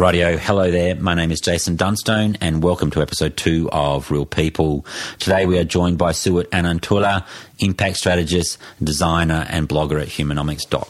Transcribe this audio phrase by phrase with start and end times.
[0.00, 0.94] Radio, hello there.
[0.94, 4.86] My name is Jason Dunstone, and welcome to episode two of Real People.
[5.18, 7.26] Today we are joined by Suhit Anantula,
[7.60, 10.86] impact strategist, designer, and blogger at humanomics.co.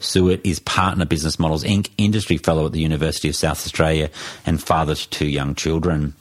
[0.00, 4.10] Suhit is Partner Business Models Inc., industry fellow at the University of South Australia,
[4.44, 6.14] and father to two young children.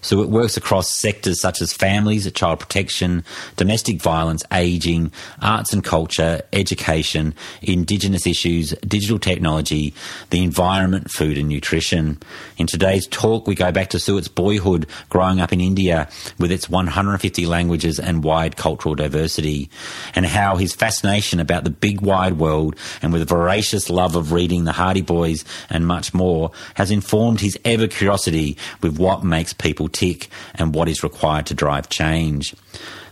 [0.00, 3.24] Suhit works across sectors such as families, child protection,
[3.56, 9.94] domestic violence, ageing, arts and culture, education, Indigenous issues, digital technology,
[10.30, 12.18] the environment, food, and nutrition.
[12.56, 16.68] In today's talk, we go back to Suhit's boyhood growing up in India with its
[16.68, 19.70] 150 languages and wide cultural diversity,
[20.14, 24.32] and how his fascination about the big wide world and with a voracious love of
[24.32, 29.52] reading the Hardy Boys and much more has informed his ever curiosity with what makes
[29.52, 32.54] people tick and what is required to drive change.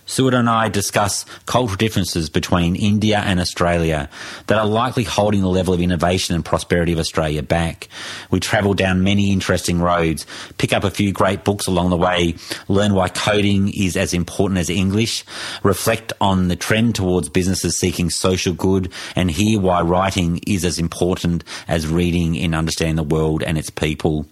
[0.07, 4.09] Suhit and I discuss cultural differences between India and Australia
[4.47, 7.89] that are likely holding the level of innovation and prosperity of Australia back.
[8.31, 10.25] We travel down many interesting roads,
[10.59, 12.37] pick up a few great books along the way,
[12.69, 15.25] learn why coding is as important as English,
[15.65, 20.79] reflect on the trend towards businesses seeking social good, and hear why writing is as
[20.79, 24.25] important as reading in understanding the world and its people.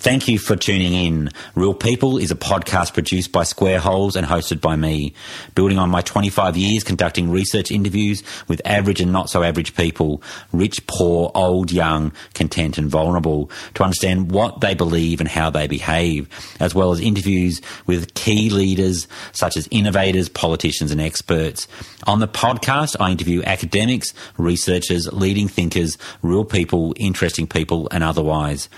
[0.00, 1.28] Thank you for tuning in.
[1.54, 5.12] Real People is a podcast produced by Square Holes and hosted by me,
[5.54, 10.22] building on my 25 years conducting research interviews with average and not so average people,
[10.54, 15.66] rich, poor, old, young, content and vulnerable, to understand what they believe and how they
[15.66, 21.68] behave, as well as interviews with key leaders such as innovators, politicians and experts.
[22.06, 28.70] On the podcast, I interview academics, researchers, leading thinkers, real people, interesting people and otherwise.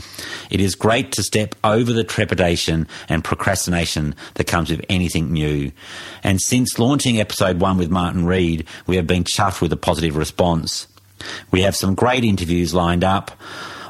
[0.50, 5.72] It is great to step over the trepidation and procrastination that comes with anything new.
[6.22, 10.16] And since launching episode one with Martin Reed, we have been chuffed with a positive
[10.16, 10.86] response.
[11.50, 13.30] We have some great interviews lined up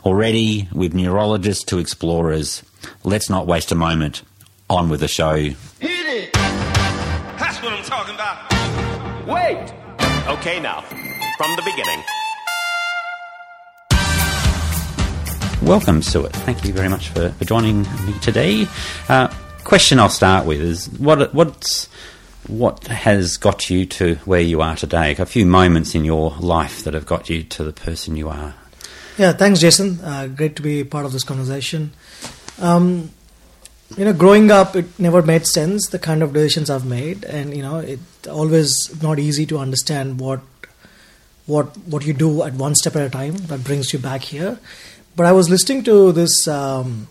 [0.05, 2.63] already with neurologists to explorers.
[3.05, 4.23] Let's not waste a moment.
[4.71, 5.35] On with the show.
[5.35, 6.33] Hit it!
[6.33, 9.27] That's what I'm talking about.
[9.27, 9.73] Wait!
[10.39, 10.81] Okay, now,
[11.37, 12.03] from the beginning.
[15.63, 16.33] Welcome, Suhit.
[16.33, 18.67] Thank you very much for, for joining me today.
[19.09, 21.89] Uh, question I'll start with is what what's
[22.49, 25.15] what has got you to where you are today?
[25.17, 28.55] A few moments in your life that have got you to the person you are.
[29.17, 30.01] Yeah, thanks, Jason.
[30.01, 31.93] Uh, great to be part of this conversation.
[32.61, 33.11] Um,
[33.97, 37.57] you know, growing up, it never made sense the kind of decisions I've made, and
[37.57, 40.41] you know, it's always not easy to understand what
[41.47, 44.59] what what you do at one step at a time that brings you back here.
[45.15, 47.07] But I was listening to this um,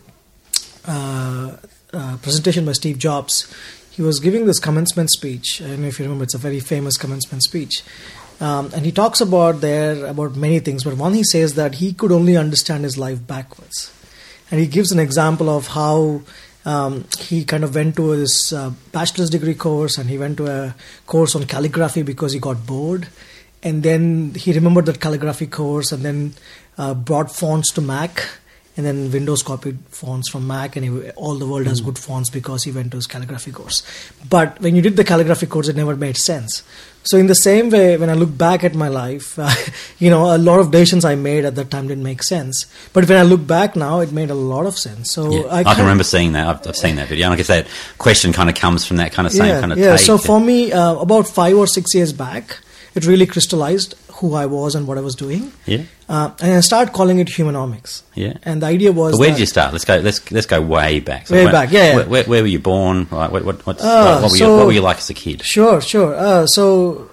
[0.88, 1.56] uh,
[1.94, 3.54] uh, presentation by Steve Jobs.
[3.92, 5.62] He was giving this commencement speech.
[5.62, 7.84] I don't know if you remember; it's a very famous commencement speech.
[8.40, 11.94] Um, and he talks about there about many things, but one he says that he
[11.94, 13.94] could only understand his life backwards,
[14.50, 16.24] and he gives an example of how
[16.66, 20.48] um, he kind of went to this uh, bachelor's degree course, and he went to
[20.48, 20.76] a
[21.06, 23.10] course on calligraphy because he got bored,
[23.62, 26.34] and then he remembered that calligraphy course, and then
[26.78, 28.28] uh, brought fonts to Mac,
[28.78, 32.30] and then Windows copied fonts from Mac, and he, all the world has good fonts
[32.30, 33.84] because he went to his calligraphy course.
[34.30, 36.64] But when you did the calligraphy course, it never made sense.
[37.04, 39.52] So in the same way, when I look back at my life, uh,
[40.00, 42.66] you know, a lot of decisions I made at that time didn't make sense.
[42.94, 45.12] But when I look back now, it made a lot of sense.
[45.12, 46.48] So Yeah, I, can remember seeing that.
[46.48, 47.26] I've, I've seen that video.
[47.26, 47.68] And I guess that
[47.98, 49.96] question kind of comes from that kind of same yeah, kind of yeah.
[49.96, 52.60] So for me, uh, about five or six years back,
[52.96, 55.52] it really crystallized who I was and what I was doing.
[55.66, 58.04] yeah, Uh, and I started calling it humanomics.
[58.16, 58.34] yeah.
[58.44, 59.72] And the idea was But where did you start?
[59.74, 59.98] Let's go.
[59.98, 61.30] Let's let's go way back.
[61.30, 61.96] Way where, back, yeah, yeah.
[61.96, 63.08] Where, where, where were you born?
[63.12, 63.32] Right.
[63.32, 65.42] What what what's, Ah, what, were you, what were you like as a kid?
[65.44, 66.14] Sure, sure.
[66.16, 67.10] Uh, so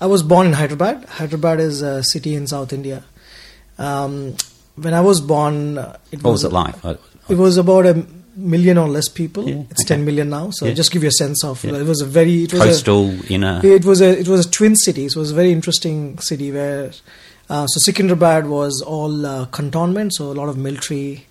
[0.00, 1.04] I was born in Hyderabad.
[1.08, 3.04] Hyderabad is a city in South India.
[3.78, 4.34] Um,
[4.76, 6.74] when I was born, uh, it What was it like?
[7.28, 8.04] It was about a
[8.36, 9.48] million or less people.
[9.48, 9.96] Yeah, it's okay.
[9.96, 10.50] 10 million now.
[10.52, 10.74] So Yeah.
[10.74, 11.74] just give you a sense of Yeah.
[11.76, 13.60] it was a very it was a, Coastal inner.
[13.64, 15.08] it was a it was a twin city.
[15.08, 16.90] So it was a very interesting city where
[17.48, 21.26] uh, so Secunderabad was all uh, cantonment, so a lot of military,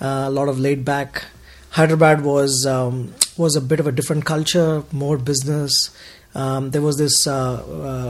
[0.00, 1.24] uh, a lot of laid back.
[1.70, 5.90] Hyderabad was um, was a bit of a different culture, more business.
[6.34, 7.62] Um, there was this uh,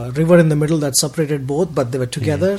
[0.07, 2.57] uh, river in the middle that separated both, but they were together.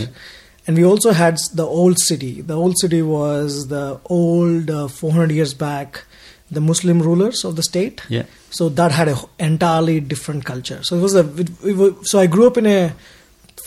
[0.67, 2.41] And we also had the old city.
[2.41, 6.05] The old city was the old uh, 400 years back,
[6.53, 8.01] the Muslim rulers of the state.
[8.09, 8.25] Yeah.
[8.51, 10.81] So that had an entirely different culture.
[10.85, 11.27] So it was a.
[11.41, 12.93] It, it was, so I grew up in a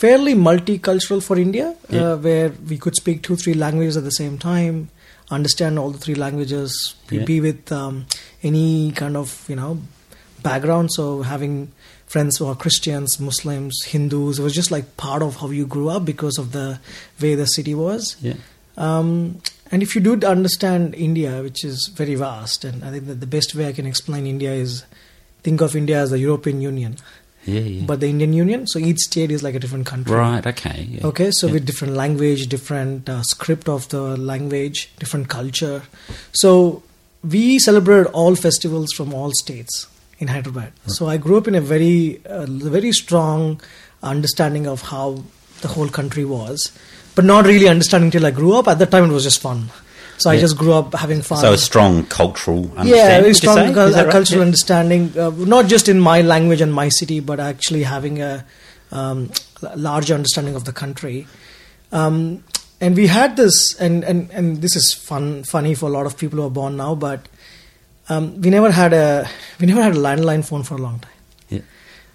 [0.00, 2.12] fairly multicultural for India, Yeah.
[2.12, 4.88] uh, where we could speak two, three languages at the same time,
[5.30, 7.24] understand all the three languages, be- Yeah.
[7.24, 8.06] be with um,
[8.42, 9.80] any kind of you know
[10.42, 10.92] background.
[10.92, 11.72] So having
[12.06, 15.88] friends who are Christians, Muslims, Hindus, it was just like part of how you grew
[15.88, 16.78] up because of the
[17.20, 18.16] way the city was.
[18.20, 18.34] Yeah.
[18.76, 19.40] Um,
[19.72, 23.26] and if you do understand India, which is very vast, and I think that the
[23.26, 24.84] best way I can explain India is
[25.42, 26.96] think of India as the European Union,
[27.44, 27.84] Yeah, yeah.
[27.86, 28.66] but the Indian Union.
[28.68, 30.14] So each state is like a different country.
[30.14, 30.86] right, okay.
[30.88, 31.06] Yeah.
[31.08, 35.82] Okay, so with different language, different uh, script of the language, different culture.
[36.32, 36.82] So
[37.24, 39.88] we celebrate all festivals from all states
[40.18, 40.72] in Hyderabad.
[40.86, 43.60] So I grew up in a very, uh, very strong
[44.02, 45.22] understanding of how
[45.60, 46.72] the whole country was,
[47.14, 48.68] but not really understanding till I grew up.
[48.68, 49.70] At that time, it was just fun.
[50.18, 51.38] So I just grew up having fun.
[51.38, 52.94] So a strong cultural understanding.
[52.94, 53.74] Yeah, very strong say?
[53.74, 54.12] cul- Is that uh, right?
[54.12, 54.46] cultural Yeah.
[54.46, 58.44] understanding, uh, not just in my language and my city, but actually having a
[58.92, 59.30] um,
[59.76, 61.26] larger understanding of the country.
[61.92, 62.44] Um,
[62.80, 66.16] and we had this, and, and, and this is fun, funny for a lot of
[66.16, 67.28] people who are born now, but
[68.08, 69.28] um, we never had a
[69.60, 71.12] we never had a landline phone for a long time.
[71.48, 71.60] Yeah.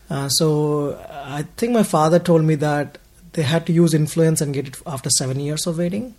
[0.09, 2.97] Uh, so I think my father told me that
[3.33, 6.15] they had to use influence and get it after seven years of waiting.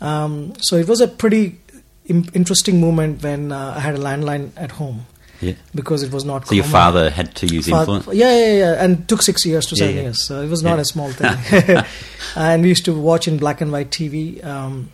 [0.00, 1.58] Um, so it was a pretty
[2.06, 5.06] im- interesting moment when uh, I had a landline at home
[5.40, 5.54] Yeah.
[5.74, 6.46] because it was not.
[6.46, 6.72] So your common.
[6.72, 8.06] father had to use Fa- influence?
[8.12, 10.02] Yeah, yeah, yeah, and it took six years to Yeah, seven yeah.
[10.02, 10.26] years.
[10.26, 10.80] So it was not Yeah.
[10.82, 11.84] a small thing.
[12.36, 14.44] and we used to watch in black and white TV.
[14.44, 14.90] Um,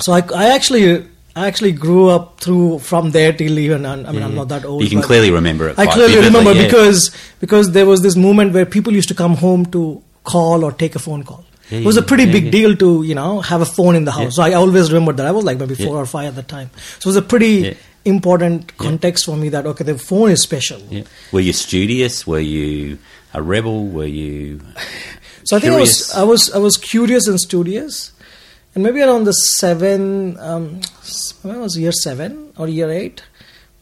[0.00, 3.86] so I, I actually, I actually grew up through from there till even.
[3.86, 4.34] I mean, I'm mm.
[4.34, 4.82] not that old.
[4.82, 6.66] You can clearly remember it I clearly vividly, remember yeah.
[6.66, 10.72] because because there was this moment where people used to come home to call or
[10.72, 11.44] take a phone call.
[11.70, 12.50] Yeah, it was a pretty yeah, big yeah.
[12.50, 14.24] deal to you know have a phone in the house.
[14.24, 14.30] Yeah.
[14.30, 15.26] So I always remember that.
[15.26, 16.02] I was like maybe four Yeah.
[16.02, 16.70] or five at the time.
[16.98, 17.74] So it was a pretty Yeah.
[18.04, 20.80] important context for me that okay, the phone is special.
[20.90, 21.04] Yeah.
[21.32, 22.26] Were you studious?
[22.26, 22.98] Were you
[23.32, 23.86] a rebel?
[23.86, 24.60] Were you
[25.44, 26.12] So I think I was.
[26.12, 28.12] I was I was curious and studious,
[28.74, 30.80] and maybe around the seven, um,
[31.42, 33.22] when I was year seven or year eight,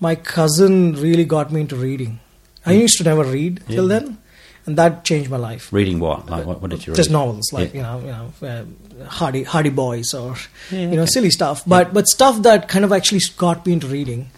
[0.01, 2.21] my cousin really got me into reading.
[2.67, 3.89] I used to never read till Hmm.
[3.89, 4.19] Then,
[4.67, 5.73] and that changed my life.
[5.73, 6.29] reading what?
[6.29, 6.97] Like what, what did you read?
[6.97, 7.77] Just novels, like Yeah.
[7.77, 10.37] you know, you know, uh, Hardy Hardy Boys or
[10.71, 11.11] Yeah, you know, okay.
[11.13, 11.63] silly stuff.
[11.67, 14.31] But but stuff that kind of actually got me into reading.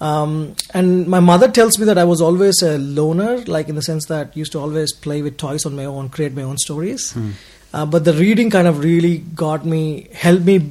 [0.00, 3.82] Um, and my mother tells me that I was always a loner, like in the
[3.82, 7.12] sense that used to always play with toys on my own, create my own stories.
[7.12, 7.30] Hmm.
[7.74, 10.70] Uh, but the reading kind of really got me, helped me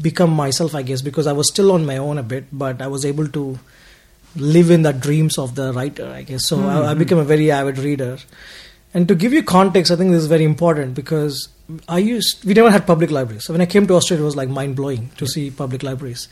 [0.00, 2.86] become myself, I guess, because I was still on my own a bit, but I
[2.86, 3.58] was able to
[4.36, 6.46] live in the dreams of the writer, I guess.
[6.48, 8.18] So I, I became a very avid reader.
[8.92, 11.48] And to give you context, I think this is very important because
[11.88, 13.44] I used we never had public libraries.
[13.44, 16.28] So when I came to Australia, it was like mind blowing to see public libraries.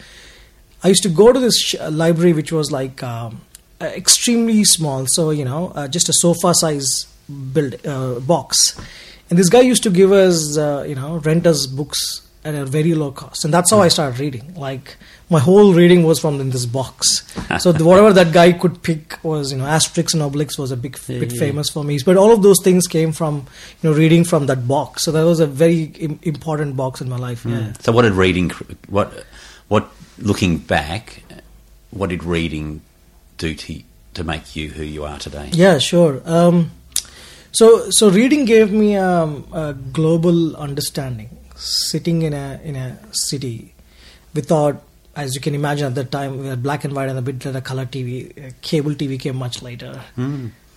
[0.85, 3.41] I used to go to this sh- library, which was like um,
[3.81, 7.07] uh, extremely small, so you know, uh, just a sofa size
[7.55, 8.79] build uh, box.
[9.33, 12.67] And this guy used to give us, uh, you know, rent us books at a
[12.67, 14.55] very low cost, and that's how I started reading.
[14.57, 14.99] Like
[15.31, 17.25] my whole reading was from in this box.
[17.59, 20.77] so the, whatever that guy could pick was, you know, Asterix and Obelix was a
[20.77, 21.39] big bit yeah.
[21.39, 21.99] famous for me.
[22.05, 23.47] But all of those things came from,
[23.81, 25.03] you know, reading from that box.
[25.03, 27.47] So that was a very Im- important box in my life.
[27.47, 27.73] Yeah.
[27.81, 28.51] So what did reading?
[28.91, 29.25] What
[29.69, 29.89] what
[30.19, 31.23] looking back?
[31.89, 32.83] What did reading
[33.39, 33.83] do to
[34.13, 35.49] to make you who you are today?
[35.55, 36.21] Yeah, sure.
[36.27, 36.71] Um,
[37.53, 41.29] so, so reading gave me um, a global understanding.
[41.55, 43.73] Sitting in a in a city,
[44.35, 44.83] without,
[45.15, 47.45] as you can imagine, at that time we had black and white and a bit
[47.45, 48.49] later color TV.
[48.49, 50.03] Uh, cable TV came much later.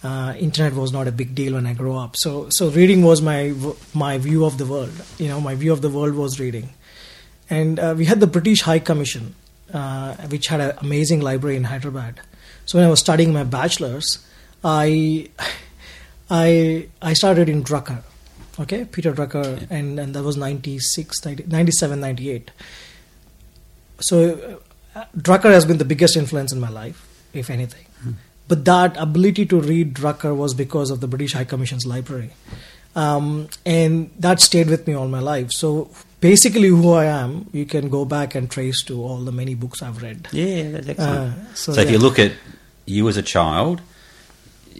[0.04, 2.16] Uh, internet was not a big deal when I grew up.
[2.18, 3.56] So, so reading was my
[3.96, 4.94] my view of the world.
[5.18, 6.70] You know, my view of the world was reading.
[7.50, 9.34] And uh, we had the British High Commission,
[9.74, 12.20] uh, which had an amazing library in Hyderabad.
[12.66, 14.24] So when I was studying my bachelor's,
[14.64, 15.30] I
[16.30, 18.02] I I started in Drucker,
[18.60, 22.52] okay, Peter Drucker, and, and that was 96, 90, 97, 98.
[24.00, 24.60] So
[24.96, 27.86] uh, Drucker has been the biggest influence in my life, if anything.
[28.48, 32.32] But that ability to read Drucker was because of the British High Commission's library.
[32.96, 35.52] Um, and that stayed with me all my life.
[35.52, 35.90] So
[36.22, 39.82] basically, who I am, you can go back and trace to all the many books
[39.82, 40.28] I've read.
[40.32, 41.34] Yeah, that's excellent.
[41.34, 41.94] Uh, so, so if yeah.
[41.94, 42.34] you look at
[42.86, 43.82] you as a child,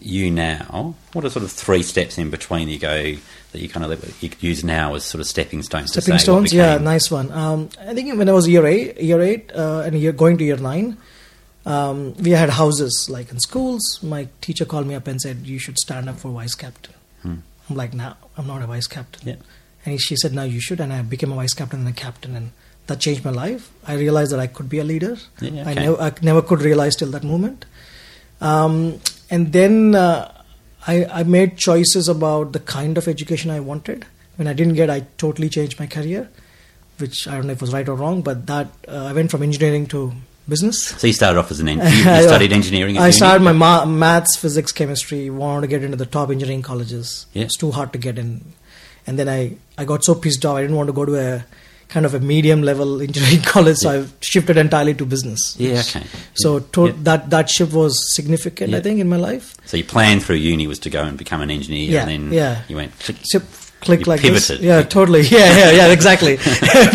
[0.02, 3.16] you now, what are sort of three steps in between you go
[3.52, 5.92] that you kind of you use now as sort of stepping stones?
[5.92, 7.32] to Stepping stones, yeah, nice one.
[7.32, 10.44] Um, I think when I was year eight, year eight, uh, and year going to
[10.44, 10.98] year nine,
[11.66, 14.00] um, we had houses like in schools.
[14.04, 17.36] My teacher called me up and said, "You should stand up for vice captain." Hmm.
[17.70, 19.36] I'm like, "No, I'm not a vice captain." Yeah.
[19.86, 22.36] And she said, "No, you should." And I became a vice captain and a captain,
[22.36, 22.52] and
[22.88, 23.72] that changed my life.
[23.88, 25.18] I realized that I could be a leader.
[25.42, 25.86] Yeah, I okay.
[25.86, 27.66] never, I never could realize till that moment.
[28.42, 29.00] Um,
[29.30, 30.32] and then uh,
[30.88, 34.06] I, I made choices about the kind of education I wanted.
[34.36, 36.30] When I didn't get, I totally changed my career,
[37.00, 38.22] which I don't know if it was right or wrong.
[38.22, 40.14] But that uh, I went from engineering to
[40.48, 40.88] business.
[40.88, 41.92] So you started off as an engineer.
[42.18, 42.98] You, studied engineering.
[42.98, 45.30] I started my ma- maths, physics, chemistry.
[45.30, 47.26] Wanted to get into the top engineering colleges.
[47.34, 47.44] Yeah.
[47.44, 48.54] It's too hard to get in,
[49.08, 50.58] and then I I got so pissed off.
[50.58, 51.46] I didn't want to go to a
[51.96, 55.44] kind of a medium level engineering college, so I've shifted entirely to business.
[55.66, 56.04] Yeah, okay.
[56.46, 56.94] So to- Yeah.
[57.10, 59.54] that that shift was significant, I think, in my life.
[59.66, 62.34] So your plan through uni was to go and become an engineer, Yeah, and then
[62.42, 62.64] yeah.
[62.68, 62.98] you went.
[63.06, 63.18] click.
[63.32, 64.58] Shift, click You like pivoted.
[64.60, 64.66] this.
[64.72, 65.22] Yeah, totally.
[65.38, 66.36] Yeah, yeah, yeah, exactly.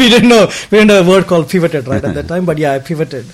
[0.03, 2.59] we didn't know we didn't know a word called pivoted right at that time, but
[2.67, 3.27] yeah, I pivoted.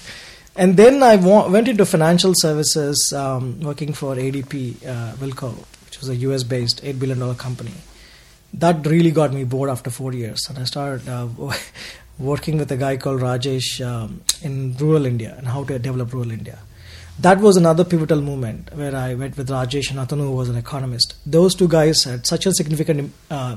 [0.64, 4.54] And then I wa- went into financial services, um, working for ADP
[4.94, 5.50] uh, Wilco,
[5.86, 7.72] which was a US based $8 billion company.
[8.56, 10.40] That really got me bored after four years.
[10.48, 11.28] And I started uh,
[12.18, 16.30] working with a guy called Rajesh um, in rural India and how to develop rural
[16.30, 16.58] India.
[17.18, 20.56] That was another pivotal moment where I went with Rajesh and Atanu, who was an
[20.56, 21.14] economist.
[21.24, 23.56] Those two guys had such a significant uh,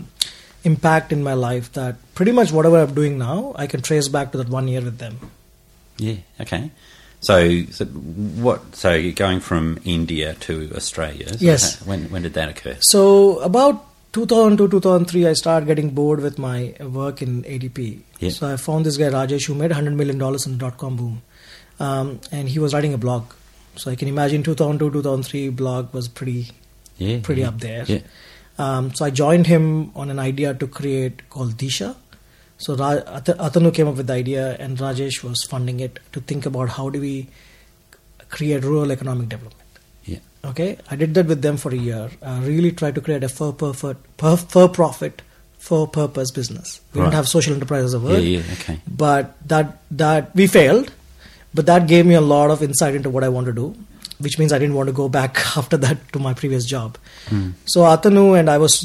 [0.64, 4.32] impact in my life that pretty much whatever I'm doing now, I can trace back
[4.34, 5.32] to that one year with them.
[5.98, 6.16] Yeah.
[6.40, 6.72] Okay.
[7.22, 8.76] So, so what?
[8.78, 11.28] So you're going from India to Australia.
[11.30, 11.80] So Yes.
[11.80, 12.78] how- when when did that occur?
[12.80, 18.00] So about 2002, 2003, I started getting bored with my work in ADP.
[18.20, 18.30] Yeah.
[18.32, 20.96] So I found this guy Rajesh who made 100 million dollars in the dot com
[20.96, 21.22] boom,
[21.80, 23.26] um, and he was writing a blog.
[23.76, 26.48] So I can imagine 2002, 2003 blog was pretty
[26.98, 27.20] Yeah.
[27.22, 27.48] pretty yeah.
[27.50, 27.86] up there.
[27.88, 28.00] Yeah.
[28.58, 31.96] Um, so I joined him on an idea to create called Disha.
[32.58, 36.20] So Ra- At- Atanu came up with the idea, and Rajesh was funding it to
[36.20, 37.28] think about how do we
[38.30, 39.59] create rural economic development.
[40.46, 42.10] Okay, I did that with them for a year.
[42.22, 45.22] I really tried to create a for profit, per, for profit,
[45.58, 46.80] for purpose business.
[46.94, 47.06] We Right.
[47.08, 48.04] didn't have social enterprise as a Yeah.
[48.06, 48.42] word, Yeah.
[48.54, 48.80] Okay.
[48.88, 50.92] but that that we failed.
[51.54, 53.76] But that gave me a lot of insight into what I want to do,
[54.20, 56.98] which means I didn't want to go back after that to my previous job.
[57.28, 57.50] Hmm.
[57.66, 58.80] So Atanu and I was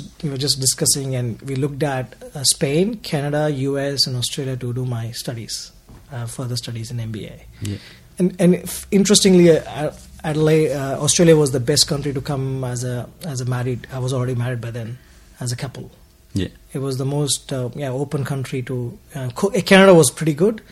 [0.45, 5.13] just discussing, and we looked at uh, Spain, Canada, US, and Australia to do my
[5.13, 5.71] studies,
[6.13, 7.35] uh, further studies in MBA.
[7.63, 7.77] Yeah.
[8.19, 9.91] And, and if, interestingly, uh,
[10.25, 13.87] Adelaide, uh, Australia was the best country to come as a as a married.
[13.93, 14.99] I was already married by then,
[15.40, 15.90] as a couple.
[16.33, 16.49] Yeah.
[16.73, 18.99] It was the most uh, yeah open country to.
[19.14, 19.28] Uh,
[19.66, 20.62] Canada was pretty good,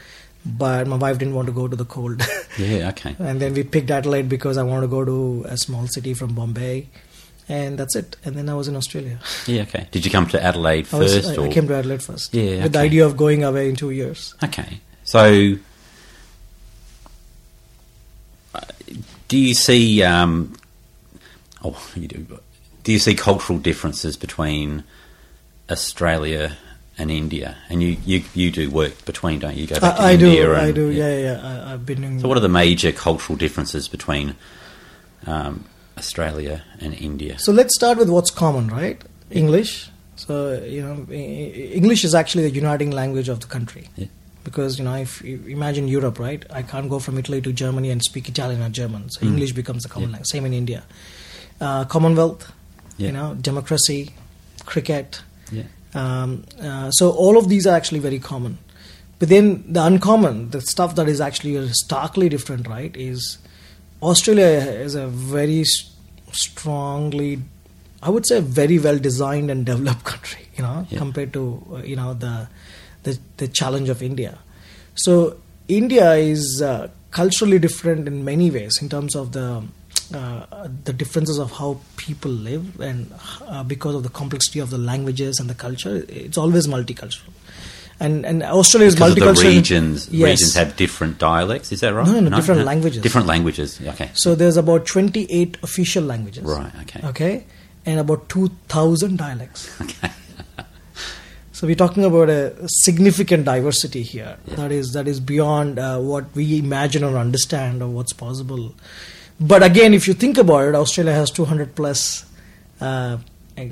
[0.44, 2.23] but my wife didn't want to go to the cold.
[2.59, 2.90] Yeah.
[2.90, 3.16] Okay.
[3.18, 6.35] and then we picked Adelaide because I wanted to go to a small city from
[6.35, 6.87] Bombay,
[7.49, 8.16] and that's it.
[8.26, 9.18] And then I was in Australia.
[9.47, 9.62] Yeah.
[9.62, 9.87] Okay.
[9.90, 12.35] Did you come to Adelaide I, was, first, I, or I came to Adelaide first.
[12.35, 14.35] Yeah, With the idea of going away in two years.
[14.44, 14.80] Okay.
[15.04, 15.54] So,
[19.33, 20.03] do you see?
[20.03, 20.53] Um,
[21.65, 22.39] oh, you do.
[22.85, 24.85] Do you see cultural differences between
[25.71, 26.59] Australia
[26.99, 27.57] and India?
[27.71, 29.62] And you, you, you do work between, don't you?
[29.62, 30.53] you go back to I, I India do.
[30.53, 30.91] and, I do.
[30.91, 31.19] Yeah, yeah.
[31.19, 31.65] yeah.
[31.65, 32.21] I, I've been doing.
[32.21, 34.35] So, what are the major cultural differences between
[35.27, 35.65] um,
[35.97, 37.39] Australia and India?
[37.39, 39.01] So let's start with what's common, right?
[39.31, 39.89] English.
[40.17, 43.89] So you know, English is actually the uniting language of the country.
[43.97, 44.09] Yeah.
[44.44, 46.44] Because you know, if you imagine Europe, right?
[46.50, 49.08] I can't go from Italy to Germany and speak Italian or German.
[49.11, 50.14] So English becomes the common Yeah.
[50.14, 50.28] language.
[50.28, 50.82] Same in India.
[51.61, 52.50] Uh, Commonwealth,
[52.99, 53.06] Yeah.
[53.06, 54.11] you know, democracy,
[54.66, 55.20] cricket.
[55.52, 55.62] Yeah.
[55.94, 58.58] Um, uh, so all of these are actually very common.
[59.20, 63.38] But then the uncommon, the stuff that is actually starkly different, right, is
[64.02, 65.62] Australia is a very
[66.32, 67.40] strongly,
[68.02, 71.94] I would say, very well designed and developed country, you know, compared to uh, you
[71.94, 72.49] know the,
[73.02, 74.38] the the challenge of India.
[74.94, 75.37] So
[75.68, 79.62] India is uh, culturally different in many ways in terms of the
[80.14, 83.12] uh, the differences of how people live and
[83.47, 87.30] uh, because of the complexity of the languages and the culture, it's always multicultural.
[88.00, 89.42] And and Australia is Because multicultural.
[89.42, 90.26] the regions, Yes.
[90.30, 91.71] regions have different dialects.
[91.73, 92.06] Is that right?
[92.06, 93.02] No, no, no, different languages.
[93.02, 93.80] Different languages.
[93.80, 94.11] Okay.
[94.14, 96.42] So there's about 28 official languages.
[96.44, 97.00] Right, okay.
[97.09, 97.44] Okay.
[97.87, 99.68] And about 2,000 dialects.
[99.80, 100.11] Okay.
[101.62, 104.37] So we're talking about a significant diversity here.
[104.47, 108.75] That is that is beyond uh, what we imagine or understand or what's possible.
[109.38, 112.26] But again, if you think about it, Australia has 200 plus
[112.81, 113.19] uh,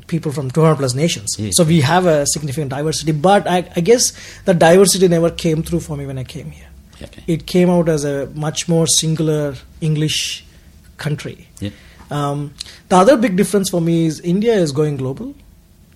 [0.06, 1.34] people from 200 plus nations.
[1.36, 1.50] Yeah.
[1.52, 3.10] So we have a significant diversity.
[3.10, 4.12] But I, I guess
[4.44, 6.68] the diversity never came through for me when I came here.
[7.02, 7.24] Okay.
[7.26, 10.44] It came out as a much more singular English
[10.96, 11.48] country.
[11.58, 11.70] Yeah.
[12.08, 12.54] Um,
[12.88, 15.34] the other big difference for me is India is going global,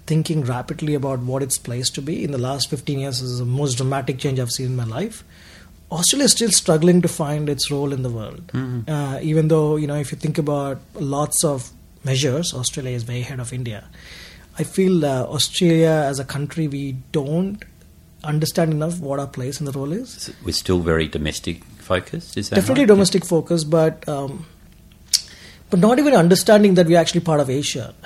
[0.07, 2.25] thinking rapidly about what its place to be.
[2.25, 5.25] In the last 15 years, is the most dramatic change I've seen in my life.
[5.91, 8.51] Australia is still struggling to find its role in the world.
[8.89, 11.71] Uh, even though, you know, if you think about lots of
[12.05, 13.85] measures, Australia is way ahead of India.
[14.59, 17.63] I feel uh, Australia as a country, we don't
[18.23, 20.33] understand enough what our place in the role is.
[20.45, 22.37] We're still very domestic focused.
[22.37, 22.89] Is that Definitely right?
[22.89, 24.47] domestic focused, but um,
[25.71, 27.95] but not even understanding that we're actually part of Asia.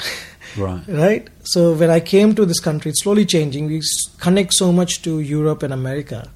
[0.59, 0.83] Right.
[0.89, 1.29] right?
[1.45, 3.67] So when I came to this country, it's slowly changing.
[3.67, 3.81] We
[4.19, 6.29] connect so much to Europe and America,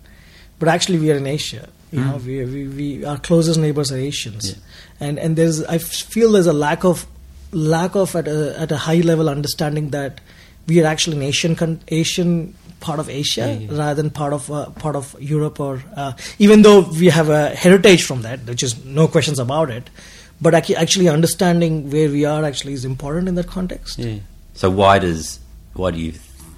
[0.58, 1.68] but actually we are in Asia.
[1.90, 4.54] You know, we, we, we our closest neighbors are Asians, Yeah.
[5.06, 7.06] and and there's I feel there's a lack of
[7.52, 10.22] lack of at a at a high level understanding that
[10.66, 14.70] we are actually an Asian con- Asian part of Asia rather than part of uh,
[14.70, 18.82] part of Europe or uh, even though we have a heritage from that, which is
[18.86, 19.90] no questions about it.
[20.42, 23.98] But ac- actually understanding where we are actually is important in that context.
[23.98, 24.16] Yeah.
[24.54, 25.38] So why does
[25.74, 26.12] why do you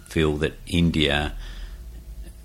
[0.09, 1.35] feel that India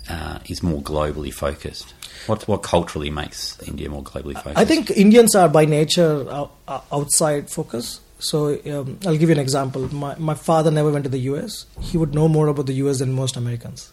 [0.10, 1.94] uh, is more globally focused?
[2.28, 4.58] What what culturally makes India more globally focused?
[4.58, 8.00] I think Indians are by nature ou- ou- outside focus.
[8.20, 9.88] So um, I'll give you an example.
[9.96, 11.66] My, my father never went to the US.
[11.80, 13.92] He would know more about the US than most Americans.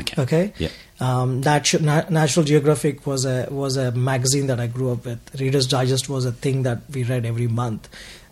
[0.00, 0.22] Okay.
[0.22, 0.52] Okay.
[0.58, 0.68] Yeah.
[1.02, 5.40] Um, National Geographic was a was a magazine that I grew up with.
[5.40, 7.88] Reader's Digest was a thing that we read every month.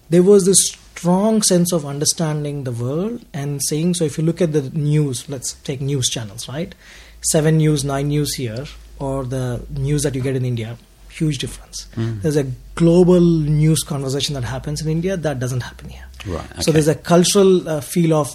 [0.08, 3.94] There was this strong sense of understanding the world and saying.
[3.94, 6.74] So if you look at the news, let's take news channels, right?
[7.22, 8.64] Seven News, Nine News here,
[8.98, 10.76] or the news that you get in India.
[11.08, 11.88] Huge difference.
[11.96, 12.46] There's a
[12.76, 16.04] global news conversation that happens in India that doesn't happen here.
[16.26, 18.34] Right, So there's a cultural uh, feel of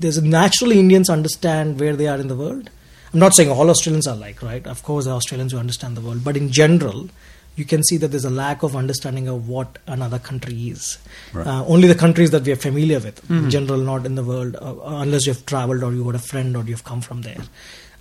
[0.00, 2.68] there's a naturally Indians understand where they are in the world.
[3.12, 4.66] I'm not saying all Australians are like right.
[4.66, 7.08] Of course, there are Australians who understand the world, but in general,
[7.56, 10.98] you can see that there's a lack of understanding of what another country is.
[11.32, 11.46] Right.
[11.46, 14.56] Uh, only the countries that we are familiar with, in general, not in the world,
[14.56, 17.38] uh, unless you've traveled or you've got a friend or you've come from there.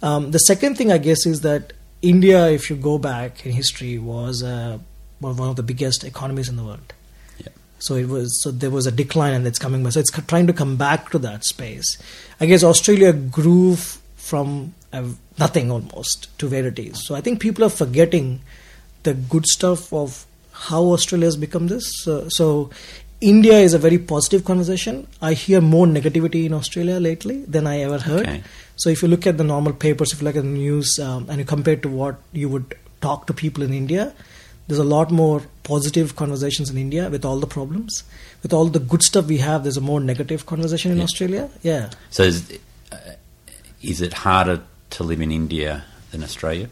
[0.04, 1.72] Um, the second thing, I guess, is that
[2.02, 4.78] India, if you go back in history, was uh,
[5.20, 6.94] one of the biggest economies in the world.
[7.40, 7.48] Yeah.
[7.80, 9.94] So it was so there was a decline and it's coming back.
[9.94, 11.98] So it's trying to come back to that space.
[12.42, 15.04] I guess Australia grew f- from uh,
[15.44, 17.06] nothing almost to where it is.
[17.06, 18.28] So I think people are forgetting
[19.04, 20.26] the good stuff of
[20.68, 21.86] how Australia has become this.
[22.04, 22.70] So, so
[23.22, 25.08] India is a very positive conversation.
[25.22, 28.28] I hear more negativity in Australia lately than I ever heard.
[28.28, 28.44] Okay.
[28.78, 31.28] So if you look at the normal papers, if you look at the news, um,
[31.30, 34.14] and you compare it to what you would talk to people in India,
[34.68, 38.04] there's a lot more positive conversations in India with all the problems.
[38.44, 41.04] With all the good stuff we have, there's a more negative conversation in Yeah.
[41.04, 41.50] Australia.
[41.64, 41.90] Yeah.
[42.10, 42.38] So is,
[42.92, 42.98] uh,
[43.82, 46.70] is it harder to live in India than Australia?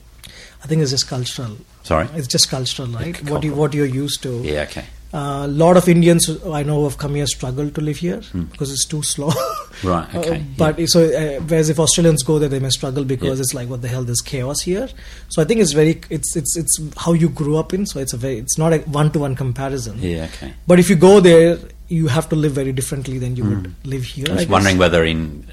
[0.64, 1.58] I think it's just cultural.
[1.84, 2.08] Sorry.
[2.16, 3.22] It's just cultural, right?
[3.30, 4.42] What you what you're used to.
[4.44, 4.62] Yeah.
[4.64, 4.86] Okay.
[5.16, 8.22] A lot of Indians I know have come here struggle to live here
[8.52, 9.32] because it's too slow.
[9.84, 13.40] Right, okay, Uh, but so, uh, whereas if Australians go there, they may struggle because
[13.40, 13.42] Yeah.
[13.42, 14.04] it's like, what the hell?
[14.04, 14.88] There's chaos here.
[15.30, 17.86] So I think it's very, it's it's it's how you grew up in.
[17.86, 19.98] So it's a very, it's not a one to one comparison.
[20.00, 20.26] Yeah.
[20.36, 20.54] Okay.
[20.68, 21.58] But if you go there,
[21.90, 24.28] you have to live very differently than you would live here.
[24.30, 24.50] I was guess.
[24.52, 25.46] wondering whether in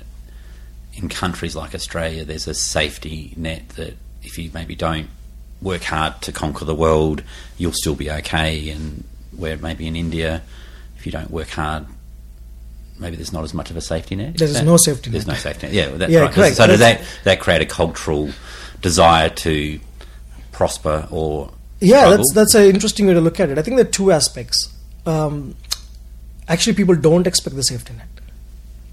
[0.95, 5.09] in countries like Australia, there's a safety net that if you maybe don't
[5.63, 7.23] work hard to conquer the world,
[7.59, 8.69] you'll still be okay.
[8.71, 9.05] And
[9.37, 10.43] where maybe in India,
[10.99, 11.87] if you don't work hard,
[12.99, 14.37] maybe there's not as much of a safety net.
[14.37, 15.37] There Is is that- no safety There's net.
[15.37, 15.75] no safety net.
[15.75, 16.33] Yeah, that's Yeah, right.
[16.33, 16.57] correct.
[16.57, 18.31] So does that that create a cultural
[18.83, 19.81] desire to
[20.53, 22.17] prosper or Yeah, struggle?
[22.19, 23.59] that's that's an interesting way to look at it.
[23.59, 24.69] I think there are two aspects.
[25.07, 25.55] Um,
[26.49, 28.07] actually, people don't expect the safety net.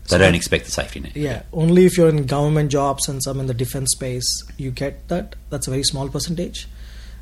[0.08, 1.16] They don't expect the safety net.
[1.16, 5.08] Yeah, only if you're in government jobs and some in the defense space, you get
[5.10, 5.36] that.
[5.50, 6.68] That's a very small percentage.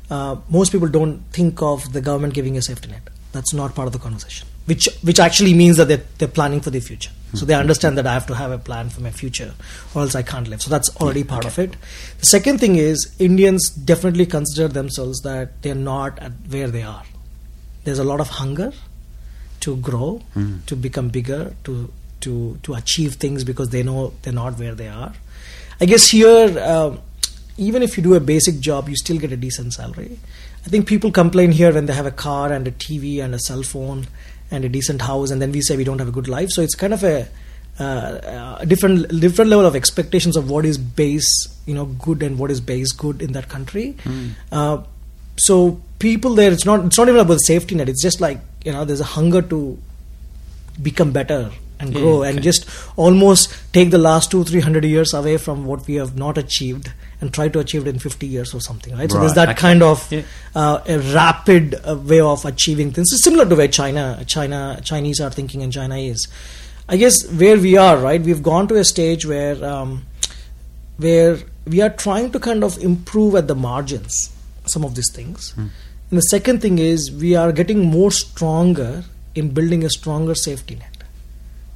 [0.08, 3.02] Uh, most people don't think of the government giving a safety net.
[3.32, 4.46] That's not part of the conversation.
[4.66, 7.10] Which which actually means that they're, they're planning for their future.
[7.34, 9.52] So they understand that I have to have a plan for my future,
[9.94, 10.62] or else I can't live.
[10.62, 11.76] So that's already part of it.
[12.20, 17.02] The second thing is Indians definitely consider themselves that they're not at where they are.
[17.84, 18.72] There's a lot of hunger
[19.60, 20.22] to grow,
[20.66, 24.88] to become bigger, to to to achieve things because they know they're not where they
[24.88, 25.12] are.
[25.80, 27.00] I guess here, um,
[27.58, 30.18] even if you do a basic job, you still get a decent salary.
[30.64, 33.38] I think people complain here when they have a car and a TV and a
[33.38, 34.06] cell phone
[34.50, 36.50] and a decent house, and then we say we don't have a good life.
[36.50, 37.28] So it's kind of a
[37.78, 41.30] uh, a different different level of expectations of what is base
[41.66, 43.96] you know good and what is base good in that country.
[44.50, 44.82] Uh,
[45.36, 47.88] so people there, it's not it's not even about the safety net.
[47.88, 49.78] It's just like you know, there's a hunger to
[50.82, 52.30] become better and Yeah, grow okay.
[52.30, 56.16] and just almost take the last two three hundred years away from what we have
[56.16, 59.34] not achieved and try to achieve it in 50 years or something right, so there's
[59.34, 59.58] that okay.
[59.58, 60.22] kind of Yeah.
[60.54, 65.20] uh, a rapid uh, way of achieving things it's similar to where china china chinese
[65.20, 66.26] are thinking and china is
[66.88, 70.04] i guess where we are right we've gone to a stage where um,
[70.98, 74.30] where we are trying to kind of improve at the margins
[74.66, 75.52] some of these things.
[75.56, 75.70] And
[76.18, 80.95] the second thing is we are getting more stronger in building a stronger safety net.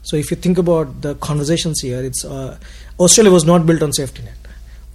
[0.02, 2.58] So if you think about the conversations here, it's uh,
[2.98, 4.34] Australia was not built on safety net.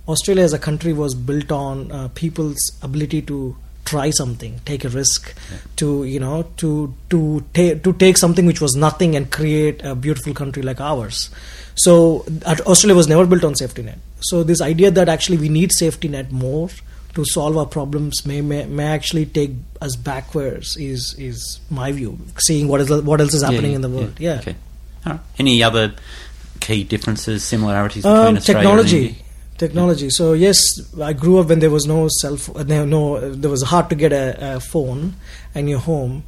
[0.08, 4.90] Australia as a country was built on uh, people's ability to try something, take a
[4.90, 5.34] risk,
[5.78, 9.96] to you know to to ta- to take something which was nothing and create a
[9.96, 11.30] beautiful country like ours.
[11.76, 14.00] So Australia was never built on safety net.
[14.22, 16.70] So this idea that actually we need safety net more
[17.16, 22.18] to solve our problems may, may may actually take us backwards is is my view.
[22.40, 24.20] Seeing what is what else is happening Yeah, in the world.
[24.20, 24.40] Yeah.
[24.40, 24.56] Okay.
[25.06, 25.20] Right.
[25.40, 25.94] Any other
[26.60, 28.98] key differences, similarities between Um, Australia technology.
[28.98, 29.22] and India?
[29.58, 30.10] Technology.
[30.10, 30.58] So yes,
[31.02, 32.68] I grew up when there was no cell phone.
[32.68, 35.16] No, no, there was hard to get a, a phone
[35.54, 36.24] in your home,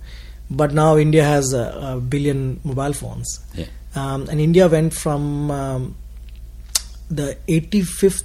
[0.49, 3.65] but now India has a, a billion mobile phones, Yeah.
[3.95, 5.95] um, and India went from um,
[7.09, 8.23] the 85th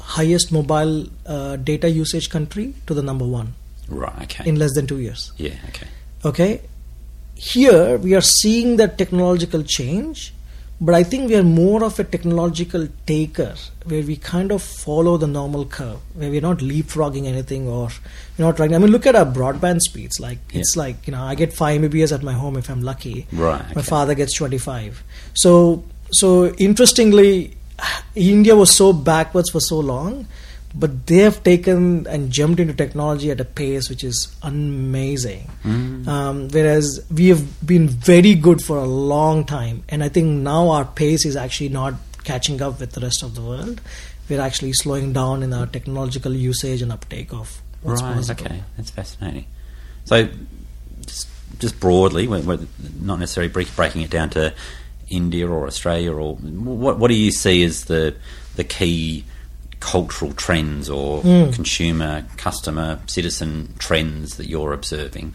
[0.00, 3.54] highest mobile uh, data usage country to the number one
[3.88, 4.22] Right.
[4.22, 4.48] Okay.
[4.48, 5.32] in less than two years.
[5.36, 5.54] yeah.
[5.68, 5.86] Okay.
[6.24, 6.60] Okay,
[7.42, 10.32] here we are seeing that technological change,
[10.80, 15.16] but I think we are more of a technological taker where we kind of follow
[15.16, 17.88] the normal curve, where we're not leapfrogging anything or
[18.38, 18.76] we're not trying.
[18.76, 20.20] I mean, look at our broadband speeds.
[20.20, 23.26] Like it's like you know, I get five Mbps at my home if I'm lucky.
[23.32, 23.82] Right, My okay.
[23.82, 25.02] father gets 25.
[25.34, 27.56] So so interestingly,
[28.14, 30.28] India was so backwards for so long.
[30.74, 35.50] But they have taken and jumped into technology at a pace which is amazing.
[35.64, 36.06] Mm.
[36.06, 40.70] Um, whereas we have been very good for a long time, and I think now
[40.70, 43.80] our pace is actually not catching up with the rest of the world.
[44.28, 48.14] We're actually slowing down in our technological usage and uptake of what's right.
[48.14, 48.46] possible.
[48.46, 48.62] Okay.
[48.76, 49.44] That's fascinating.
[50.04, 50.28] So,
[51.04, 52.60] just, just broadly, we're, we're
[53.00, 54.54] not necessarily break- breaking it down to
[55.08, 58.14] India or Australia, or what, what do you see as the
[58.56, 59.24] the key
[59.82, 61.50] cultural trends or Hmm.
[61.50, 65.34] consumer, customer, citizen trends that you're observing?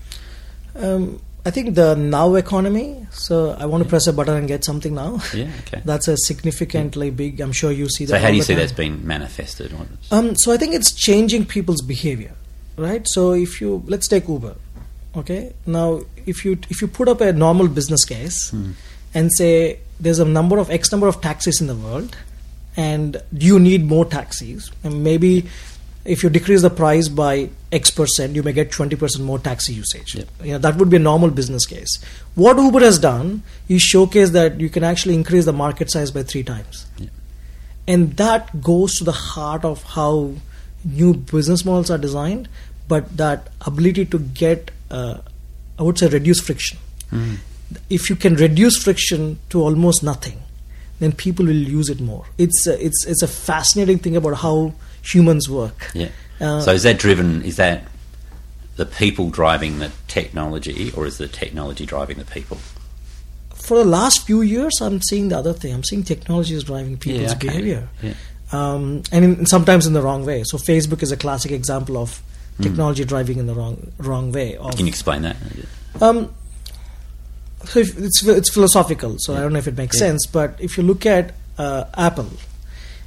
[0.76, 3.06] Um, I think the now economy.
[3.12, 5.22] So I want to press a button and get something now.
[5.34, 5.50] Yeah.
[5.62, 5.82] Okay.
[5.86, 7.40] That's a significantly big.
[7.42, 8.14] I'm sure you see that.
[8.14, 8.60] So how do you see time.
[8.62, 9.74] that's been manifested?
[10.12, 12.34] Um, so I think it's changing people's behavior,
[12.78, 13.06] right?
[13.16, 14.56] So if you let's take Uber,
[15.16, 15.54] okay.
[15.66, 18.54] Now if you if you put up a normal business case
[19.14, 22.16] and say there's a number of X number of taxis in the world,
[22.78, 25.50] and you need more taxis, and maybe
[26.06, 30.16] if you decrease the price by X percent, you may get 20% more taxi usage.
[30.16, 30.28] Yep.
[30.42, 32.02] You know, that would be a normal business case.
[32.36, 36.24] What Uber has done is showcase that you can actually increase the market size by
[36.24, 36.86] three times
[37.88, 40.34] and that goes to the heart of how
[40.84, 42.48] new business models are designed
[42.88, 45.18] but that ability to get uh,
[45.80, 46.78] i would say reduce friction
[47.90, 50.42] if you can reduce friction to almost nothing
[51.00, 54.74] then people will use it more it's a, it's it's a fascinating thing about how
[55.04, 56.10] humans work Yeah.
[56.40, 57.42] Uh, so is that driven?
[57.44, 57.84] Is that
[58.76, 62.58] the people driving the technology, or is the technology driving the people?
[63.56, 66.96] for the last few years i'm seeing the other thing i'm seeing technology is driving
[66.96, 67.48] people's okay.
[67.48, 68.14] behavior Yeah.
[68.54, 72.22] um, and in, sometimes in the wrong way so facebook is a classic example of
[72.58, 72.64] Hmm.
[72.64, 75.36] technology driving in the wrong wrong way of Can you explain that?
[76.02, 76.34] Um,
[77.70, 80.08] so if it's it's philosophical, so I don't know if it makes Yeah.
[80.08, 80.26] sense.
[80.26, 82.30] But if you look at uh, Apple,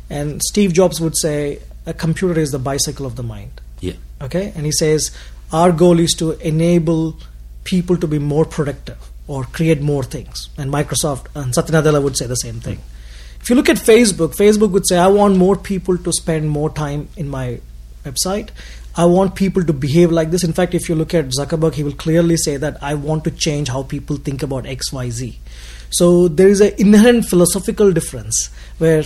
[0.08, 3.60] and Steve Jobs would say a computer is the bicycle of the mind.
[3.80, 3.94] Yeah.
[4.20, 5.10] Okay, and he says
[5.52, 7.16] our goal is to enable
[7.64, 10.48] people to be more productive or create more things.
[10.58, 12.80] And Microsoft and Satya Nadella would say the same thing.
[13.40, 16.68] If you look at Facebook, Facebook would say, I want more people to spend more
[16.70, 17.60] time in my
[18.04, 18.48] website.
[18.96, 20.44] I want people to behave like this.
[20.44, 23.30] In fact, if you look at Zuckerberg, he will clearly say that I want to
[23.30, 25.38] change how people think about X, Y, Z.
[25.90, 29.04] So there is an inherent philosophical difference where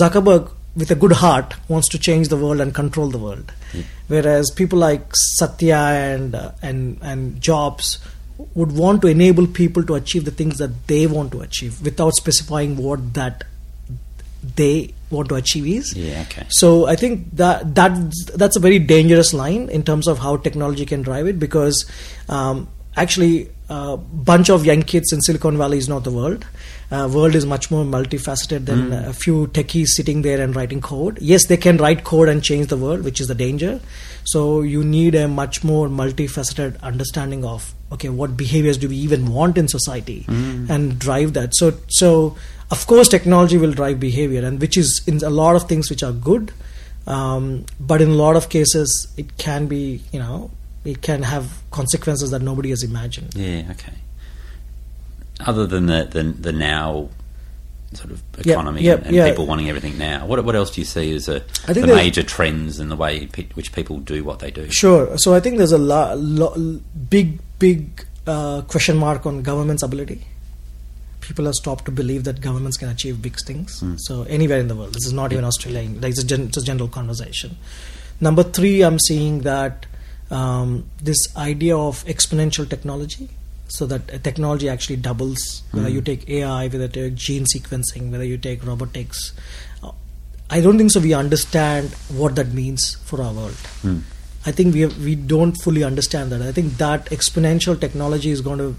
[0.00, 3.52] Zuckerberg, with a good heart, wants to change the world and control the world,
[4.08, 5.04] whereas people like
[5.38, 7.98] Satya and uh, and and Jobs
[8.54, 12.14] would want to enable people to achieve the things that they want to achieve without
[12.14, 13.44] specifying what that
[14.56, 15.94] they want to achieve is.
[15.94, 16.22] Yeah.
[16.22, 16.46] Okay.
[16.50, 20.86] So I think that that that's a very dangerous line in terms of how technology
[20.86, 21.90] can drive it because
[22.28, 26.44] um, actually a bunch of young kids in Silicon Valley is not the world.
[26.90, 31.18] Uh, world is much more multifaceted than a few techies sitting there and writing code.
[31.20, 33.80] Yes, they can write code and change the world, which is the danger.
[34.24, 39.32] So you need a much more multifaceted understanding of okay, what behaviors do we even
[39.32, 41.54] want in society, and drive that.
[41.54, 42.36] So so
[42.70, 46.02] of course technology will drive behavior, and which is in a lot of things which
[46.02, 46.52] are good,
[47.06, 50.50] um, but in a lot of cases it can be you know
[50.84, 53.34] it can have consequences that nobody has imagined.
[53.34, 53.68] Yeah.
[53.70, 53.94] Okay.
[55.40, 57.08] Other than the the, the now
[57.92, 59.28] sort of economy yeah, and, and yeah.
[59.28, 62.78] people wanting everything now, what what else do you see as a, the major trends
[62.78, 64.70] in the way pe- which people do what they do?
[64.70, 65.16] Sure.
[65.18, 70.20] So I think there's a lo- lo- big, big uh, question mark on government's ability.
[71.20, 73.82] People have stopped to believe that governments can achieve big things.
[74.06, 75.88] So anywhere in the world, this is not even Australia.
[76.00, 77.56] Like it's a, gen- it's a general conversation.
[78.20, 79.86] Number three, I'm seeing that
[80.30, 83.28] um, this idea of exponential technology.
[83.68, 85.62] So that technology actually doubles.
[85.72, 89.32] Whether you take AI, whether you take gene sequencing, whether you take robotics,
[90.52, 90.98] I don't think so.
[91.00, 93.56] We understand what that means for our world.
[94.46, 96.40] I think we have, we don't fully understand that.
[96.40, 98.74] I think that exponential technology is going to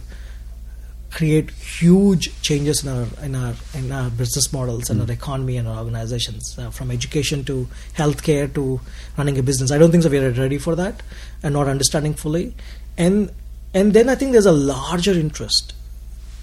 [1.11, 5.67] create huge changes in our in our in our business models and our economy and
[5.67, 8.79] our organizations, uh, from education to healthcare to
[9.17, 9.71] running a business.
[9.71, 10.09] I don't think so.
[10.09, 11.03] We are ready for that
[11.43, 12.55] and not understanding fully,
[12.97, 13.29] and
[13.73, 15.73] and then I think there's a larger interest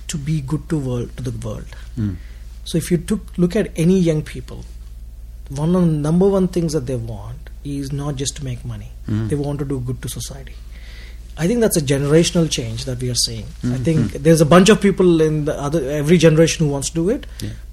[0.09, 1.67] to be good to world to the world.
[2.65, 4.65] So if you took look at any young people,
[5.49, 8.91] one of the number one things that they want is not just to make money.
[9.07, 9.29] Hmm.
[9.29, 10.55] They want to do good to society.
[11.41, 13.45] I think that's a generational change that we are seeing.
[13.63, 13.85] I hmm.
[13.85, 14.23] think hmm.
[14.23, 17.27] there's a bunch of people in the other every generation who wants to do it,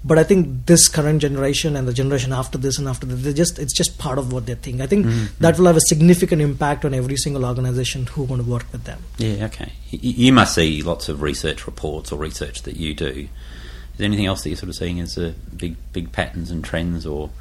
[0.03, 3.33] but I think this current generation and the generation after this and after that, they
[3.33, 4.81] just it's just part of what they think.
[4.81, 5.07] I think
[5.39, 8.83] that will have a significant impact on every single organization who want to work with
[8.83, 9.01] them.
[9.17, 9.71] Yeah, okay.
[9.89, 13.27] You must see lots of research reports or research that you do.
[13.95, 16.63] Is there anything else that you're sort of seeing as uh, big big patterns and
[16.63, 17.31] trends or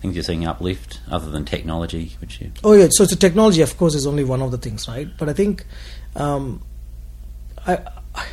[0.00, 3.76] things you're seeing uplift other than technology, which you Oh yeah, so the technology, of
[3.76, 5.08] course, is only one of the things, right?
[5.18, 5.64] But I think
[6.16, 6.62] um,
[7.66, 7.78] I,
[8.14, 8.26] I,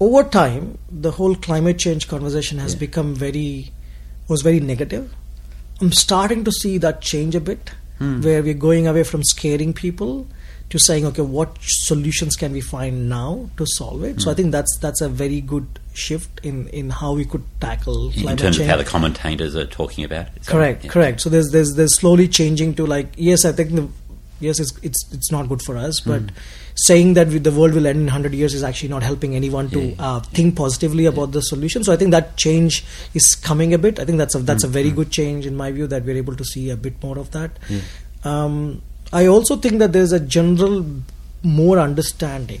[0.00, 2.80] over time, the whole climate change conversation has Yeah.
[2.80, 3.72] become very
[4.28, 5.12] was very negative.
[5.80, 10.26] I'm starting to see that change a bit, where we're going away from scaring people
[10.70, 14.20] to saying, okay, what solutions can we find now to solve it?
[14.20, 18.06] So I think that's that's a very good shift in in how we could tackle
[18.06, 18.66] in climate terms change.
[18.68, 20.34] of how the commentators are talking about it.
[20.42, 20.84] That Correct?
[20.84, 20.90] Yeah.
[20.90, 21.20] correct.
[21.20, 23.88] So there's there's there's slowly changing to like yes, I think the
[24.40, 26.22] yes it's it's it's not good for us, but
[26.76, 29.70] saying that we, the world will end in hundred years is actually not helping anyone
[29.70, 29.94] to Yeah.
[30.00, 31.84] uh, think positively about the solution.
[31.84, 34.00] So I think that change is coming a bit.
[34.00, 36.34] I think that's a that's a very good change in my view that we're able
[36.34, 37.52] to see a bit more of that.
[38.24, 38.82] Um,
[39.14, 40.84] I also think that there's a general
[41.42, 42.60] more understanding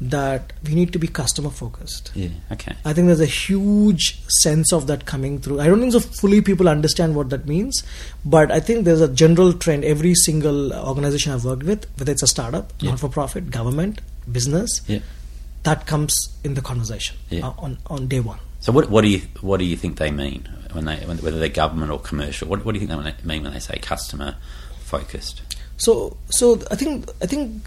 [0.00, 2.10] that we need to be customer focused.
[2.14, 2.74] Yeah, okay.
[2.84, 5.60] I think there's a huge sense of that coming through.
[5.60, 7.82] I don't think so fully people understand what that means,
[8.24, 9.84] but I think there's a general trend.
[9.84, 12.90] Every single organization I've worked with, whether it's a startup, Yeah.
[12.90, 14.00] not for profit, government,
[14.30, 15.00] business, Yeah.
[15.62, 17.46] that comes in the conversation Yeah.
[17.48, 18.38] uh, on on day one.
[18.60, 21.38] So what what do you what do you think they mean when they when, whether
[21.38, 22.48] they're government or commercial?
[22.48, 24.34] What what do you think they mean when they say customer
[24.84, 25.42] focused?
[25.76, 27.62] So, so I think I think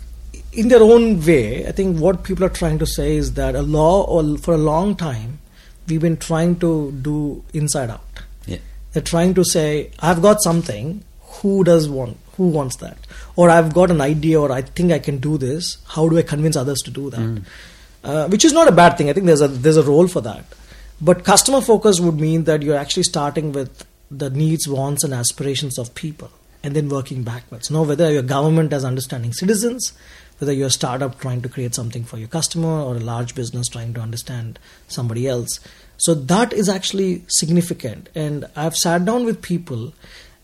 [0.53, 3.61] in their own way, I think what people are trying to say is that a
[3.61, 5.39] law, or for a long time,
[5.87, 8.01] we've been trying to do inside out.
[8.45, 8.57] Yeah.
[8.93, 11.03] They're trying to say, I've got something.
[11.41, 12.17] Who does want?
[12.37, 12.97] Who wants that?
[13.35, 15.77] Or I've got an idea, or I think I can do this.
[15.87, 17.41] How do I convince others to do that?
[18.03, 19.09] Uh, which is not a bad thing.
[19.09, 20.45] I think there's a there's a role for that.
[21.01, 25.77] But customer focus would mean that you're actually starting with the needs, wants, and aspirations
[25.77, 26.29] of people,
[26.65, 27.69] and then working backwards.
[27.69, 29.93] Now, whether your government as understanding citizens,
[30.39, 33.67] whether you're a startup trying to create something for your customer, or a large business
[33.67, 35.59] trying to understand somebody else.
[35.97, 38.09] So that is actually significant.
[38.15, 39.93] And I've sat down with people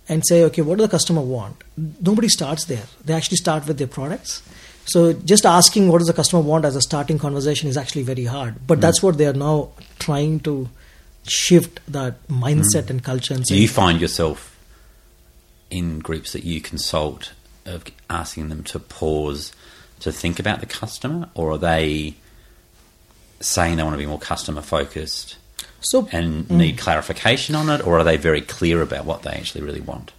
[0.07, 1.55] and say, okay, what does the customer want?
[1.75, 2.83] Nobody starts there.
[3.03, 4.43] They actually start with their products.
[4.85, 8.25] So just asking what does the customer want as a starting conversation is actually very
[8.25, 8.67] hard.
[8.67, 8.81] But hmm.
[8.81, 10.69] that's what they are now trying to
[11.27, 12.91] shift that mindset hmm.
[12.91, 14.50] and culture and Do you find yourself
[15.71, 17.33] in groups that you consult
[17.65, 19.53] of asking them to pause
[19.99, 22.15] to think about the customer, or are they
[23.39, 25.37] saying they want to be more customer focused
[25.79, 26.57] so and mm.
[26.57, 30.11] need clarification on it, or are they very clear about what they actually really want?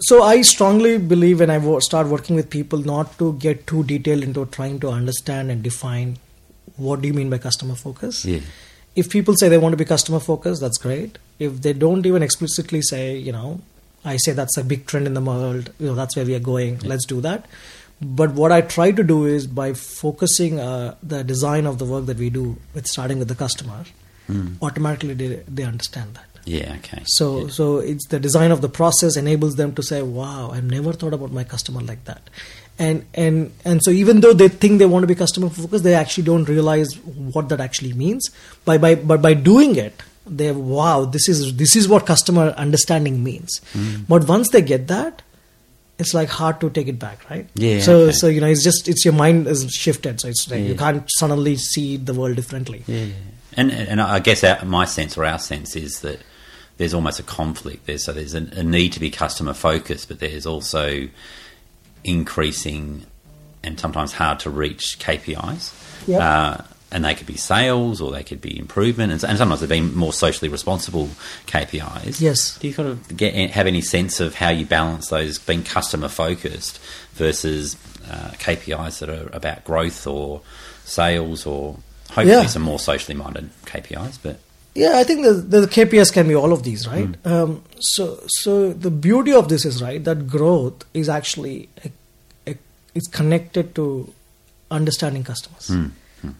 [0.00, 4.22] So I strongly believe when I start working with people not to get too detailed
[4.22, 6.18] into trying to understand and define
[6.76, 8.24] what do you mean by customer focus.
[8.24, 8.40] Yeah.
[8.94, 11.18] If people say they want to be customer focused, that's great.
[11.40, 13.60] If they don't even explicitly say, you know,
[14.12, 16.44] I say that's a big trend in the world, you know, that's where we are
[16.52, 17.46] going, let's do that.
[18.00, 22.06] But what I try to do is by focusing uh, the design of the work
[22.06, 22.44] that we do
[22.74, 23.84] with starting with the customer,
[24.62, 26.24] automatically they, they understand that.
[26.44, 27.02] Yeah, okay.
[27.06, 27.48] So, Yeah.
[27.50, 31.12] so it's the design of the process enables them to say, "Wow, I've never thought
[31.16, 32.30] about my customer like that,"
[32.78, 35.94] and and and so even though they think they want to be customer focused, they
[35.94, 36.94] actually don't realize
[37.36, 38.30] what that actually means.
[38.70, 43.22] By by but by doing it, they wow, this is this is what customer understanding
[43.22, 43.60] means.
[43.72, 44.06] Mm.
[44.08, 45.22] But once they get that,
[45.98, 47.48] it's like hard to take it back, right?
[47.54, 48.12] Yeah, So okay.
[48.12, 51.08] so you know, it's just it's your mind is shifted, so it's like you can't
[51.18, 52.84] suddenly see the world differently.
[52.86, 53.06] Yeah,
[53.54, 56.20] and and I guess our, my sense or our sense is that
[56.76, 57.98] there's almost a conflict there.
[57.98, 61.08] So there's a, a need to be customer focused, but there's also
[62.04, 63.04] increasing
[63.62, 66.06] and sometimes hard to reach KPIs.
[66.06, 66.20] Yep.
[66.20, 69.68] Uh, and they could be sales or they could be improvement, and, and sometimes they've
[69.68, 71.08] been more socially responsible
[71.46, 72.20] KPIs.
[72.20, 72.58] Yes.
[72.58, 76.08] Do you kind of get have any sense of how you balance those being customer
[76.08, 76.78] focused
[77.14, 77.76] versus
[78.10, 80.40] uh, KPIs that are about growth or
[80.84, 81.76] sales or
[82.08, 82.46] hopefully Yeah.
[82.46, 84.18] some more socially minded KPIs?
[84.22, 84.40] But
[84.74, 87.08] Yeah, I think the, the KPIs can be all of these, right?
[87.26, 91.90] Um, so, so the beauty of this is right that growth is actually a,
[92.52, 92.56] a,
[92.94, 94.10] it's connected to
[94.70, 95.70] understanding customers.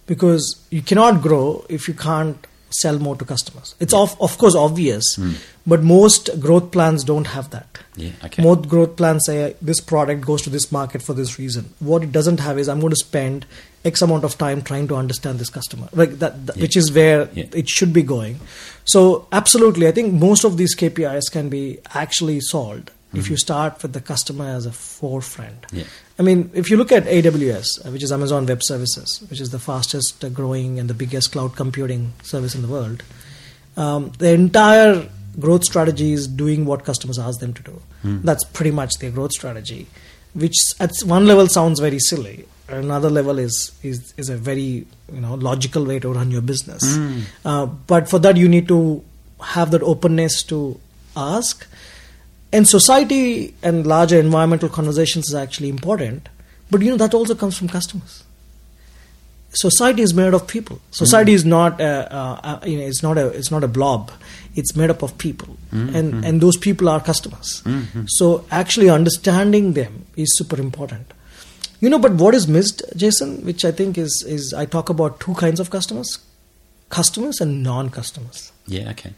[0.07, 3.75] Because you cannot grow if you can't sell more to customers.
[3.81, 5.33] It's of of course obvious, hmm.
[5.67, 7.79] but most growth plans don't have that.
[7.97, 8.43] Yeah, okay.
[8.43, 11.73] Most growth plans say this product goes to this market for this reason.
[11.81, 13.47] What it doesn't have is I'm going to spend
[13.85, 16.63] X amount of time trying to understand this customer, like that, that- Yeah.
[16.63, 17.47] which is where Yeah.
[17.53, 18.39] it should be going.
[18.85, 23.83] So absolutely, I think most of these KPIs can be actually solved if you start
[23.83, 25.63] with the customer as a forefront.
[25.63, 25.77] Mm-hmm.
[25.79, 25.85] Yeah.
[26.19, 29.51] I mean, if you look at AWS, uh, which is Amazon Web Services, which is
[29.51, 33.03] the fastest growing and the biggest cloud computing service in the world,
[33.77, 37.81] um, the entire growth strategy is doing what customers ask them to do.
[38.03, 39.87] That's pretty much their growth strategy,
[40.35, 42.47] which at one level sounds very silly.
[42.69, 46.83] Another level is is is a very you know logical way to run your business.
[47.45, 49.03] Uh, but for that, you need to
[49.41, 50.79] have that openness to
[51.17, 51.67] ask.
[52.53, 56.29] And society and larger environmental conversations is actually important,
[56.71, 58.25] but you know that also comes from customers
[59.53, 60.81] society is made of people.
[60.91, 64.11] Society is not a, uh, you know it's not a it's not a blob.
[64.55, 67.63] It's made up of people, and and those people are customers.
[68.07, 71.13] So actually understanding them is super important.
[71.81, 75.21] You know, but what is missed, Jason, which I think is is I talk about
[75.21, 76.19] two kinds of customers,
[76.89, 78.53] customers and non-customers.
[78.67, 79.13] Yeah, okay.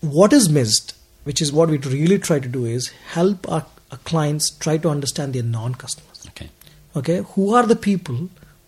[0.00, 0.94] What is missed,
[1.24, 4.88] which is what we really try to do, is help our, our clients try to
[4.88, 6.48] understand their non-customers Okay.
[6.96, 8.18] okay who are the people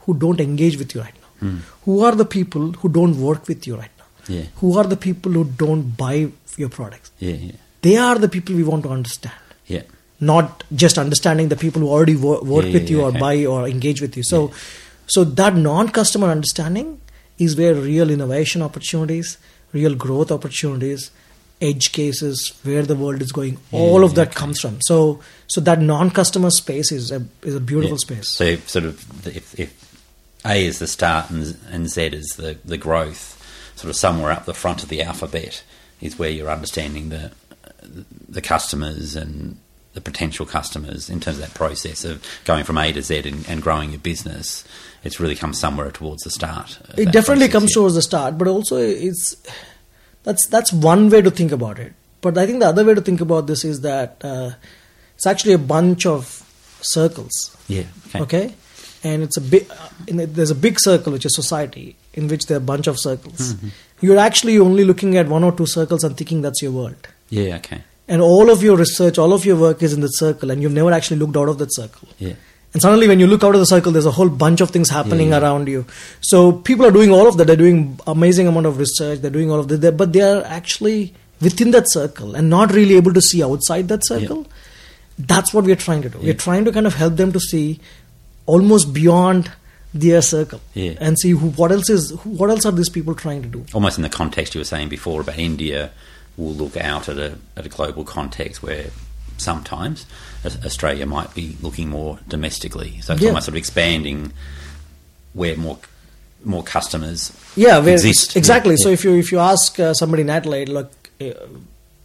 [0.00, 1.56] who don't engage with you right now hmm.
[1.84, 4.44] who are the people who don't work with you right now Yeah.
[4.60, 6.14] who are the people who don't buy
[6.62, 7.58] your products Yeah, yeah.
[7.86, 9.38] they are the people we want to understand
[9.76, 9.82] Yeah.
[10.32, 13.20] not just understanding the people who already wo- work Yeah, with you or okay.
[13.26, 14.40] buy or engage with you so
[15.16, 16.90] so that non-customer understanding
[17.46, 19.36] is where real innovation opportunities
[19.80, 21.10] real growth opportunities
[21.62, 24.36] edge cases where the world is going all of that okay.
[24.36, 28.06] comes from so so that non-customer space is a is a beautiful Yeah.
[28.06, 29.70] space So sort of if, if
[30.44, 33.38] A is the start and, and Z is the, the growth,
[33.76, 35.62] sort of somewhere up the front of the alphabet
[36.00, 37.30] is where you're understanding the
[38.28, 39.56] the customers and
[39.94, 43.46] the potential customers in terms of that process of going from A to Z and,
[43.48, 44.64] and growing your business.
[45.04, 46.78] It's really come somewhere towards the start.
[46.96, 47.74] it definitely comes yeah.
[47.74, 49.36] towards the start but also it's
[50.24, 53.00] that's that's one way to think about it but i think the other way to
[53.00, 54.50] think about this is that uh,
[55.16, 56.28] it's actually a bunch of
[56.80, 57.84] circles Yeah.
[58.06, 58.20] Okay.
[58.20, 58.54] okay
[59.04, 59.66] and it's a big
[60.06, 62.86] in it, there's a big circle which is society in which there are a bunch
[62.86, 63.68] of circles Mm-hmm.
[64.00, 67.56] you're actually only looking at one or two circles and thinking that's your world Yeah.
[67.56, 67.82] Okay.
[68.08, 70.72] and all of your research all of your work is in the circle and you've
[70.80, 72.34] never actually looked out of that circle Yeah.
[72.72, 74.88] And suddenly, when you look out of the circle, there's a whole bunch of things
[74.88, 75.42] happening Yeah, yeah.
[75.42, 75.84] around you.
[76.20, 77.46] So people are doing all of that.
[77.46, 79.20] They're doing amazing amount of research.
[79.20, 82.94] They're doing all of that, but they are actually within that circle and not really
[82.96, 84.46] able to see outside that circle.
[85.18, 86.18] That's what we're trying to do.
[86.18, 86.28] Yeah.
[86.28, 87.80] We're trying to kind of help them to see
[88.46, 89.50] almost beyond
[89.94, 90.94] their circle Yeah.
[91.00, 93.66] and see who, what else is who, what else are these people trying to do.
[93.74, 95.90] almost in the context you were saying before about India,
[96.38, 98.86] we'll look out at a at a global context where
[99.42, 100.06] sometimes
[100.64, 103.00] Australia might be looking more domestically.
[103.02, 103.28] So it's Yeah.
[103.30, 104.32] almost sort of expanding
[105.34, 105.78] where more
[106.44, 107.30] more customers.
[107.54, 108.36] Yeah, where, exist.
[108.36, 108.72] exactly.
[108.72, 111.26] Yeah, So if you if you ask uh, somebody in Adelaide, look, uh,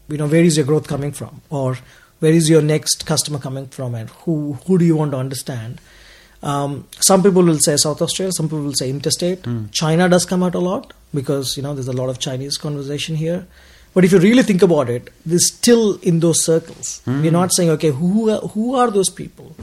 [0.10, 1.78] you know, where is your growth coming from, or
[2.20, 5.82] where is your next customer coming from, and who who do you want to understand?
[6.44, 9.44] Um, some people will say South Australia, some people will say interstate.
[9.44, 9.66] Hmm.
[9.72, 13.16] China does come out a lot because you know there's a lot of Chinese conversation
[13.16, 13.48] here.
[13.94, 17.02] But if you really think about it, they're still in those circles.
[17.06, 17.22] Hmm.
[17.22, 19.56] We're not saying, okay, who are, who are those people?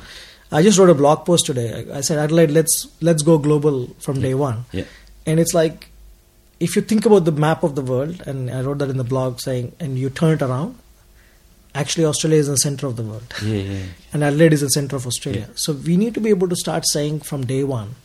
[0.51, 1.87] I just wrote a blog post today.
[1.93, 4.65] I, said, Adelaide, let's let's go global from day one.
[4.73, 4.85] Yeah.
[5.27, 5.89] And it's like,
[6.61, 9.05] if you think about the map of the world, and I wrote that in the
[9.05, 10.79] blog saying, and you turn it around,
[11.75, 13.35] actually Australia is in the center of the world.
[13.43, 13.83] Yeah, yeah.
[14.13, 15.47] And Adelaide is the center of Australia.
[15.49, 15.55] Yeah.
[15.57, 17.97] So we need to be able to start saying from day one,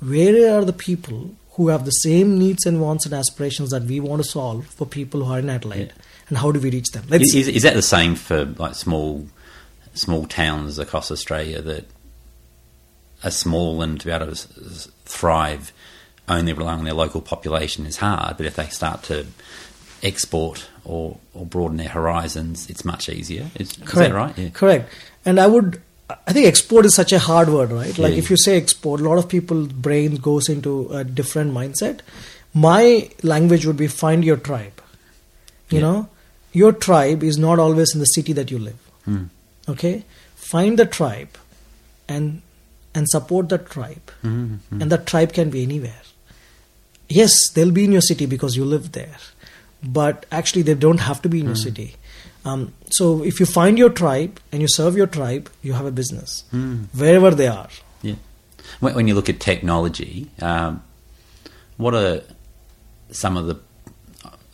[0.00, 3.98] where are the people who have the same needs and wants and aspirations that we
[3.98, 6.02] want to solve for people who are in Adelaide, Yeah.
[6.28, 7.04] and how do we reach them?
[7.12, 9.26] Is, is, that the same for like small
[9.92, 11.84] small towns across Australia that
[13.24, 14.34] are small and to be able to
[15.04, 15.72] thrive
[16.28, 19.26] only relying on their local population is hard, but if they start to
[20.02, 23.50] export or, or broaden their horizons, it's much easier.
[23.56, 24.14] Is, Correct.
[24.14, 24.38] right?
[24.38, 24.50] Yeah.
[24.50, 24.92] Correct.
[25.24, 25.82] And I would,
[26.26, 27.96] I think export is such a hard word, right?
[27.98, 28.18] Like Yeah.
[28.18, 32.00] if you say export, a lot of people's brain goes into a different mindset.
[32.54, 34.80] My language would be find your tribe.
[35.70, 35.80] You Yeah.
[35.80, 36.08] know,
[36.52, 38.78] your tribe is not always in the city that you live.
[39.04, 39.24] Hmm.
[39.68, 40.04] Okay,
[40.34, 41.36] find the tribe,
[42.08, 42.40] and
[42.94, 44.80] and support the tribe, Mm-hmm.
[44.82, 46.00] and the tribe can be anywhere.
[47.08, 49.18] Yes, they'll be in your city because you live there,
[49.82, 51.94] but actually they don't have to be in your city.
[52.44, 55.90] Um, so if you find your tribe and you serve your tribe, you have a
[55.90, 56.86] business Mm.
[56.94, 57.68] wherever they are.
[58.02, 58.14] Yeah.
[58.80, 60.82] When, when you look at technology, um,
[61.76, 62.22] what are
[63.10, 63.56] some of the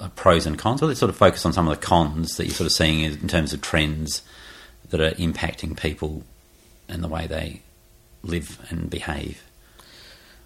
[0.01, 0.81] uh, pros and cons?
[0.81, 3.01] Well, let's sort of focus on some of the cons that you're sort of seeing
[3.01, 4.23] in terms of trends
[4.91, 6.23] that are impacting people
[6.89, 7.63] and the way they
[8.23, 9.43] live and behave.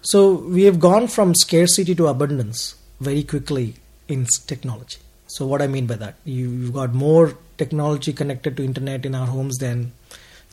[0.01, 3.75] So we have gone from scarcity to abundance very quickly
[4.07, 4.97] in technology.
[5.29, 9.13] So what I mean by that, you, you've got more technology connected to internet in
[9.13, 9.91] our homes than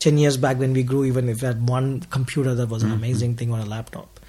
[0.00, 2.92] 10 years back when we grew, even if we had one computer that was an
[2.92, 4.20] amazing thing on a laptop.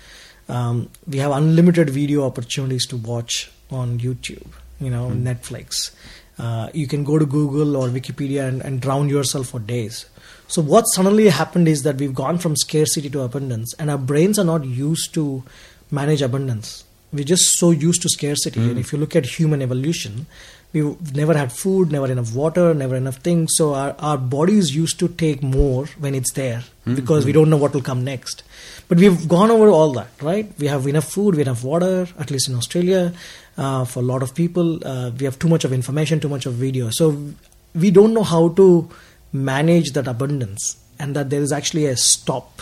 [0.47, 4.47] Um, we have unlimited video opportunities to watch on YouTube,
[4.79, 5.91] you know, Netflix.
[6.39, 10.05] Uh, you can go to Google or Wikipedia and, and drown yourself for days.
[10.47, 14.39] So what suddenly happened is that we've gone from scarcity to abundance, and our brains
[14.39, 15.43] are not used to
[15.91, 16.85] manage abundance.
[17.13, 18.59] We're just so used to scarcity.
[18.59, 20.25] And if you look at human evolution,
[20.73, 23.53] we've never had food, never enough water, never enough things.
[23.55, 27.49] So our, our body is used to take more when it's there because we don't
[27.49, 28.43] know what will come next.
[28.89, 30.51] But we've gone over all that, right?
[30.59, 33.13] We have enough food, we have enough water, at least in Australia.
[33.57, 36.45] Uh, for a lot of people, uh, we have too much of information, too much
[36.45, 36.89] of video.
[36.91, 37.31] So
[37.73, 38.89] we don't know how to
[39.31, 42.61] manage that abundance and that there is actually a stop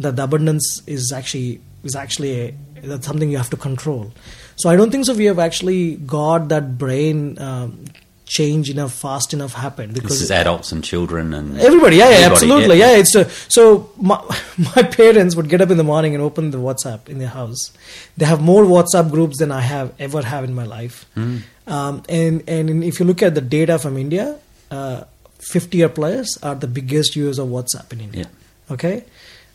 [0.00, 4.12] that the abundance is actually is actually a, that's something you have to control
[4.56, 7.84] so i don't think so we have actually got that brain um,
[8.28, 12.78] change enough fast enough happen This is adults and children and Everybody, yeah, yeah, absolutely,
[12.78, 12.96] yeah.
[12.96, 14.22] It's uh, so my,
[14.76, 17.72] my parents would get up in the morning and open the WhatsApp in their house.
[18.16, 21.06] They have more WhatsApp groups than I have ever have in my life.
[21.14, 21.38] Hmm.
[21.66, 24.38] Um, and and if you look at the data from India,
[24.70, 25.04] uh,
[25.38, 28.26] fifty year players are the biggest users of WhatsApp in India.
[28.70, 29.04] Okay.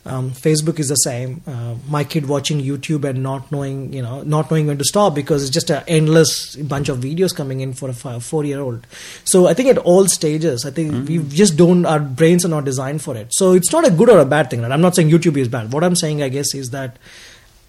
[0.06, 1.42] Um, Facebook is the same.
[1.48, 5.16] Uh, my kid watching YouTube and not knowing, you know, not knowing when to stop
[5.16, 8.86] because it's just an endless bunch of videos coming in for a four-year-old.
[9.24, 11.86] So I think at all stages, I think we just don't.
[11.86, 13.34] Our brains are not designed for it.
[13.34, 14.62] So it's not a good or a bad thing.
[14.62, 14.72] Right?
[14.72, 15.72] I'm not saying YouTube is bad.
[15.72, 16.98] What I'm saying, I guess, is that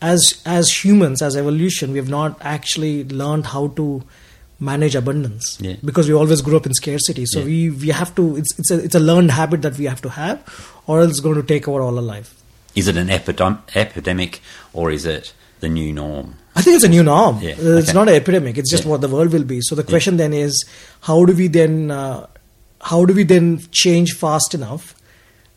[0.03, 4.03] as as humans, as evolution, we have not actually learned how to
[4.61, 5.77] manage abundance Yeah.
[5.85, 7.27] because we always grew up in scarcity.
[7.27, 7.45] So Yeah.
[7.47, 8.37] we we have to.
[8.37, 10.39] It's it's a it's a learned habit that we have to have,
[10.87, 12.35] or else it's going to take over all our life.
[12.75, 14.41] Is it an epidem- epidemic
[14.73, 16.35] or is it the new norm?
[16.57, 17.41] I think it's a new norm.
[17.43, 18.57] Yeah, Uh, It's not an epidemic.
[18.59, 19.61] It's just what the world will be.
[19.61, 20.65] So the question then is,
[21.03, 22.27] how do we then, uh,
[22.81, 24.95] how do we then change fast enough?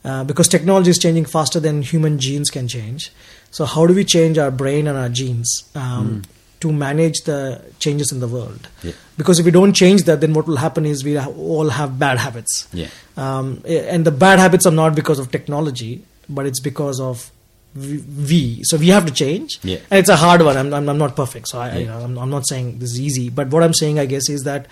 [0.06, 3.12] Uh, because technology is changing faster than human genes can change.
[3.52, 6.22] So how do we change our brain and our genes um,
[6.60, 8.68] to manage the changes in the world?
[8.84, 8.94] Yeah.
[9.18, 12.18] Because if we don't change that, then what will happen is we all have bad
[12.18, 12.68] habits.
[12.74, 12.88] Yeah.
[13.16, 17.32] Um, and the bad habits are not because of technology, but it's because of
[17.76, 18.62] we-.
[18.64, 19.60] So we have to change.
[19.64, 19.78] Yeah.
[19.92, 20.58] And it's a hard one.
[20.58, 21.48] I'm, I'm, I'm not perfect.
[21.48, 21.80] So I, I, Yeah.
[21.80, 23.30] you know, I'm, I'm not saying this is easy.
[23.30, 24.68] But what I'm saying, I guess, is that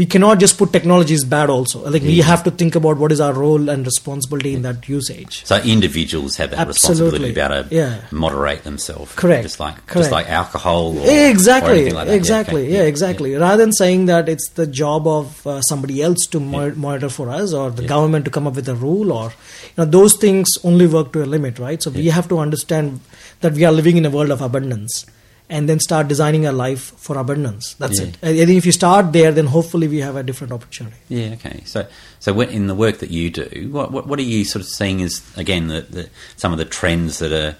[0.00, 1.78] we cannot just put technology is bad also.
[1.94, 5.44] Like we have to think about what is our role and responsibility in that usage.
[5.50, 8.00] So individuals have that responsibility to be able to Yeah.
[8.10, 9.14] moderate themselves.
[9.22, 9.42] Correct.
[9.48, 12.14] Just like just like alcohol or, or exactly anything like that.
[12.22, 12.72] exactly okay.
[12.78, 16.74] yeah, exactly rather than saying that it's the job of uh, somebody else to mo-
[16.86, 17.88] monitor for us or the Yeah.
[17.94, 19.26] government to come up with a rule or
[19.68, 23.00] you know those things only work to a limit right so we have to understand
[23.42, 25.04] that we are living in a world of abundance
[25.50, 28.06] and then start designing a life for abundance that's Yeah.
[28.06, 31.34] it I think if you start there then hopefully we have a different opportunity Yeah,
[31.34, 31.62] okay.
[31.66, 31.86] So,
[32.20, 34.68] so when, in the work that you do, what, what, what are you sort of
[34.68, 37.56] seeing as again the, the some of the trends that are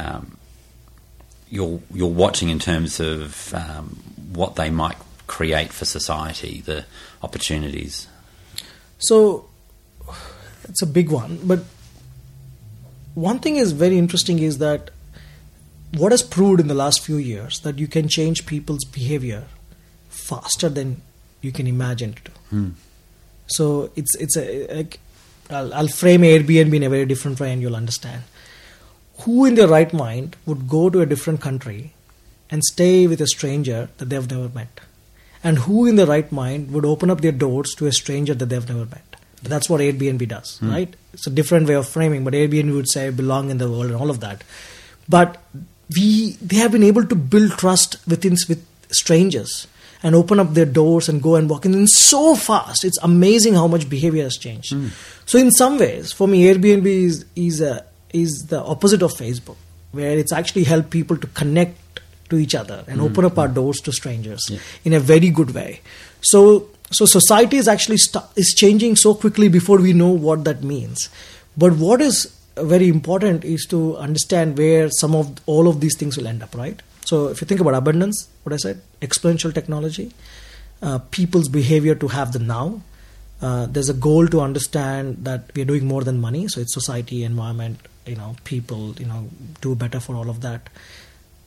[0.00, 0.36] um,
[1.50, 3.86] you're you're watching in terms of um,
[4.32, 4.96] what they might
[5.26, 6.84] create for society, the
[7.22, 8.06] opportunities.
[8.98, 9.48] So
[10.68, 11.60] it's a big one, but
[13.14, 14.90] one thing is very interesting is that
[15.96, 19.44] what has proved in the last few years that you can change people's behavior
[20.08, 21.02] faster than
[21.40, 22.32] you can imagine to do.
[22.50, 22.68] Hmm.
[23.46, 25.00] So it's it's a like
[25.50, 28.24] I'll, I'll frame Airbnb in a very different way, and you'll understand.
[29.20, 31.94] Who in their right mind would go to a different country
[32.50, 34.80] and stay with a stranger that they've never met?
[35.42, 38.46] And who in their right mind would open up their doors to a stranger that
[38.46, 39.16] they've never met?
[39.42, 40.94] That's what Airbnb does, right?
[41.12, 43.94] It's a different way of framing, but Airbnb would say belong in the world and
[43.94, 44.42] all of that.
[45.08, 45.40] But
[45.94, 49.66] we they have been able to build trust within with strangers
[50.02, 52.84] and open up their doors and go and walk in and so fast.
[52.84, 54.72] It's amazing how much behavior has changed.
[54.72, 54.88] Hmm.
[55.26, 59.56] So in some ways, for me, Airbnb is is a is the opposite of Facebook,
[59.92, 63.06] where it's actually helped people to connect to each other and hmm.
[63.06, 63.54] open up our hmm.
[63.54, 64.58] doors to strangers Yeah.
[64.84, 65.80] in a very good way.
[66.20, 70.62] So so society is actually stu- is changing so quickly before we know what that
[70.62, 71.08] means.
[71.56, 72.32] But what is
[72.64, 76.54] very important is to understand where some of all of these things will end up,
[76.54, 76.80] right?
[77.04, 80.12] So if you think about abundance, what I said, exponential technology,
[80.82, 82.82] uh, people's behavior to have the now.
[83.40, 86.74] Uh, there's a goal to understand that we are doing more than money, so it's
[86.74, 87.78] society, environment,
[88.08, 89.28] you know people you know
[89.60, 90.68] do better for all of that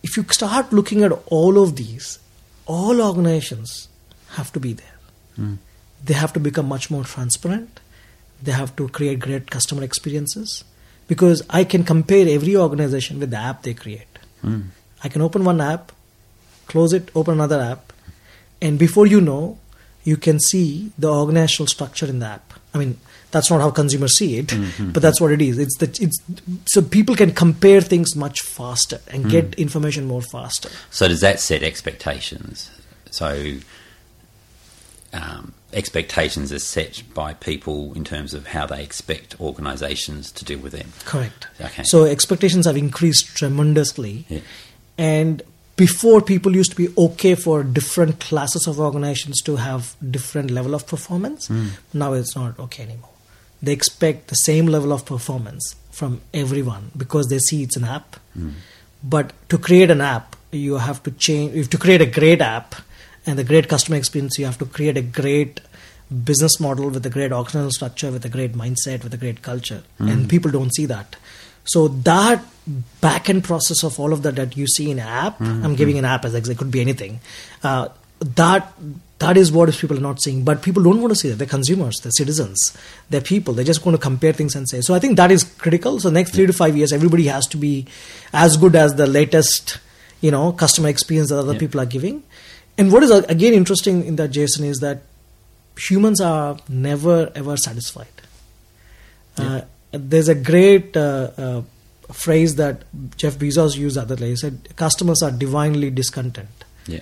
[0.03, 2.20] if you start looking at all of these
[2.66, 3.88] all organizations
[4.38, 4.99] have to be there
[6.03, 7.80] they have to become much more transparent
[8.41, 10.64] they have to create great customer experiences
[11.12, 14.20] because i can compare every organization with the app they create.
[14.41, 14.62] Hmm.
[15.03, 15.91] I can open one app
[16.72, 17.91] close it open another app
[18.62, 19.57] and before you know
[20.03, 22.53] you can see the organizational structure in the app.
[22.74, 22.97] I mean
[23.32, 25.59] that's not how consumers see it hmm, hmm, but that's what it is.
[25.59, 26.18] It's the it's
[26.74, 30.70] so people can compare things much faster and get information more faster.
[30.89, 32.70] So does that set expectations?
[33.09, 33.57] So
[35.14, 40.59] um, expectations are set by people in terms of how they expect organisations to deal
[40.59, 40.91] with them.
[41.05, 41.47] correct.
[41.59, 41.84] Okay.
[41.84, 44.26] so expectations have increased tremendously.
[44.30, 44.39] Yeah.
[44.97, 45.41] and
[45.78, 50.76] before people used to be okay for different classes of organizations to have different level
[50.76, 51.47] of performance.
[51.47, 51.69] Hmm.
[51.93, 53.09] Now it's not okay anymore.
[53.63, 58.17] They expect the same level of performance from everyone because they see it's an app.
[58.34, 58.51] Hmm.
[59.03, 62.41] But to create an app you have to change you have to create a great
[62.41, 62.76] app
[63.32, 65.59] and the great customer experience you have to create a great
[66.29, 69.82] business model with a great organizational structure with a great mindset with a great culture.
[69.99, 71.15] And people don't see that.
[71.75, 72.43] So that
[73.05, 76.05] back end process of all of that that you see in app i'm giving an
[76.05, 77.19] app as it could be anything
[77.63, 77.88] uh,
[78.41, 78.73] that
[79.19, 80.43] that is what people are not seeing.
[80.43, 81.36] But people don't want to see that.
[81.36, 81.97] They're consumers.
[82.01, 82.75] They're citizens.
[83.11, 83.53] They're people.
[83.53, 84.82] They're just going to compare things and say.
[84.82, 85.99] So i think that is critical.
[85.99, 87.73] So next three to five years everybody has to be
[88.34, 89.77] as good as the latest
[90.21, 91.59] you know customer experience that other Yeah.
[91.65, 92.23] people are giving
[92.82, 95.01] and what is uh, again interesting in that jason is that
[95.88, 98.07] humans are never ever satisfied.
[99.38, 99.61] Uh,
[99.91, 101.61] there's a great uh, uh,
[102.23, 102.84] phrase that
[103.21, 104.29] jeff bezos used the other day.
[104.32, 106.65] He said customers are divinely discontent.
[106.88, 106.99] Yeah.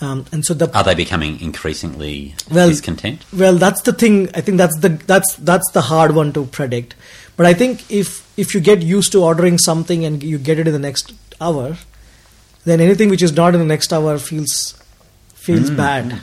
[0.00, 3.24] um, and so the Are they becoming increasingly Well- discontent?
[3.44, 4.18] well that's the thing.
[4.34, 6.94] I think that's the that's that's the hard one to predict.
[7.36, 8.08] But i think if
[8.44, 11.76] if you get used to ordering something and you get it in the next hour
[12.64, 14.54] then anything which is not in the next hour feels
[15.52, 15.76] feels hmm.
[15.76, 16.20] bad.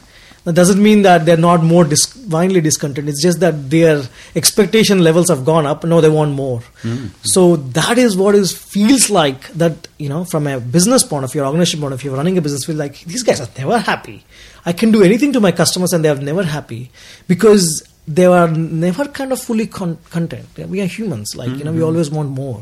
[0.47, 3.09] That doesn't mean that they're not more dis- divinely discontent.
[3.09, 4.03] It's just that their
[4.33, 5.83] expectation levels have gone up.
[5.83, 6.61] No they want more.
[6.83, 7.07] Hmm.
[7.23, 11.33] So that is what is feels like that you know from a business point of
[11.33, 14.23] view organization point of view running a business feel like these guys are never happy.
[14.65, 16.91] I can do anything to my customers and they are never happy
[17.27, 20.47] because they are never kind of fully con- content.
[20.57, 21.35] We are humans.
[21.35, 21.91] Like you know we hmm.
[21.91, 22.61] always want more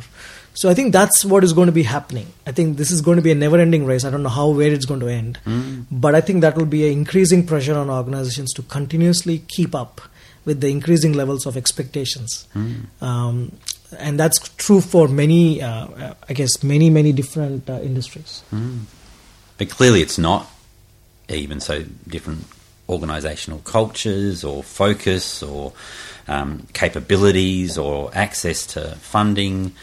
[0.55, 2.27] so I think that's what is going to be happening.
[2.47, 4.03] I think this is going to be a never-ending race.
[4.03, 5.37] I don't know how where it's going to end,
[5.91, 10.01] but I think that will be an increasing pressure on organizations to continuously keep up
[10.45, 12.47] with the increasing levels of expectations,
[13.01, 13.51] um,
[13.99, 18.43] and that's true for many, uh, I guess, many many different uh, industries.
[19.57, 20.49] But clearly, it's not
[21.29, 22.45] even so different
[22.87, 25.73] organisational cultures or focus or
[26.27, 29.73] um, capabilities or access to funding.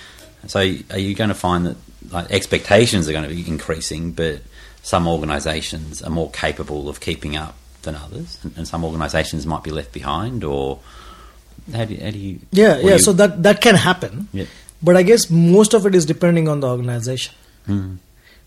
[0.47, 1.76] So, are you going to find that
[2.11, 4.40] like, expectations are going to be increasing, but
[4.82, 9.62] some organisations are more capable of keeping up than others, and, and some organisations might
[9.62, 10.43] be left behind?
[10.45, 10.80] Or
[11.72, 12.01] how do you?
[12.05, 12.93] How do you Yeah, yeah.
[12.95, 14.47] you- So that that can happen, Yeah.
[14.82, 17.34] but I guess most of it is depending on the organization.
[17.68, 17.99] Mm.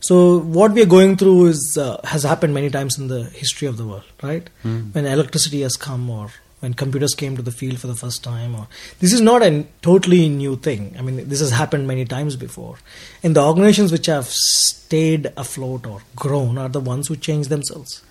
[0.02, 3.68] So what we are going through is uh, has happened many times in the history
[3.68, 4.48] of the world, right?
[4.64, 6.30] When electricity has come, or
[6.66, 8.68] when computers came to the field for the first time, or
[9.00, 10.96] this is not a totally new thing.
[10.98, 12.78] I mean, this has happened many times before,
[13.24, 18.02] and the organizations which have stayed afloat or grown are the ones who change themselves.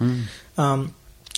[0.57, 0.95] Um,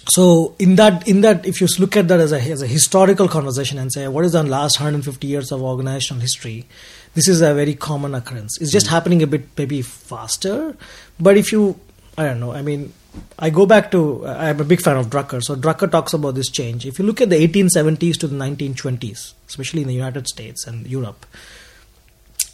[0.08, 3.28] so in that in that if you look at that as a as a historical
[3.28, 6.66] conversation and say what is the last 150 years of organizational history?
[7.14, 8.60] This is a very common occurrence.
[8.60, 10.76] It's just happening a bit maybe faster.
[11.18, 11.80] But if you
[12.18, 12.92] i don't know i mean
[13.38, 16.50] i go back to i'm a big fan of drucker so drucker talks about this
[16.50, 20.66] change if you look at the 1870s to the 1920s especially in the united states
[20.66, 21.26] and europe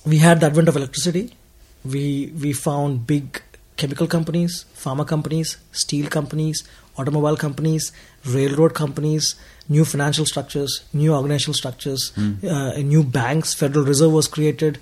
[0.04, 1.32] we had the advent of electricity.
[1.84, 3.42] We we found big
[3.76, 6.64] chemical companies, pharma companies, steel companies,
[6.96, 7.92] automobile companies,
[8.26, 9.34] railroad companies,
[9.68, 13.54] new financial structures, new organizational structures, uh, new banks.
[13.54, 14.78] Federal Reserve was created.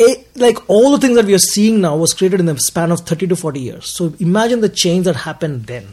[0.00, 2.90] A- like all the things that we are seeing now was created in the span
[2.92, 3.86] of 30 to 40 years.
[3.96, 5.86] So imagine the change that happened then.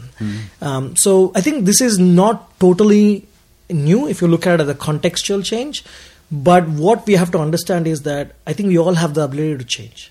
[0.62, 3.26] Um, so I think this is not totally
[3.70, 5.84] new if you look at it as a contextual change.
[6.30, 9.58] But what we have to understand is that I think we all have the ability
[9.58, 10.10] to change.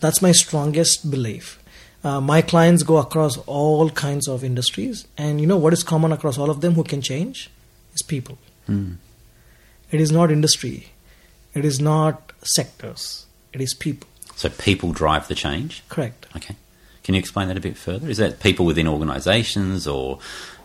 [0.00, 1.58] That's my strongest belief.
[2.04, 6.12] Uh, my clients go across all kinds of industries, and you know what is common
[6.12, 7.50] across all of them who can change
[7.94, 8.38] is people.
[9.90, 10.92] It is not industry,
[11.56, 14.08] it is not sectors, it is people.
[14.36, 15.82] So, people drive the change.
[15.88, 16.26] Correct.
[16.36, 16.54] Okay.
[17.04, 18.08] Can you explain that a bit further?
[18.08, 20.18] Is that people within organisations or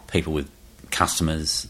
[0.08, 0.50] people with
[0.92, 1.68] customers?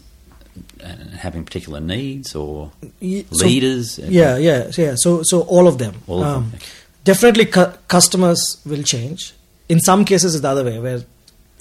[0.84, 2.70] uh, having particular needs or
[3.00, 3.98] so- leaders?
[3.98, 4.92] yeah, yeah, yeah.
[4.96, 5.94] So, so all of them.
[6.06, 6.66] All of them, Um, okay.
[7.04, 9.32] Definitely, cu- customers will change.
[9.70, 11.04] In some cases, it's the other way, where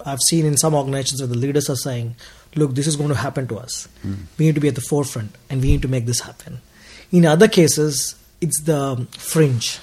[0.06, 2.16] I've seen in some organizations where the leaders are saying,
[2.56, 3.88] "Look, this is going to happen to us.
[4.38, 6.60] We need to be at the forefront, and we need to make this happen."
[7.12, 9.80] In other cases, it's the fringe.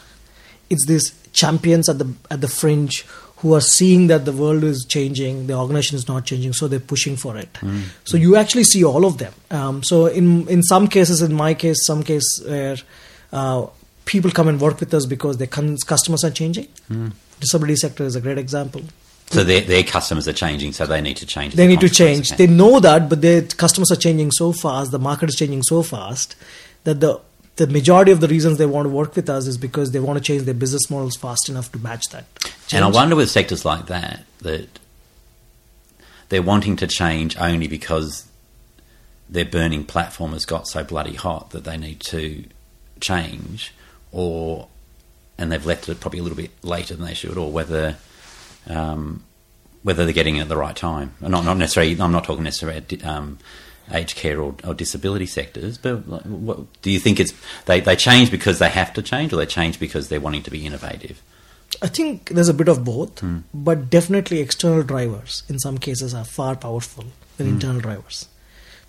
[0.71, 3.07] It's these champions at the at the fringe
[3.37, 6.81] who are seeing that the world is changing, the organization is not changing, so they're
[6.81, 7.57] pushing for it.
[8.05, 9.33] So you actually see all of them.
[9.51, 12.77] Um, so in in some cases, in my case, some case where
[13.33, 13.67] uh,
[14.07, 16.67] people come and work with us because their customers are changing.
[17.41, 18.83] Disability sector is a great example.
[19.31, 21.55] So their, their customers are changing, so they need to change.
[21.55, 22.31] They need to change.
[22.31, 24.91] They know that, but their customers are changing so fast.
[24.91, 26.35] The market is changing so fast
[26.89, 27.21] that the
[27.57, 30.17] the majority of the reasons they want to work with us is because they want
[30.17, 32.25] to change their business models fast enough to match that.
[32.73, 34.79] And I wonder with sectors like that that
[36.29, 38.29] they're wanting to change only because
[39.29, 42.45] their burning platform has got so bloody hot that they need to
[43.01, 43.75] change,
[44.13, 44.69] or
[45.37, 47.97] and they've left it probably a little bit later than they should, or whether
[48.69, 49.25] um,
[49.83, 51.15] whether they're getting it at the right time.
[51.21, 52.01] Not not necessarily.
[52.01, 53.39] I'm not talking necessarily um,
[53.93, 57.33] aged care or, or disability sectors, but what, do you think it's
[57.67, 60.51] they, they change because they have to change, or they change because they're wanting to
[60.51, 61.23] be innovative?
[61.83, 63.39] I think there's a bit of both, hmm.
[63.53, 67.05] but definitely external drivers in some cases are far powerful
[67.37, 67.55] than hmm.
[67.55, 68.29] internal drivers.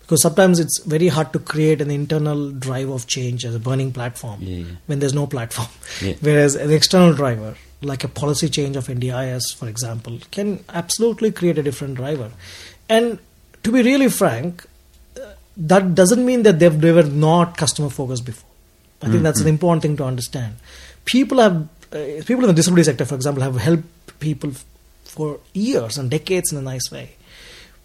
[0.00, 3.92] Because sometimes it's very hard to create an internal drive of change as a burning
[3.92, 4.74] platform Yeah, yeah.
[4.86, 5.68] when there's no platform.
[6.02, 6.14] Yeah.
[6.20, 11.58] Whereas an external driver, like a policy change of NDIS, for example, can absolutely create
[11.58, 12.32] a different driver.
[12.88, 13.20] And
[13.62, 14.64] to be really frank,
[15.60, 18.48] that doesn't mean that they've they were not customer focused before.
[19.02, 20.54] I think that's an important thing to understand.
[21.04, 21.56] People have
[21.92, 24.64] uh, people in the disability sector, for example, have helped people f-
[25.04, 27.06] for years and decades in a nice way.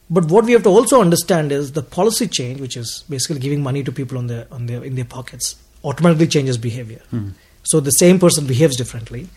[0.09, 3.63] But what we have to also understand is the policy change, which is basically giving
[3.63, 7.01] money to people on their on their in their pockets, automatically changes behavior.
[7.63, 9.27] So the same person behaves differently.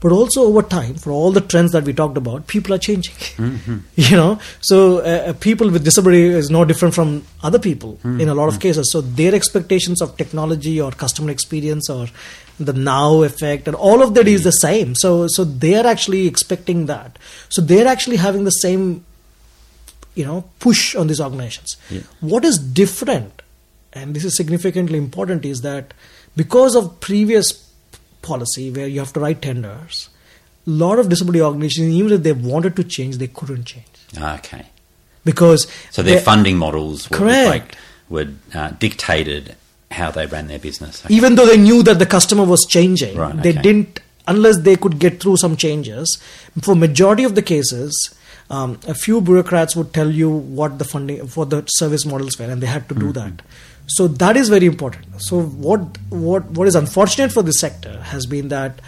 [0.00, 3.14] But also over time, for all the trends that we talked about, people are changing.
[3.96, 8.28] you know, so uh, uh, people with disability is no different from other people in
[8.28, 8.92] a lot of cases.
[8.92, 12.08] So their expectations of technology or customer experience or
[12.60, 14.94] the now effect and all of that is the same.
[14.94, 17.18] So so they are actually expecting that.
[17.48, 19.04] So they're actually having the same
[20.14, 22.00] you know push on these organizations Yeah.
[22.20, 23.42] what is different
[23.92, 25.92] and this is significantly important is that
[26.34, 27.52] because of previous
[28.30, 29.98] policy where you have to write tenders
[30.66, 33.92] a lot of disability organizations even if they wanted to change they couldn't change
[34.38, 34.64] Okay.
[35.30, 35.66] because
[35.98, 37.48] So their funding models were, Correct.
[37.54, 37.74] like,
[38.16, 39.54] were uh, dictated
[39.90, 41.04] how they ran their business.
[41.04, 41.14] Okay.
[41.14, 43.62] even though they knew that the customer was changing Right, they okay.
[43.62, 44.00] didn't
[44.34, 46.18] unless they could get through some changes
[46.68, 47.98] for majority of the cases
[48.56, 52.46] um, a few bureaucrats would tell you what the funding for the service models were
[52.54, 53.42] and they had to do that
[53.86, 55.20] so that is very important.
[55.20, 55.80] So what
[56.10, 58.80] what what is unfortunate for this sector has been that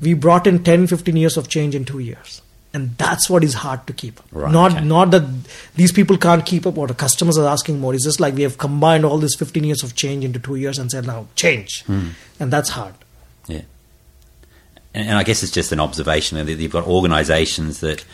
[0.00, 2.42] we brought in 10 15 years of change in 2 years.
[2.72, 4.26] And that's what is hard to keep up.
[4.30, 4.84] Right, not okay.
[4.84, 5.24] not that
[5.74, 6.74] these people can't keep up.
[6.74, 9.64] What the customers are asking more it's just like we have combined all this 15
[9.64, 11.84] years of change into 2 years and said now change.
[11.84, 12.10] Hmm.
[12.38, 12.94] And that's hard.
[13.46, 13.62] Yeah.
[14.94, 18.04] And, and I guess it's just an observation that you've got organisations that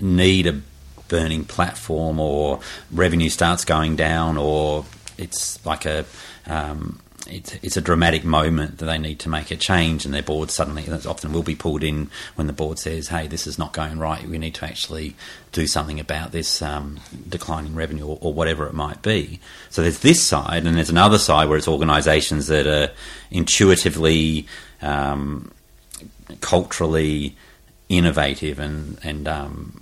[0.00, 0.60] need a
[1.10, 4.86] burning platform or revenue starts going down or
[5.18, 6.06] it's like a
[6.46, 10.22] um, it's, it's a dramatic moment that they need to make a change and their
[10.22, 13.72] board suddenly often will be pulled in when the board says hey this is not
[13.72, 14.26] going right.
[14.26, 15.14] We need to actually
[15.52, 19.40] do something about this um, declining revenue or, or whatever it might be.
[19.68, 22.92] So there's this side and there's another side where it's organisations that are
[23.30, 24.46] intuitively
[24.80, 25.50] um,
[26.40, 27.36] culturally
[27.88, 29.79] innovative and and um,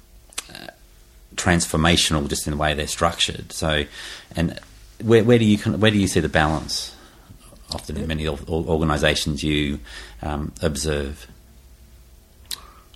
[1.39, 3.53] transformational just in the way they're structured.
[3.53, 3.84] So,
[4.36, 4.59] and
[5.03, 6.95] where, where do you where do you see the balance?
[7.72, 9.78] Often in many or- or- organisations you
[10.22, 11.26] um, observe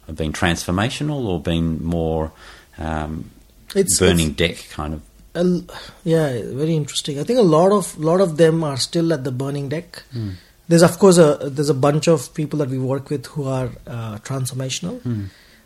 [0.06, 2.32] have been transformational or been more
[2.78, 3.30] um,
[3.74, 5.00] It's- burning deck kind of.
[6.04, 7.18] Yeah, very interesting.
[7.18, 10.02] I think a lot of lot of them are still at the burning deck.
[10.68, 13.70] There's of course a there's a bunch of people that we work with who are
[13.86, 15.00] uh, transformational,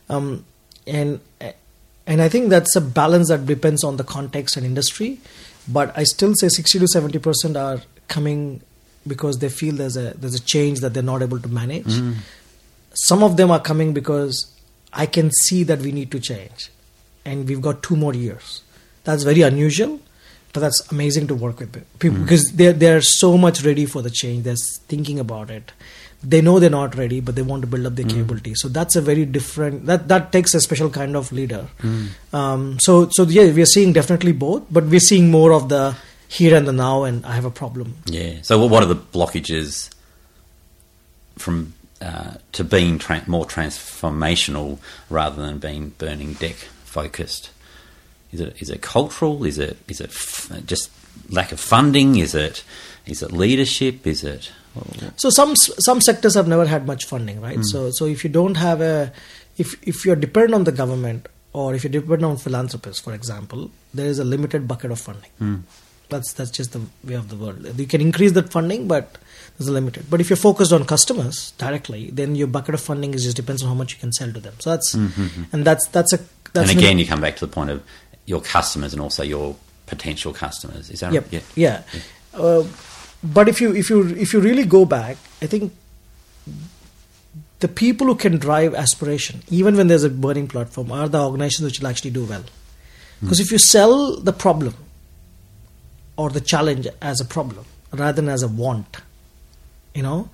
[0.08, 0.44] um,
[0.86, 1.18] and
[2.06, 5.18] and I think that's a balance that depends on the context and industry.
[5.68, 8.62] But I still say sixty to seventy percent are coming
[9.06, 11.86] because they feel there's a there's a change that they're not able to manage.
[11.86, 12.20] Mm-hmm.
[12.94, 14.52] Some of them are coming because
[14.92, 16.70] I can see that we need to change,
[17.24, 18.62] and we've got two more years.
[19.04, 20.00] That's very unusual,
[20.52, 22.22] but that's amazing to work with people mm-hmm.
[22.22, 24.44] because they're they're so much ready for the change.
[24.44, 24.56] They're
[24.88, 25.72] thinking about it.
[26.24, 28.54] They know they're not ready, but they want to build up their capability.
[28.54, 29.86] So that's a very different.
[29.86, 31.68] That that takes a special kind of leader.
[32.32, 35.94] Um, so so yeah, we are seeing definitely both, but we're seeing more of the
[36.28, 37.98] here and the now, and I have a problem.
[38.06, 38.42] Yeah.
[38.42, 39.90] So, what- what are the blockages
[41.38, 47.50] from uh, to being tra- more transformational rather than being burning deck focused?
[48.32, 49.44] Is it is it cultural?
[49.44, 50.90] Is it is it f- just
[51.30, 52.16] lack of funding?
[52.16, 52.64] Is it
[53.06, 54.06] is it leadership?
[54.06, 54.50] Is it
[55.16, 57.56] So some some sectors have never had much funding, right?
[57.56, 57.62] Hmm.
[57.62, 59.12] So so if you don't have a
[59.56, 63.70] if if you're dependent on the government or if you're dependent on philanthropists, for example,
[63.94, 65.30] there is a limited bucket of funding.
[65.38, 65.56] Hmm.
[66.08, 67.66] That's that's just the way of the world.
[67.78, 69.16] You can increase that funding, but
[69.58, 70.08] there's a limited.
[70.08, 73.62] But if you're focused on customers directly, then your bucket of funding is just depends
[73.62, 74.54] on how much you can sell to them.
[74.60, 75.08] So that's hmm,
[75.52, 76.18] and that's that's a
[76.52, 77.82] that's and again, you come back to the point of
[78.26, 79.56] your customers and also your
[79.86, 80.90] potential customers.
[80.90, 81.32] Is that Yep.
[81.32, 81.44] right?
[81.54, 81.82] Yeah.
[82.34, 82.64] Uh,
[83.34, 85.72] but if you if you if you really go back, I think
[87.60, 91.64] the people who can drive aspiration, even when there's a burning platform, are the organizations
[91.66, 92.42] which will actually do well.
[92.42, 93.26] Hmm.
[93.26, 94.74] Because if you sell the problem
[96.16, 98.98] or the challenge as a problem rather than as a want,
[99.94, 100.28] you know,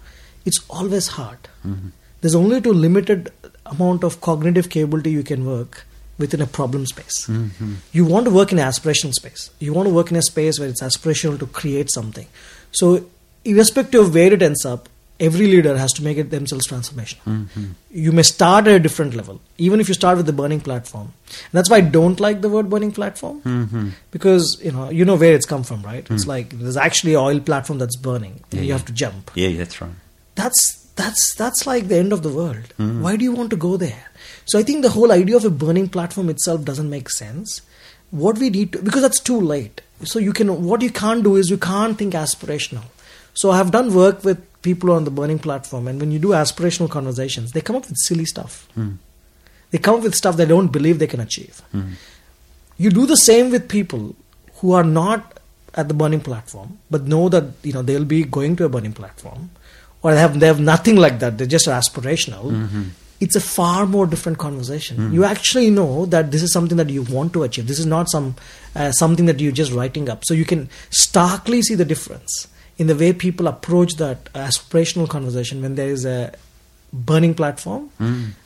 [0.44, 1.38] it's always hard.
[1.66, 1.88] Mm-hmm.
[2.20, 3.32] There's only to limited
[3.66, 5.86] amount of cognitive capability you can work
[6.18, 7.26] within a problem space.
[7.26, 7.74] Mm-hmm.
[7.92, 9.50] You want to work in an aspirational space.
[9.58, 12.26] You want to work in a space where it's aspirational to create something.
[12.72, 13.06] So,
[13.44, 14.88] irrespective of where it ends up,
[15.22, 17.24] every leader has to make it themselves transformational.
[17.26, 17.64] Mm-hmm.
[17.90, 21.12] You may start at a different level, even if you start with the burning platform.
[21.28, 23.88] And that's why I don't like the word burning platform mm-hmm.
[24.10, 26.10] because you know you know where it's come from, right?
[26.10, 26.28] It's mm.
[26.34, 29.80] like there's actually an oil platform that's burning, and you have to jump Yeah, that's
[29.80, 29.92] right.
[30.34, 32.74] that's that's that's like the end of the world.
[32.78, 33.00] Mm.
[33.00, 34.04] Why do you want to go there?
[34.44, 37.62] So I think the whole idea of a burning platform itself doesn't make sense.
[38.10, 39.80] What we need to because that's too late.
[40.04, 42.84] So you can what you can't do is you can't think aspirational.
[43.34, 46.28] So I have done work with people on the burning platform, and when you do
[46.28, 48.68] aspirational conversations, they come up with silly stuff.
[48.74, 48.92] Hmm.
[49.70, 51.62] They come up with stuff they don't believe they can achieve.
[51.72, 51.92] Hmm.
[52.76, 54.14] You do the same with people
[54.56, 55.38] who are not
[55.74, 58.92] at the burning platform, but know that you know they'll be going to a burning
[58.92, 59.50] platform,
[60.02, 61.38] or they have they have nothing like that.
[61.38, 62.50] They're just aspirational.
[62.50, 62.88] Hmm,
[63.20, 65.12] it's a far more different conversation.
[65.12, 67.68] You actually know that this is something that you want to achieve.
[67.68, 68.34] This is not some
[68.74, 70.24] uh, something that you're just writing up.
[70.24, 72.48] So you can starkly see the difference
[72.78, 76.32] in the way people approach that aspirational conversation when there is a
[76.94, 77.90] burning platform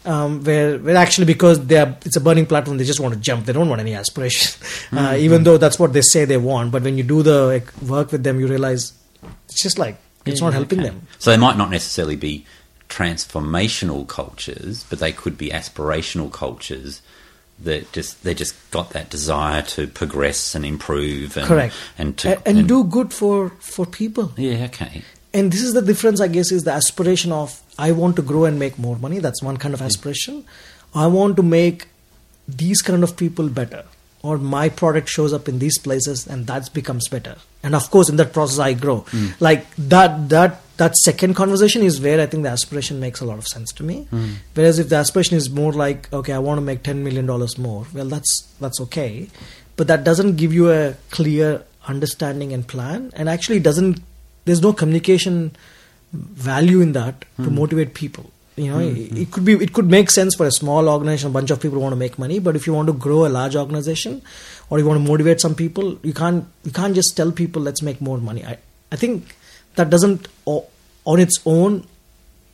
[0.05, 3.19] um, where, where actually because they are, it's a burning platform they just want to
[3.21, 3.45] jump.
[3.45, 4.61] They don't want any aspiration.
[4.93, 7.73] Uh, even though that's what they say they want but when you do the like,
[7.83, 8.93] work with them you realize
[9.49, 10.89] it's just like it's not helping Okay.
[10.91, 11.07] them.
[11.19, 12.47] So they might not necessarily be
[12.89, 17.03] transformational cultures, but they could be aspirational cultures
[17.61, 21.75] that just they just got that desire to progress and improve and correct.
[21.99, 24.33] and to A- and, do good for for people.
[24.37, 25.03] Yeah okay.
[25.33, 28.45] And this is the difference i guess is the aspiration of i want to grow
[28.45, 29.19] and make more money.
[29.19, 29.87] That's one kind of mm.
[29.87, 30.45] aspiration.
[30.95, 31.87] I want to make
[32.49, 33.85] these kind of people better
[34.23, 37.37] or my product shows up in these places and that becomes better.
[37.63, 39.01] And of course in that process i grow.
[39.03, 39.41] Mm.
[39.41, 43.39] Like that that that second conversation is where i think the aspiration makes a lot
[43.39, 44.07] of sense to me.
[44.55, 47.59] Whereas if the aspiration is more like okay i want to make 10 million dollars
[47.59, 49.29] more well that's that's okay.
[49.77, 53.13] But that doesn't give you a clear understanding and plan.
[53.15, 54.01] And actually doesn't
[54.45, 55.57] there's no communication
[56.13, 57.55] value in that to hmm.
[57.55, 58.31] motivate people.
[58.57, 59.17] You know hmm, it, hmm.
[59.19, 61.81] it could be it could make sense for a small organization a bunch of people
[61.81, 62.39] want to make money.
[62.39, 64.23] But if you want to grow a large organization
[64.71, 67.83] or you want to motivate some people you can't you can't just tell people let's
[67.83, 68.45] make more money.
[68.45, 68.59] I
[68.93, 69.36] i think
[69.77, 71.87] that doesn't on its own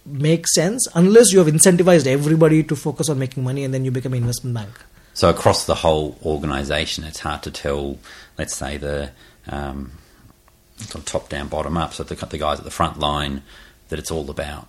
[0.04, 3.90] make sense unless you have incentivized everybody to focus on making money and then you
[3.90, 4.70] become an investment bank.
[5.14, 7.98] So across the whole organization it's hard to tell
[8.38, 9.10] let's say the
[9.48, 9.92] um,
[10.78, 11.94] sort of top down bottom up.
[11.94, 13.42] So the, the guys at the front line
[13.88, 14.66] that it's all about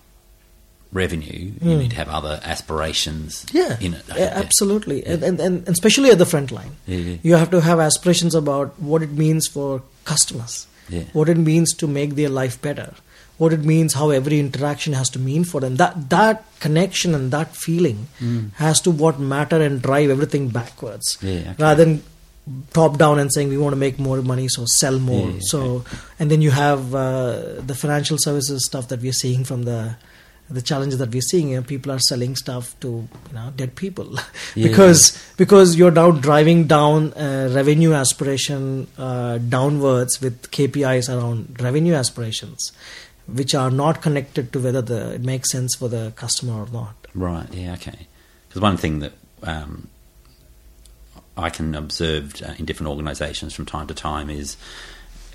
[0.92, 1.52] revenue.
[1.60, 3.56] You need to have other aspirations Hmm.
[3.56, 5.04] yeah, in it yeah, absolutely.
[5.04, 6.76] And, and, and especially at the front line.
[6.86, 7.16] Yeah, yeah.
[7.22, 11.04] you have to have aspirations about what it means for customers Yeah.
[11.12, 12.94] what it means to make their life better.
[13.36, 15.76] What it means how every interaction has to mean for them.
[15.76, 18.06] That that connection and that feeling
[18.56, 21.18] has to what matter and drive everything backwards.
[21.20, 21.54] Yeah, okay.
[21.58, 22.02] rather than
[22.72, 25.30] top down and saying we want to make more money so sell more.
[25.30, 25.84] Yeah, so
[26.20, 29.96] and then you have uh, the financial services stuff that we're seeing from the
[30.50, 32.88] the challenges that we're seeing you know, people are selling stuff to
[33.28, 34.16] you know dead people
[34.54, 34.68] Yeah.
[34.68, 41.94] because because you're now driving down uh, revenue aspiration uh, downwards with KPIs around revenue
[41.94, 42.72] aspirations
[43.26, 46.94] which are not connected to whether the it makes sense for the customer or not
[47.14, 47.46] Right.
[47.52, 47.74] Yeah.
[47.74, 48.06] Okay.
[48.48, 49.12] Because one thing that
[49.44, 49.88] um,
[51.36, 54.56] I can observe uh, in different organisations from time to time is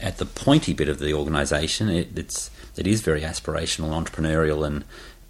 [0.02, 4.84] at the pointy bit of the organisation, it, it's it is very aspirational, entrepreneurial, and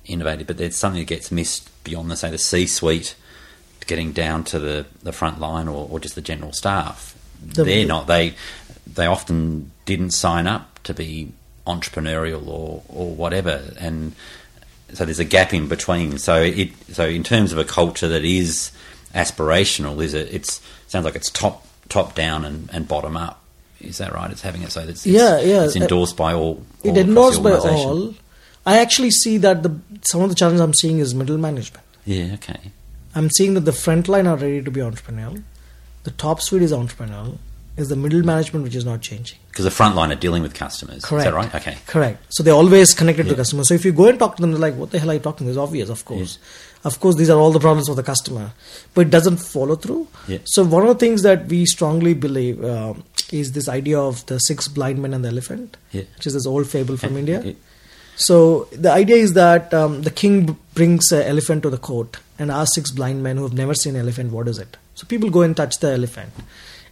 [0.05, 0.47] innovative.
[0.47, 3.15] But there's something that gets missed beyond the say the C-suite,
[3.87, 7.15] getting down to the, the front line or, or just the general staff.
[7.43, 8.07] The- They're not.
[8.07, 8.35] They
[8.91, 11.31] they often didn't sign up to be
[11.67, 14.13] entrepreneurial or or whatever, and
[14.93, 16.17] so there's a gap in between.
[16.17, 18.71] So it so in terms of a culture that is
[19.13, 20.33] aspirational, is it?
[20.33, 23.38] It's sounds like it's top top down and, and bottom up.
[23.81, 24.29] Is that right?
[24.31, 25.63] It's having it so that it's, Yeah, yeah.
[25.65, 26.63] it's endorsed by all.
[26.83, 28.13] it all the endorsed by all.
[28.65, 31.83] I actually see that the some of the challenges I'm seeing is middle management.
[32.05, 32.33] Yeah.
[32.35, 32.71] Okay.
[33.15, 35.41] I'm seeing that the front line are ready to be entrepreneurial.
[36.03, 37.37] The top suite is entrepreneurial.
[37.77, 39.37] Is the middle management which is not changing.
[39.49, 41.05] Because the front line are dealing with customers.
[41.05, 41.27] Correct.
[41.27, 41.55] Is that right?
[41.55, 41.77] Okay.
[41.87, 42.21] Correct.
[42.33, 43.31] So they're always connected Yeah.
[43.31, 43.69] to customers.
[43.69, 45.21] So if you go and talk to them, they're like, "What the hell are you
[45.21, 46.39] talking?" It's obvious, of course.
[46.85, 48.53] Of course, these are all the problems for the customer,
[48.93, 50.07] but it doesn't follow through.
[50.27, 50.37] Yeah.
[50.45, 53.03] So one of the things that we strongly believe um,
[53.33, 56.03] is this idea of the six blind men and the elephant, Yeah.
[56.15, 57.19] which is this old fable from Yeah.
[57.19, 57.55] India.
[58.15, 62.17] So the idea is that um, the king b- brings an elephant to the court
[62.37, 65.05] and asks six blind men who have never seen an elephant, "What is it?" So
[65.07, 66.31] people go and touch the elephant,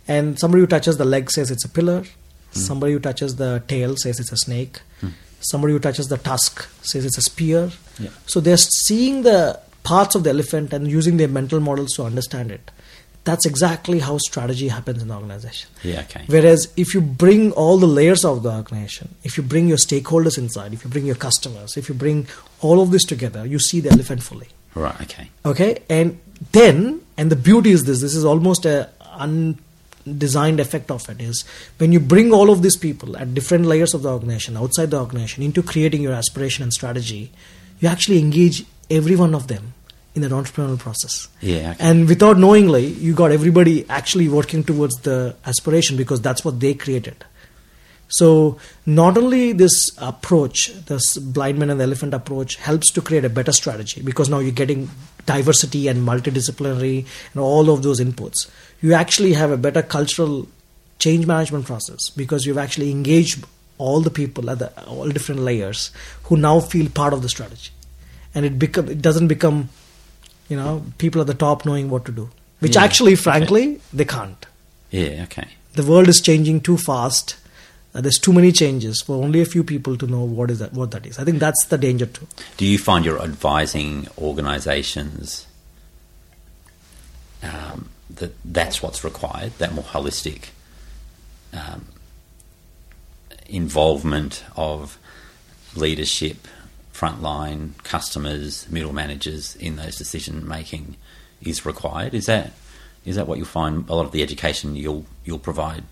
[0.08, 2.04] and somebody who touches the leg says it's a pillar.
[2.52, 4.80] Somebody who touches the tail says it's a snake.
[5.42, 7.72] Somebody who touches the tusk says it's a spear.
[8.00, 8.10] Yeah.
[8.26, 12.52] So they're seeing the parts of the elephant and using their mental models to understand
[12.52, 12.72] it.
[13.24, 15.70] That's exactly how strategy happens in the organization.
[15.84, 16.02] Yeah.
[16.02, 16.24] Okay.
[16.28, 20.38] Whereas if you bring all the layers of the organization, if you bring your stakeholders
[20.38, 22.28] inside, if you bring your customers, if you bring
[22.62, 24.50] all of this together, you see the elephant fully.
[24.76, 25.02] Right.
[25.02, 25.30] Okay.
[25.46, 26.20] Okay, and
[26.52, 28.90] then and the beauty is this: this is almost a
[29.26, 31.44] undesigned effect of it is
[31.78, 35.00] when you bring all of these people at different layers of the organization, outside the
[35.00, 37.32] organization, into creating your aspiration and strategy,
[37.80, 39.74] you actually engage every one of them
[40.18, 41.30] in that entrepreneurial process.
[41.40, 41.72] Yeah.
[41.72, 41.78] Okay.
[41.80, 46.74] And without knowingly, you got everybody actually working towards the aspiration because that's what they
[46.74, 47.24] created.
[48.10, 53.26] So not only this approach, this blind man and the elephant approach helps to create
[53.26, 54.90] a better strategy because now you're getting
[55.26, 58.50] diversity and multidisciplinary and all of those inputs.
[58.82, 60.48] You actually have a better cultural
[61.00, 63.46] change management process because you've actually engaged
[63.78, 65.92] all the people at the all different layers
[66.24, 67.72] who now feel part of the strategy.
[68.34, 69.70] And it become it doesn't become,
[70.50, 72.30] you know, people at the top knowing what to do.
[72.60, 72.84] Which Yeah.
[72.84, 74.46] actually, frankly, they can't
[74.92, 75.24] Yeah.
[75.24, 75.48] Okay.
[75.74, 77.36] the world is changing too fast.
[77.94, 80.74] Uh, there's too many changes for only a few people to know what is that
[80.74, 81.18] what that is.
[81.20, 82.28] I think that's the danger too.
[82.58, 85.46] Do you find you're advising organisations
[87.44, 90.50] um, that that's what's required, that more holistic
[91.54, 91.86] um,
[93.48, 94.98] involvement of
[95.76, 96.48] leadership,
[96.98, 100.96] frontline customers, middle managers in those decision making
[101.42, 102.14] is required?
[102.14, 102.52] Is that
[103.06, 103.88] is that what you'll find?
[103.90, 105.84] A lot of the education you'll you'll provide.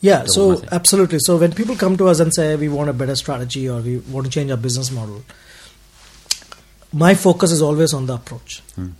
[0.00, 1.18] Yeah, so absolutely.
[1.20, 3.98] So when people come to us and say we want a better strategy or we
[3.98, 5.24] want to change our business model,
[6.92, 8.60] my focus is always on the approach.
[8.74, 8.90] Hmm.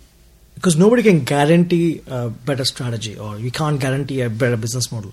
[0.55, 5.11] Because nobody can guarantee a better strategy or we can't guarantee a better business model.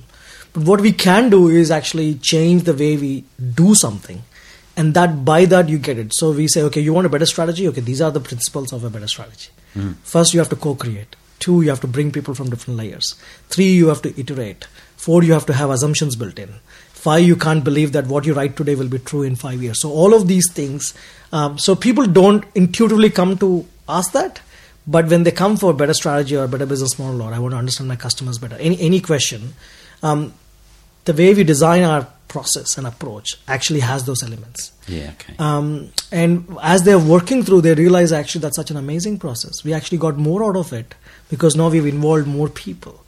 [0.54, 3.24] But what we can do is actually change the way we
[3.54, 4.22] do something.
[4.76, 6.14] And that by that you get it.
[6.14, 7.68] So we say, okay, you want a better strategy?
[7.68, 9.50] Okay, these are the principles of a better strategy.
[10.02, 11.16] First, you have to co create.
[11.38, 13.14] Two, you have to bring people from different layers.
[13.48, 14.66] Three, you have to iterate.
[14.96, 16.54] Four, you have to have assumptions built in.
[16.92, 19.80] Five, you can't believe that what you write today will be true in five years.
[19.80, 20.94] So, all of these things.
[21.32, 24.40] Um, so, people don't intuitively come to ask that.
[24.86, 27.38] But when they come for a better strategy or a better business model, or I
[27.38, 29.54] want to understand my customers better, any, any question,
[30.02, 30.34] um,
[31.04, 34.72] the way we design our process and approach actually has those elements.
[34.88, 35.12] Yeah.
[35.14, 35.34] Okay.
[35.38, 35.68] Um,
[36.10, 39.64] and as they're working through, they realize actually that's such an amazing process.
[39.64, 40.94] We actually got more out of it
[41.30, 43.00] because now we've involved more people.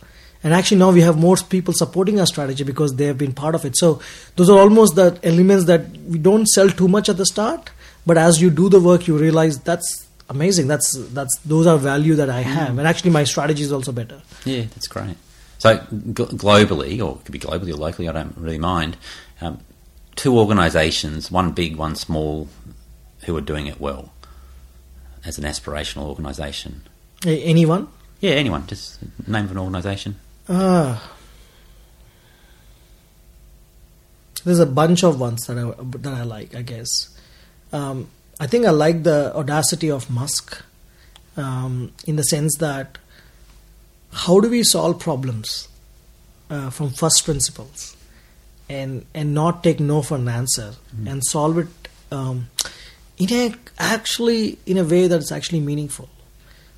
[0.45, 3.55] And actually now we have more people supporting our strategy because they have been part
[3.57, 3.77] of it.
[3.77, 4.01] So
[4.37, 7.71] those are almost the elements that we don't sell too much at the start,
[8.07, 10.69] but as you do the work, you realize that's amazing.
[10.69, 14.23] That's that's those are value that I have, and actually my strategy is also better.
[14.45, 15.17] Yeah, that's great.
[15.59, 18.97] So gl- globally, or it could be globally or locally, I don't really mind.
[19.41, 19.61] Um,
[20.15, 22.49] two organisations, one big, one small,
[23.25, 24.13] who are doing it well
[25.25, 26.83] as an aspirational organisation.
[27.25, 27.89] Anyone?
[28.21, 30.17] Yeah, anyone, just name of an organisation.
[30.49, 31.13] Ah.
[34.45, 36.55] There's a bunch of ones that I that I like.
[36.55, 36.89] I guess.
[37.73, 40.63] Um, I think I like the audacity of Musk,
[41.37, 42.99] um, in the sense that
[44.13, 45.69] how do we solve problems
[46.51, 47.97] uh, from first principles,
[48.69, 50.75] and and not take no for an answer,
[51.07, 52.49] and solve it um,
[53.19, 56.09] in a actually in a way that's actually meaningful.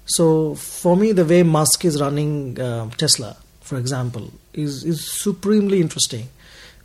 [0.06, 5.80] So for me, the way Musk is running uh, Tesla, for example, is is supremely
[5.80, 6.28] interesting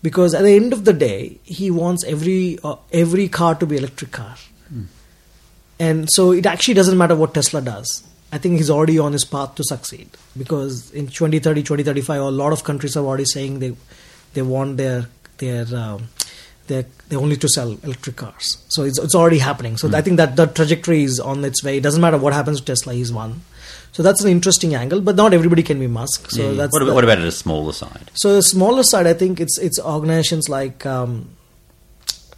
[0.02, 3.78] because at the end of the day, he wants every uh, every car to be
[3.78, 4.36] electric car,
[5.80, 8.04] and so it actually doesn't matter what Tesla does.
[8.36, 10.09] I think he's already on his path to succeed
[10.41, 13.71] because in 2030, 2035, a lot of countries are already saying they
[14.34, 15.05] they want their
[15.38, 16.07] their um,
[16.67, 18.57] they they only to sell electric cars.
[18.69, 19.77] So it's it's already happening.
[19.77, 21.77] So I think that the trajectory is on its way.
[21.77, 23.41] It doesn't matter what happens to Tesla, he's won.
[23.91, 26.31] So that's an interesting angle, but not everybody can be Musk.
[26.31, 26.53] So Yeah.
[26.57, 28.09] that's what, the- about, what about at a smaller side?
[28.15, 31.29] so the smaller side, I think it's it's organizations like um,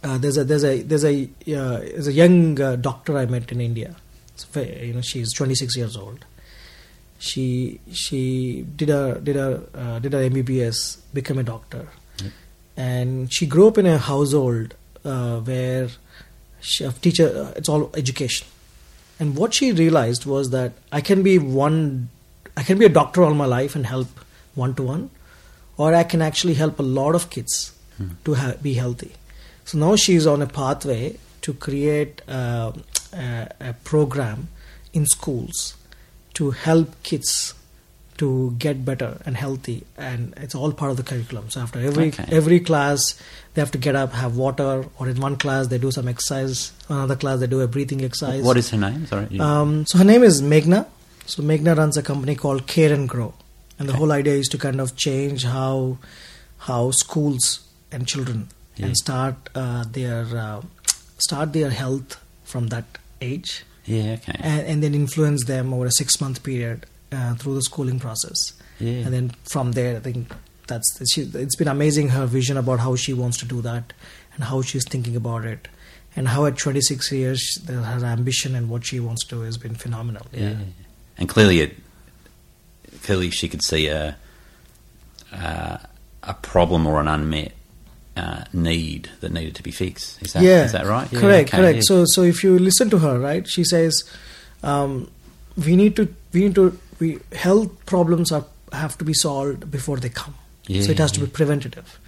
[0.04, 3.50] uh, there's a there's a there's a uh, there's a young uh, doctor I met
[3.52, 3.96] in India.
[4.54, 6.24] You know she's 26 years old.
[7.18, 11.88] She she did a did a uh, did a MBBS, became a doctor,
[12.76, 14.74] and she grew up in a household
[15.04, 15.88] uh, where
[16.60, 18.46] she, a teacher uh, it's all education.
[19.18, 22.10] And what she realized was that I can be one,
[22.56, 24.08] I can be a doctor all my life and help
[24.54, 25.08] one to one,
[25.78, 27.72] or I can actually help a lot of kids
[28.26, 29.12] to ha- be healthy.
[29.64, 32.72] So now she's on a pathway to create uh,
[33.12, 34.48] a, a program
[34.92, 35.74] in schools
[36.34, 37.54] to help kids
[38.18, 42.08] to get better and healthy and it's all part of the curriculum so after every
[42.08, 42.24] Okay.
[42.30, 42.98] every class
[43.52, 46.72] they have to get up have water or in one class they do some exercise
[46.88, 49.06] another class they do a breathing exercise What is her name?
[49.06, 49.38] Sorry.
[49.38, 50.86] um, so her name is Meghna.
[51.26, 53.34] So Meghna runs a company called Care and Grow,
[53.78, 55.98] and the whole idea is to kind of change how
[56.68, 57.60] how schools
[57.92, 58.86] and children Yeah.
[58.86, 60.62] and start uh, their uh,
[61.18, 62.84] start their health from that
[63.20, 64.14] age, yeah.
[64.14, 64.38] Okay.
[64.40, 68.52] and, and then influence them over a six month period uh, through the schooling process.
[68.80, 69.04] Yeah.
[69.04, 70.32] And then from there, I think
[70.66, 73.92] that's she, it's been amazing her vision about how she wants to do that
[74.34, 75.68] and how she's thinking about it.
[76.18, 79.58] And how at 26 years the- her ambition and what she wants to do has
[79.58, 80.26] been phenomenal.
[80.32, 80.56] yeah.
[81.18, 81.76] And clearly, it
[83.02, 84.16] clearly she could see a
[85.32, 85.78] uh,
[86.22, 87.52] a problem or an unmet
[88.16, 90.22] uh, need that needed to be fixed.
[90.22, 91.10] Is that yeah, is that right?
[91.12, 91.76] Yeah, correct, okay, correct.
[91.76, 91.82] yeah.
[91.82, 94.04] So, so if you listen to her, right, she says,
[94.62, 95.10] um,
[95.64, 99.98] we need to, we need to, we health problems are have to be solved before
[99.98, 100.34] they come.
[100.66, 102.00] Yeah, so it has to be preventative.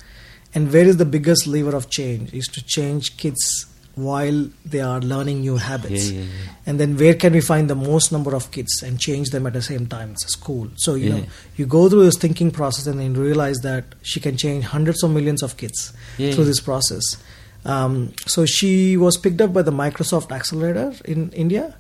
[0.54, 2.32] And where is the biggest lever of change?
[2.34, 3.66] Is to change kids
[3.98, 6.10] while they are learning new habits.
[6.10, 6.52] Yeah, yeah, yeah.
[6.66, 9.52] And then where can we find the most number of kids and change them at
[9.54, 10.10] the same time?
[10.12, 10.68] It's a school.
[10.76, 11.24] So you know,
[11.56, 15.10] you go through this thinking process and then realize that she can change hundreds of
[15.10, 17.02] millions of kids through this process.
[17.64, 21.76] Um, so she was picked up by the Microsoft Accelerator in India,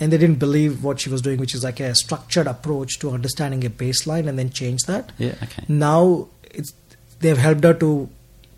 [0.00, 3.10] and they didn't believe what she was doing, which is like a structured approach to
[3.10, 5.10] understanding a baseline and then change that.
[5.18, 5.64] Yeah, okay.
[5.68, 6.72] Now it's
[7.20, 8.08] they've helped her to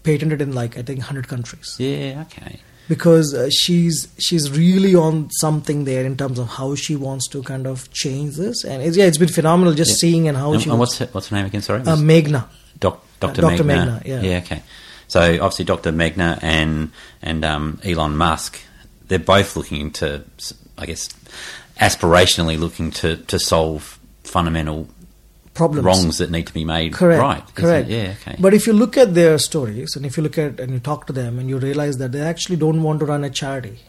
[0.03, 2.59] patent it in like I think hundred countries Yeah, okay.
[2.91, 7.39] Because uh, she's she's really on something there in terms of how she wants to
[7.51, 9.97] kind of change this, and it's, yeah, it's been phenomenal just Yeah.
[10.05, 10.71] seeing and how And, she.
[10.71, 11.63] and what's her, what's her name again?
[11.63, 12.49] Sorry, uh, Meghna.
[12.81, 13.43] Doc, Dr.
[13.43, 13.63] Dr.
[13.63, 14.01] Meghna.
[14.01, 14.21] Meghna, yeah.
[14.23, 14.63] Yeah, okay.
[15.07, 15.93] So obviously Dr.
[15.93, 16.91] Meghna and
[17.23, 18.59] and um, Elon Musk,
[19.07, 20.25] they're both looking to,
[20.77, 21.09] I guess,
[21.81, 24.89] aspirationally looking to, to solve fundamental
[25.55, 25.85] Problems.
[25.85, 27.21] wrongs that need to be made Correct.
[27.21, 27.55] right.
[27.55, 27.89] correct.
[27.89, 28.37] Yeah, okay.
[28.39, 31.07] But if you look at their stories and if you look at and you talk
[31.09, 33.81] to them and you realize that they actually don't want to run a charity.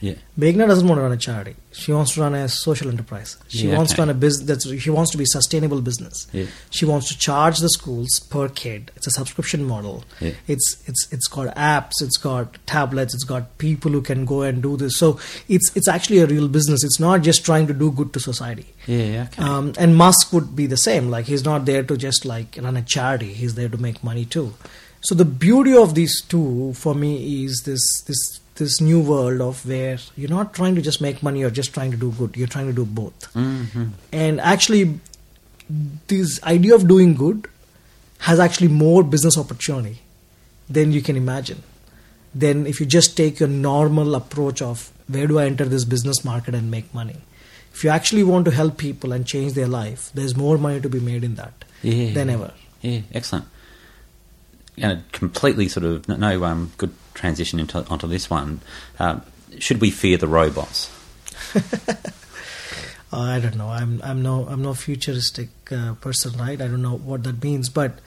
[0.00, 1.56] Yeah, Meghna doesn't want to run a charity.
[1.72, 3.36] She wants to run a social enterprise.
[3.48, 4.46] She Yeah, wants to run a business.
[4.64, 6.26] That's, she wants to be sustainable business.
[6.32, 6.46] Yeah.
[6.70, 8.90] She wants to charge the schools per kid.
[8.96, 10.02] It's a subscription model.
[10.20, 10.32] Yeah.
[10.48, 12.00] It's it's it's got apps.
[12.00, 13.14] It's got tablets.
[13.14, 14.96] It's got people who can go and do this.
[14.98, 16.82] So it's it's actually a real business.
[16.82, 18.66] It's not just trying to do good to society.
[18.86, 19.42] yeah, okay.
[19.42, 21.08] Um, and Musk would be the same.
[21.10, 23.32] Like he's not there to just like run a charity.
[23.34, 24.54] He's there to make money too.
[25.02, 29.64] So the beauty of these two for me is this this this new world of
[29.66, 32.36] where you're not trying to just make money or just trying to do good.
[32.36, 33.24] You're trying to do both.
[33.32, 35.00] hmm And actually,
[36.08, 37.48] this idea of doing good
[38.28, 40.00] has actually more business opportunity
[40.68, 41.62] than you can imagine.
[42.34, 46.24] Then if you just take your normal approach of where do I enter this business
[46.24, 47.16] market and make money.
[47.72, 50.88] If you actually want to help people and change their life, there's more money to
[50.88, 52.12] be made in that Yeah.
[52.12, 52.52] than ever.
[52.82, 53.46] Yeah, excellent.
[54.82, 58.60] And a completely sort of no- um, good transition into onto this one.
[58.98, 59.22] Um,
[59.58, 60.90] should we fear the robots?
[63.12, 63.68] I don't know.
[63.68, 66.60] I'm I'm no I'm no futuristic uh, person, right?
[66.60, 67.98] I don't know what that means, but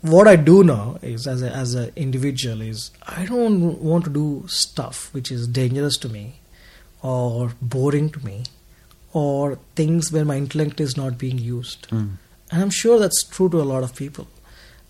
[0.00, 4.10] what I do know is as a, as an individual is I don't want to
[4.10, 6.40] do stuff which is dangerous to me,
[7.02, 8.44] or boring to me,
[9.12, 11.88] or things where my intellect is not being used.
[11.90, 12.12] Mm.
[12.50, 14.26] And I'm sure that's true to a lot of people.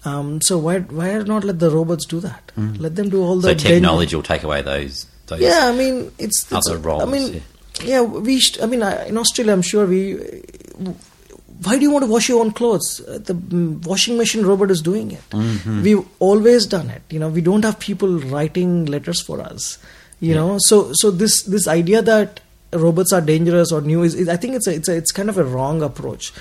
[0.04, 2.52] Um, so why why not let the robots do that?
[2.56, 2.80] Mm.
[2.80, 5.40] Let them do all the So technology will take away those those.
[5.40, 7.40] yeah, I mean, it's, it's other roles, I mean, yeah.
[7.84, 8.40] yeah, we.
[8.40, 10.18] Sh- I mean, in Australia, I'm sure we
[11.62, 13.00] why do you want to wash your own clothes?
[13.06, 15.22] Uh, The mm, washing machine robot is doing it.
[15.66, 17.02] We've always done it.
[17.10, 19.78] You know, we don't have people writing letters for us.
[20.20, 22.40] You know, so so this this idea that
[22.72, 25.28] robots are dangerous or new is, is I think it's a, it's a, it's kind
[25.28, 26.32] of a wrong approach.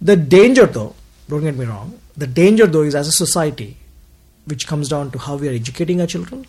[0.00, 0.94] The danger, though,
[1.28, 1.98] don't get me wrong.
[2.16, 3.76] The danger, though, is as a society,
[4.46, 6.46] which comes down to how we are educating our children,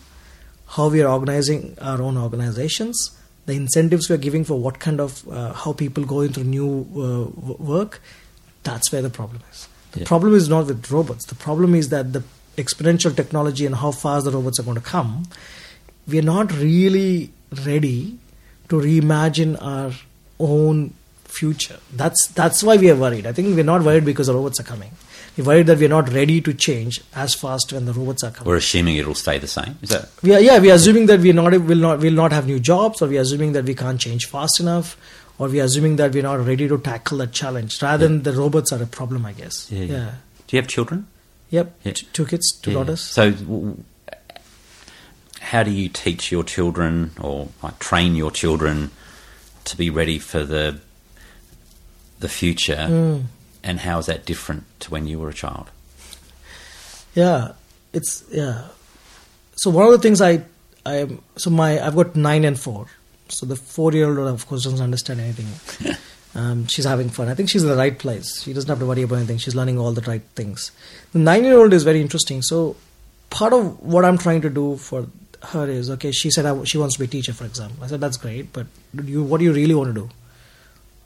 [0.68, 3.12] how we are organizing our own organizations,
[3.46, 6.86] the incentives we are giving for what kind of uh, how people go into new
[6.96, 8.02] uh, work.
[8.64, 9.68] That's where the problem is.
[9.92, 10.06] The Yeah.
[10.08, 11.26] problem is not with robots.
[11.26, 12.24] The problem is that the
[12.58, 15.28] exponential technology and how fast the robots are going to come,
[16.08, 17.32] we are not really
[17.66, 18.18] ready
[18.70, 19.94] to reimagine our
[20.40, 20.94] own
[21.26, 21.78] future.
[21.94, 23.26] That's that's why we are worried.
[23.28, 24.92] I think we're not worried because the robots are coming.
[25.38, 28.48] We're worried that we're not ready to change as fast when the robots are coming.
[28.48, 29.78] We're assuming it'll stay the same.
[29.82, 32.32] Is that We are, yeah, we are assuming that we not will not will not
[32.32, 34.96] have new jobs, or we are assuming that we can't change fast enough,
[35.38, 37.82] or we are assuming that we're not ready to tackle that challenge.
[37.82, 39.70] Rather than the robots are a problem, I guess.
[39.72, 39.94] Yeah, Yeah.
[39.98, 40.12] yeah.
[40.48, 41.08] Do you have children?
[41.50, 41.76] Yep.
[41.84, 41.94] Yeah.
[42.14, 42.78] Two kids, two Yeah.
[42.78, 43.02] daughters.
[43.02, 43.84] So, w-
[45.42, 48.90] how do you teach your children or like, train your children
[49.66, 50.78] to be ready for the
[52.20, 52.88] the future?
[52.90, 53.24] Mm.
[53.66, 55.72] And how is that different to when you were a child?
[57.16, 57.54] Yeah,
[57.94, 58.68] it's yeah.
[59.56, 60.44] So one of the things I
[60.86, 62.86] I so my I've got nine and four.
[63.30, 65.96] So the four year old of course doesn't understand anything.
[66.36, 67.28] um, she's having fun.
[67.28, 68.44] I think she's in the right place.
[68.44, 69.40] She doesn't have to worry about anything.
[69.40, 70.72] She's learning all the right things.
[71.14, 72.44] The nine year old is very interesting.
[72.44, 72.76] So
[73.32, 75.08] part of what I'm trying to do for
[75.42, 76.12] her is okay.
[76.12, 77.84] She said I, she wants to be a teacher, for example.
[77.84, 78.68] I said that's great, but
[79.04, 80.10] you what do you really want to do?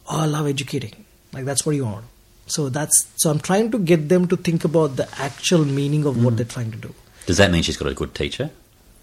[0.09, 1.05] Oh, I love educating.
[1.31, 2.05] Like that's what you want.
[2.49, 6.23] So that's so I'm trying to get them to think about the actual meaning of
[6.23, 6.93] what they're trying to do.
[7.25, 8.49] Does that mean she's got a good teacher?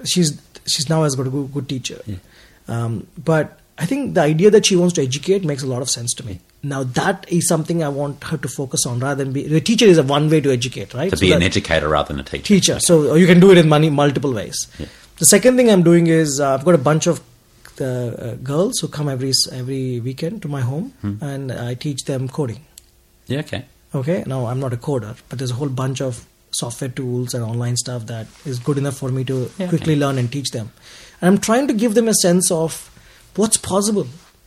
[0.05, 2.01] She's she's now has got a good, good teacher,
[2.69, 5.89] um, but I think the idea that she wants to educate makes a lot of
[5.91, 6.41] sense to me.
[6.63, 9.85] Now that is something I want her to focus on rather than be the teacher
[9.87, 11.11] is a one way to educate, right?
[11.11, 12.45] To So be an educator rather than a teacher.
[12.55, 12.81] teacher.
[12.81, 14.67] So you can do it in many multiple ways.
[14.79, 14.87] Yeah.
[15.19, 17.21] The second thing I'm doing is uh, I've got a bunch of
[17.77, 21.15] the uh, girls who come every every weekend to my home, Hmm.
[21.23, 22.65] and I teach them coding.
[23.27, 23.65] Yeah, okay.
[23.95, 27.45] Okay, now I'm not a coder, but there's a whole bunch of software tools and
[27.45, 30.01] online stuff that is good enough for me to Yeah, quickly okay.
[30.01, 30.71] learn and teach them.
[31.21, 32.91] And I'm trying to give them a sense of
[33.37, 34.07] what's possible.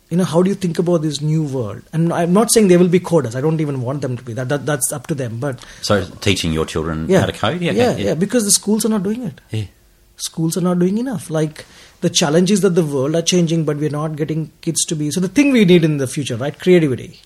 [0.10, 1.84] You know, how do you think about this new world?
[1.94, 3.36] And I'm not saying they will be coders.
[3.36, 4.34] I don't even want them to be.
[4.34, 5.40] That, that that's up to them.
[5.40, 7.62] But So, teaching your children yeah, how to code?
[7.62, 9.66] Yeah, yeah, okay, yeah, because the schools are not doing it yeah.
[10.18, 11.30] schools are not doing enough.
[11.30, 11.66] Like
[12.02, 15.12] the challenges that the world are changing, but we're not getting kids to be.
[15.12, 16.58] So the thing we need in the future, right?
[16.58, 17.20] Creativity.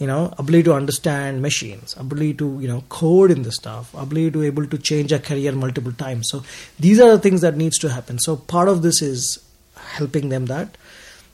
[0.00, 4.30] You know, ability to understand machines, ability to you know code in the stuff, ability
[4.32, 6.28] to able to change a career multiple times.
[6.30, 6.42] So
[6.78, 8.18] these are the things that needs to happen.
[8.18, 9.44] So part of this is
[9.76, 10.76] helping them that.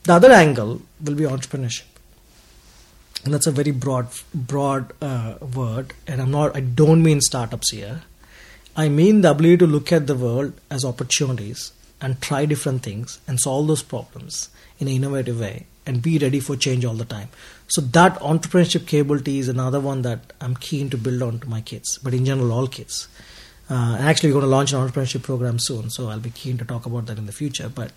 [0.03, 1.97] The other angle will be entrepreneurship
[3.27, 7.73] and that's a very broad broad uh, word and i'm not i don't mean startups
[7.73, 8.03] here
[8.77, 13.19] i mean the ability to look at the world as opportunities and try different things
[13.27, 14.49] and solve those problems
[14.79, 17.29] in an innovative way and be ready for change all the time
[17.69, 21.61] so that entrepreneurship capability is another one that i'm keen to build on to my
[21.61, 23.09] kids but in general all kids
[23.69, 26.57] uh, and actually, we're going to launch an entrepreneurship program soon, so I'll be keen
[26.59, 27.69] to talk about that in the future.
[27.69, 27.91] But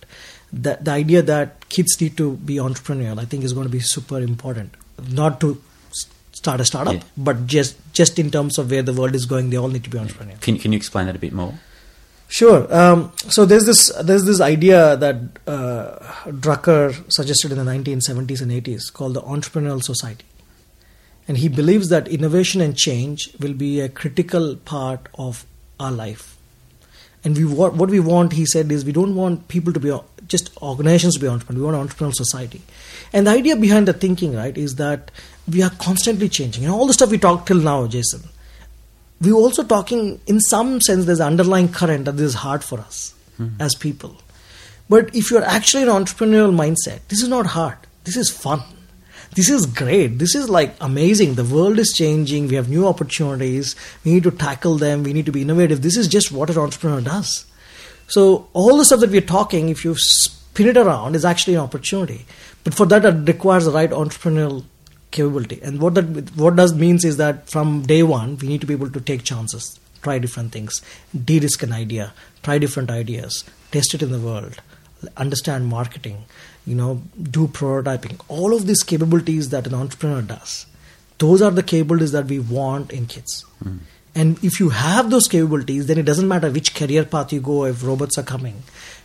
[0.52, 3.78] the, the idea that kids need to be entrepreneurial, I think, is going to be
[3.78, 4.74] super important.
[5.12, 5.62] Not to
[6.32, 7.02] start a startup, Yeah.
[7.16, 9.90] but just just in terms of where the world is going, they all need to
[9.90, 10.40] be entrepreneurial.
[10.40, 11.54] Can, can you explain that a bit more?
[12.30, 12.72] Sure.
[12.72, 15.16] Um, so there's this there's this idea that
[15.48, 20.24] uh, Drucker suggested in the 1970s and 80s called the entrepreneurial society,
[21.26, 25.44] and he believes that innovation and change will be a critical part of
[25.80, 26.36] our life.
[27.24, 29.92] And we what what we want, he said, is we don't want people to be
[30.28, 31.60] just organizations to be entrepreneurs.
[31.60, 32.62] We want an entrepreneurial society.
[33.12, 35.10] And the idea behind the thinking, right, is that
[35.50, 36.64] we are constantly changing.
[36.64, 38.22] And all the stuff we talked till now, Jason,
[39.20, 42.78] we're also talking in some sense there's an underlying current that this is hard for
[42.80, 43.48] us hmm.
[43.60, 44.16] as people.
[44.88, 47.78] But if you're actually an entrepreneurial mindset this is not hard.
[48.04, 48.62] This is fun.
[49.36, 50.18] This is great.
[50.18, 51.34] This is like amazing.
[51.34, 52.48] The world is changing.
[52.48, 53.76] We have new opportunities.
[54.04, 55.04] We need to tackle them.
[55.04, 55.82] We need to be innovative.
[55.82, 57.44] This is just what an entrepreneur does.
[58.08, 61.60] So all the stuff that we're talking if you spin it around is actually an
[61.60, 62.26] opportunity.
[62.64, 64.64] But for that it requires the right entrepreneurial
[65.10, 65.60] capability.
[65.62, 68.74] And what that what does means is that from day one we need to be
[68.74, 70.80] able to take chances try different things
[71.24, 72.12] de-risk an idea
[72.42, 74.60] try different ideas test it in the world
[75.16, 76.24] understand marketing
[76.66, 78.20] you know do prototyping.
[78.28, 80.66] All of these capabilities that an entrepreneur does
[81.18, 83.42] those are the capabilities that we want in kids.
[83.62, 83.76] Hmm.
[84.14, 87.64] And if you have those capabilities then it doesn't matter which career path you go
[87.64, 88.62] if robots are coming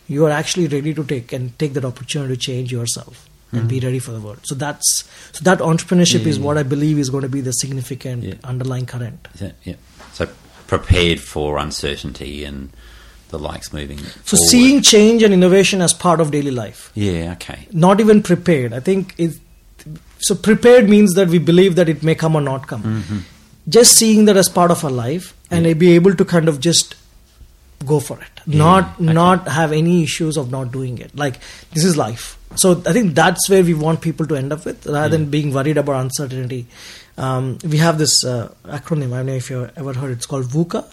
[0.08, 3.80] you are actually ready to take and take that opportunity to change yourself and be
[3.80, 4.40] ready for the world.
[4.44, 6.44] So that's so that entrepreneurship is Yeah.
[6.44, 8.34] what I believe is going to be the significant Yeah.
[8.44, 9.28] underlying current.
[9.64, 9.74] Yeah.
[10.12, 10.28] So
[10.66, 12.70] prepared for uncertainty and
[13.28, 13.98] the likes moving.
[13.98, 14.48] So forward.
[14.48, 16.90] seeing change and innovation as part of daily life.
[16.94, 17.32] Yeah.
[17.32, 17.66] Okay.
[17.72, 18.72] not even prepared.
[18.72, 19.38] I think it,
[20.18, 20.34] so.
[20.34, 22.82] Prepared means that we believe that it may come or not come.
[22.82, 23.18] Mm-hmm.
[23.68, 26.94] Just seeing that as part of our life and be able to kind of just
[27.84, 31.16] go for it, not not have any issues of not doing it.
[31.16, 31.38] Like
[31.72, 32.38] this is life.
[32.54, 35.52] So I think that's where we want people to end up with, rather than being
[35.52, 36.66] worried about uncertainty.
[37.18, 39.12] Um, we have this uh, acronym.
[39.12, 40.12] I don't know if you've ever heard.
[40.12, 40.84] It's called VUCA,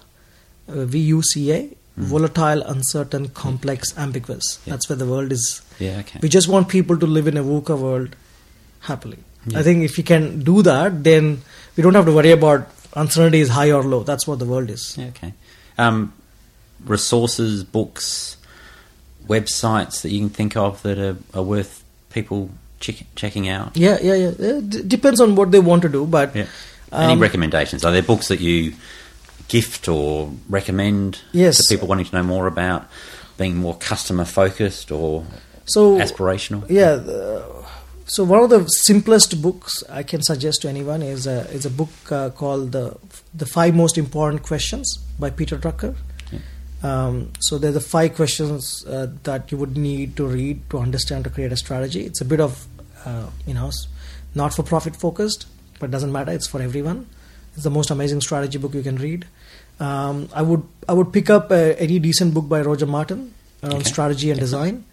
[0.67, 1.69] uh, V U C A.
[1.95, 4.59] Volatile, uncertain, complex, ambiguous.
[4.65, 4.73] Yeah.
[4.73, 5.99] That's where the world is Yeah.
[5.99, 6.21] Okay.
[6.23, 8.15] we just want people to live in a VUCA world
[8.79, 9.19] happily.
[9.55, 11.41] I think if you can do that, then
[11.75, 14.01] we don't have to worry about uncertainty is high or low.
[14.01, 14.97] That's what the world is.
[14.97, 15.33] Yeah, okay.
[15.77, 16.13] Um,
[16.85, 18.37] resources, books,
[19.27, 22.49] websites that you can think of that are, are worth people
[22.79, 23.75] check, checking out.
[23.75, 24.31] Yeah, yeah, yeah.
[24.37, 26.45] It depends on what they want to do, but Yeah.
[26.91, 27.83] Any Um, recommendations?
[27.83, 28.73] Are there books that you
[29.47, 31.57] gift or recommend Yes.
[31.57, 32.85] to people wanting to know more about
[33.37, 35.25] being more customer focused or
[35.65, 36.63] so aspirational?
[36.69, 36.95] Yeah.
[36.97, 37.43] The,
[38.05, 41.69] so one of the simplest books I can suggest to anyone is a is a
[41.71, 42.95] book uh, called the
[43.33, 45.95] the five most important questions by Peter Drucker.
[46.83, 51.23] Um, so there's the five questions uh, that you would need to read to understand
[51.23, 52.01] to create a strategy.
[52.05, 52.67] It's a bit of
[53.05, 53.71] uh, you know
[54.35, 55.47] not for profit focused,
[55.79, 56.31] but doesn't matter.
[56.31, 57.07] It's for everyone.
[57.55, 59.25] It's the most amazing strategy book you can read.
[59.79, 63.33] Um, I would I would pick up uh, any decent book by Roger Martin
[63.63, 63.89] around Okay.
[63.89, 64.85] strategy and design.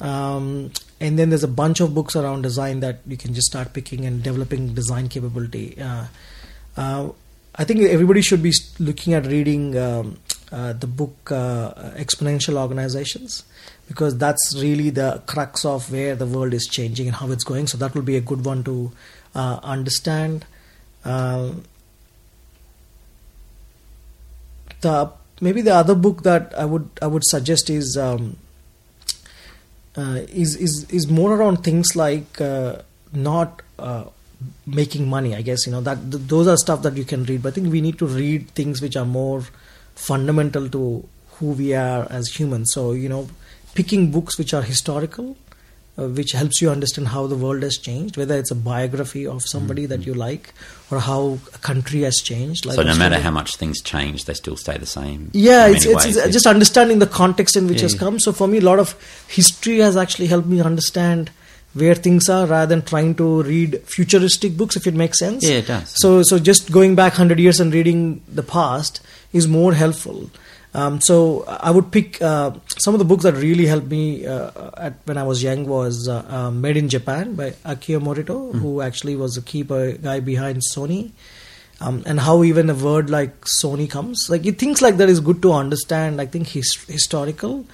[0.00, 3.72] Um, and then there's a bunch of books around design that you can just start
[3.72, 5.80] picking and developing design capability.
[5.80, 6.06] Uh,
[6.76, 7.08] uh,
[7.54, 10.18] I think everybody should be looking at reading um,
[10.50, 13.44] uh, the book uh, Exponential Organizations
[13.88, 17.66] because that's really the crux of where the world is changing and how it's going.
[17.66, 18.92] So that will be a good one to
[19.34, 20.46] uh, understand.
[21.04, 21.64] Um,
[24.80, 25.10] the
[25.40, 28.36] maybe the other book that I would I would suggest is um,
[29.96, 34.04] uh, is is is more around things like uh, not uh,
[34.66, 35.34] making money.
[35.34, 37.42] I guess you know that th- those are stuff that you can read.
[37.42, 39.44] But I think we need to read things which are more
[39.94, 42.72] fundamental to who we are as humans.
[42.72, 43.28] So you know,
[43.74, 45.36] picking books which are historical.
[45.98, 49.42] Uh, which helps you understand how the world has changed, whether it's a biography of
[49.42, 50.54] somebody that you like,
[50.90, 52.64] or how a country has changed.
[52.64, 55.30] Like so no matter how much things change, they still stay the same.
[55.34, 56.32] Yeah, it's, it's, ways, it's yeah.
[56.32, 58.18] just understanding the context in which Yeah, has come.
[58.18, 58.96] So for me, a lot of
[59.28, 61.30] history has actually helped me understand
[61.74, 65.42] where things are rather than trying to read futuristic books, if it makes sense.
[65.48, 65.92] Yeah, it does.
[65.96, 69.00] So so just going back hundred years and reading the past
[69.32, 70.30] is more helpful.
[70.74, 74.70] Um, so I would pick uh, some of the books that really helped me uh,
[74.78, 78.58] at, when I was young was uh, uh, Made in Japan by Akio Morita, Hmm.
[78.58, 81.10] who actually was the key guy behind Sony
[81.82, 84.28] um, and how even a word like Sony comes.
[84.30, 86.22] Like it, things like that is good to understand.
[86.22, 87.66] I think his, historical.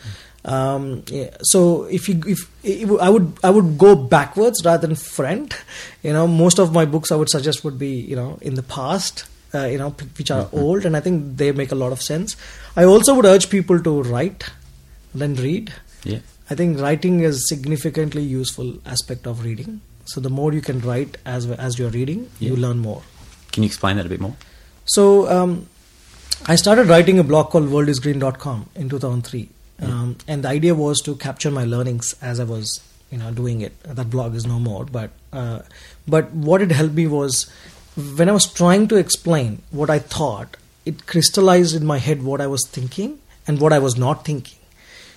[0.44, 1.31] Um, yeah.
[1.43, 5.56] So if you if, if I would I would go backwards rather than front.
[6.02, 8.62] You know, most of my books I would suggest would be you know in the
[8.62, 9.24] past.
[9.55, 9.89] Uh, you know,
[10.19, 12.36] which are old, and I think they make a lot of sense.
[12.77, 14.44] I also would urge people to write,
[15.15, 15.73] then read.
[16.05, 16.19] yeah.
[16.51, 19.81] I think writing is significantly useful aspect of reading.
[20.05, 23.02] So the more you can write as as you're reading, you learn more.
[23.52, 24.36] Can you explain that a bit more?
[24.85, 25.66] So um,
[26.47, 29.48] I started writing a blog called worldisgreen.com in 2003.
[29.80, 32.80] Um, and the idea was to capture my learnings as I was
[33.10, 33.80] you know doing it.
[33.84, 35.60] That blog is no more, but uh,
[36.06, 37.50] but what it helped me was
[38.18, 42.40] when I was trying to explain what I thought, it crystallized in my head what
[42.40, 44.59] I was thinking and what I was not thinking.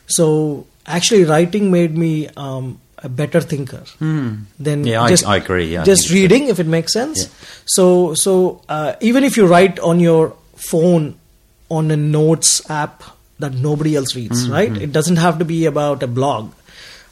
[0.07, 4.85] So actually, writing made me um, a better thinker than Hmm.
[4.88, 7.23] Yeah, I- just I agree, yeah, just it's reading, if it makes sense.
[7.23, 7.29] Yeah.
[7.65, 11.15] So so uh, even if you write on your phone
[11.69, 13.03] on a notes app
[13.41, 14.53] that nobody else reads, Mm-hmm.
[14.53, 14.77] right?
[14.88, 16.53] It doesn't have to be about a blog.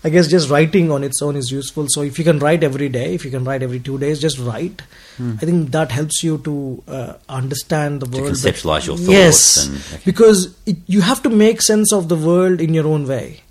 [0.02, 1.88] I guess just writing on its own is useful.
[1.90, 4.40] So if you can write every day, if you can write every two days, just
[4.40, 4.82] write.
[5.22, 8.12] I think that helps you to uh, understand the Mm.
[8.14, 8.34] To world.
[8.36, 10.02] conceptualize your thoughts Yes, and- okay.
[10.06, 13.42] because it, you have to make sense of the world in your own way.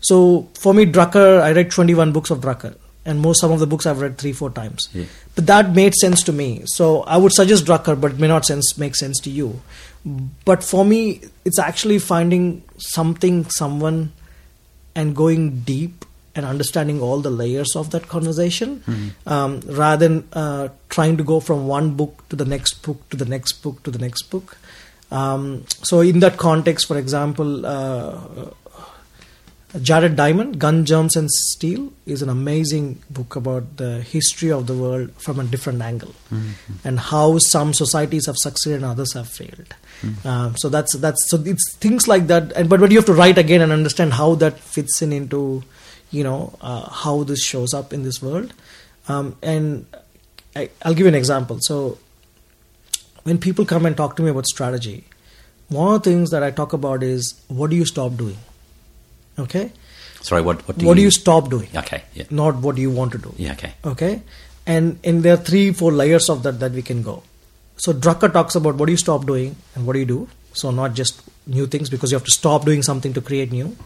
[0.00, 3.66] So for me, Drucker, I read 21 books of Drucker, and most some of the
[3.66, 4.88] books I've read three, four times.
[4.94, 5.06] Yeah.
[5.34, 6.62] But that made sense to me.
[6.66, 9.60] So I would suggest Drucker, but it may not sense make sense to you.
[10.44, 14.12] But for me, it's actually finding something, someone,
[14.94, 16.04] and going deep
[16.36, 18.82] and understanding all the layers of that conversation,
[19.26, 23.16] um, rather than uh, trying to go from one book to the next book to
[23.16, 24.58] the next book to the next book.
[25.10, 28.20] Um, so in that context, for example, uh,
[29.82, 34.74] Jared Diamond, Gun, Germs, and Steel, is an amazing book about the history of the
[34.74, 36.14] world from a different angle
[36.84, 39.74] and how some societies have succeeded and others have failed.
[40.24, 42.52] Uh, so that's that's so it's things like that.
[42.52, 45.64] And but but you have to write again and understand how that fits in into
[46.10, 48.52] you know uh, how this shows up in this world.
[49.08, 49.86] Um, and
[50.54, 51.58] I, I'll give you an example.
[51.60, 51.98] So
[53.24, 55.04] when people come and talk to me about strategy,
[55.68, 58.38] one of the things that I talk about is what do you stop doing?
[59.38, 59.70] Okay,
[60.22, 60.96] Sorry, what what do what you?
[60.96, 61.68] do you stop doing?
[61.74, 63.34] Okay, yeah, Not what do you want to do.
[63.36, 64.22] yeah, okay, Okay,
[64.66, 67.22] and and there are three four layers of that that we can go.
[67.76, 70.28] So Drucker talks about what do you stop doing and what do you do.
[70.54, 73.76] So not just new things because you have to stop doing something to create new.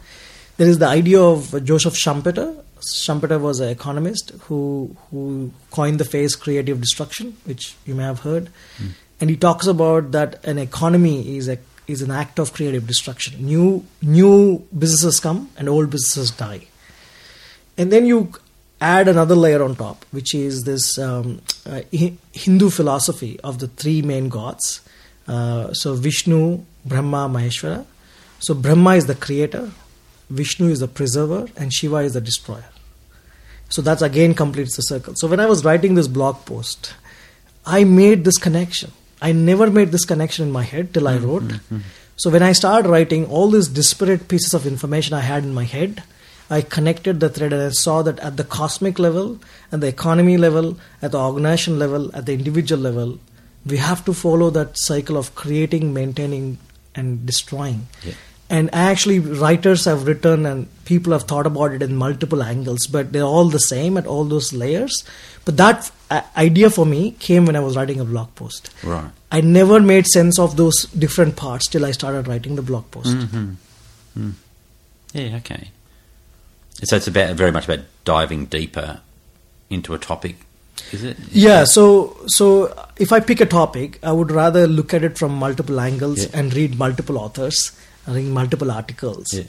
[0.56, 2.62] There is the idea of Joseph Schumpeter.
[2.80, 8.20] Schumpeter was an economist who who coined the phrase creative destruction, which you may have
[8.20, 8.88] heard, hmm.
[9.20, 11.58] and he talks about that an economy is a
[11.90, 13.44] is an act of creative destruction.
[13.44, 16.66] New new businesses come and old businesses die
[17.80, 18.30] and then you
[18.78, 24.02] add another layer on top, which is this um, uh, Hindu philosophy of the three
[24.02, 24.82] main gods.
[25.26, 27.86] Uh, so Vishnu, Brahma, Maheshwara.
[28.38, 29.70] So Brahma is the creator,
[30.28, 32.68] Vishnu is the preserver, and Shiva is the destroyer.
[33.70, 35.14] So that's again completes the circle.
[35.16, 36.94] So when I was writing this blog post,
[37.64, 38.92] I made this connection.
[39.20, 41.42] I never made this connection in my head till I wrote.
[41.42, 41.88] Mm-hmm, mm-hmm.
[42.16, 45.64] So when I started writing all these disparate pieces of information I had in my
[45.64, 46.02] head,
[46.50, 49.38] I connected the thread and I saw that at the cosmic level,
[49.70, 53.18] at the economy level, at the organization level, at the individual level,
[53.64, 56.58] we have to follow that cycle of creating, maintaining,
[56.94, 57.86] and destroying.
[58.02, 58.14] Yeah.
[58.50, 63.12] And actually, writers have written and people have thought about it in multiple angles, but
[63.12, 65.04] they're all the same at all those layers.
[65.44, 65.92] But that
[66.36, 68.70] idea for me came when I was writing a blog post.
[68.82, 69.10] right.
[69.32, 73.14] I never made sense of those different parts till I started writing the blog post.
[73.14, 74.30] Hmm.
[75.12, 75.70] Yeah, okay.
[76.82, 79.00] So it's about very much about diving deeper
[79.68, 80.36] into a topic,
[80.92, 81.16] is it?
[81.30, 85.34] Yeah, so so if I pick a topic, I would rather look at it from
[85.34, 86.30] multiple angles Yeah.
[86.40, 87.72] and read multiple authors,
[88.08, 89.44] read multiple articles, Yeah.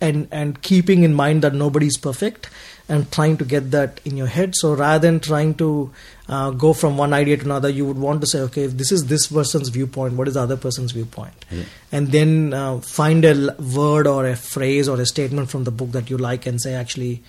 [0.00, 2.48] and and keeping in mind that nobody's perfect
[2.88, 4.54] and trying to get that in your head.
[4.54, 5.90] So rather than trying to
[6.28, 8.92] uh, go from one idea to another, you would want to say, okay, if this
[8.92, 11.64] is this person's viewpoint, what is the other person's viewpoint, Yeah.
[11.90, 15.90] and then uh, find a word or a phrase or a statement from the book
[15.92, 17.22] that you like and say, actually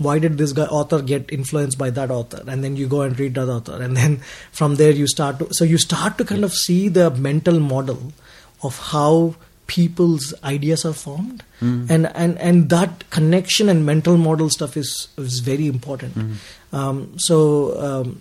[0.00, 3.18] why did this guy author get influenced by that author and then you go and
[3.18, 4.16] read that author and then
[4.52, 8.12] from there you start to so you start to kind of see the mental model
[8.62, 9.34] of how
[9.68, 11.44] people's ideas are formed.
[11.90, 16.40] And, and and that connection and mental model stuff is is very important.
[16.72, 17.38] Um, so
[17.86, 18.20] um,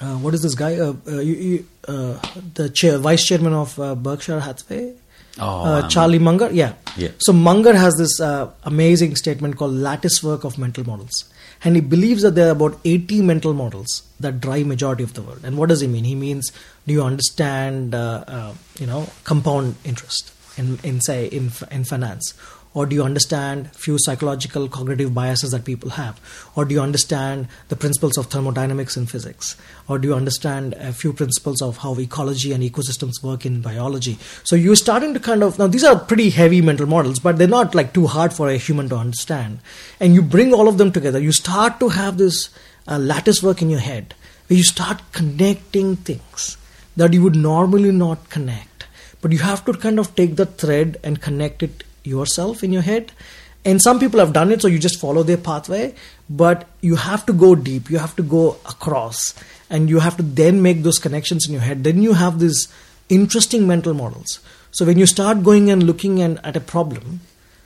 [0.00, 0.76] uh, what is this guy?
[0.76, 2.18] Uh, uh, uh,
[2.54, 4.94] the chair, vice chairman of uh, Berkshire Hathaway.
[5.38, 6.74] Oh, uh, um, Charlie Munger, yeah.
[6.96, 7.10] Yeah.
[7.18, 11.24] So Munger has this uh, amazing statement called lattice work of mental models,
[11.64, 15.22] and he believes that there are about 80 mental models that drive majority of the
[15.22, 15.40] world.
[15.44, 16.04] And what does he mean?
[16.04, 16.50] He means,
[16.86, 22.34] do you understand, uh, uh, you know, compound interest in, in say in in finance,
[22.72, 26.20] or do you understand few psychological cognitive biases that people have,
[26.54, 29.56] or do you understand the principles of thermodynamics in physics,
[29.88, 34.18] or do you understand a few principles of how ecology and ecosystems work in biology?
[34.44, 37.56] So you're starting to kind of now these are pretty heavy mental models, but they're
[37.56, 39.58] not like too hard for a human to understand.
[39.98, 42.50] And you bring all of them together, you start to have this
[42.86, 44.14] uh, lattice work in your head
[44.46, 46.56] where you start connecting things
[46.96, 48.69] that you would normally not connect.
[49.22, 52.82] But you have to kind of take the thread and connect it yourself in your
[52.82, 53.12] head.
[53.64, 55.94] And some people have done it, so you just follow their pathway.
[56.30, 59.34] But you have to go deep, you have to go across,
[59.68, 61.84] and you have to then make those connections in your head.
[61.84, 62.68] Then you have these
[63.08, 64.40] interesting mental models.
[64.70, 67.20] So when you start going and looking and, at a problem,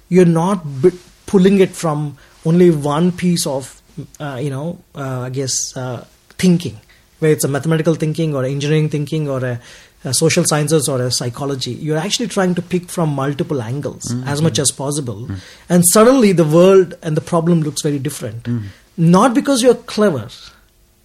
[0.09, 3.81] you're not b- pulling it from only one piece of,
[4.19, 6.81] uh, you know, uh, I guess, uh, thinking,
[7.19, 9.61] where it's a mathematical thinking or engineering thinking or a,
[10.05, 11.73] a social sciences or a psychology.
[11.73, 14.29] You're actually trying to pick from multiple angles mm-hmm.
[14.29, 15.23] as much as possible.
[15.23, 15.35] Mm-hmm.
[15.69, 18.45] And suddenly the world and the problem looks very different.
[18.45, 18.67] Mm-hmm.
[18.97, 20.29] Not because you're clever,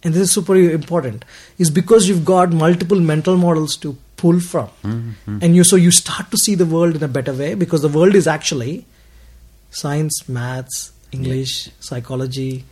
[0.04, 1.26] and this is super important,
[1.58, 4.70] is because you've got multiple mental models to pull from.
[5.42, 7.88] And you so you start to see the world in a better way because the
[7.88, 8.86] world is actually
[9.72, 12.66] science, maths, English, psychology,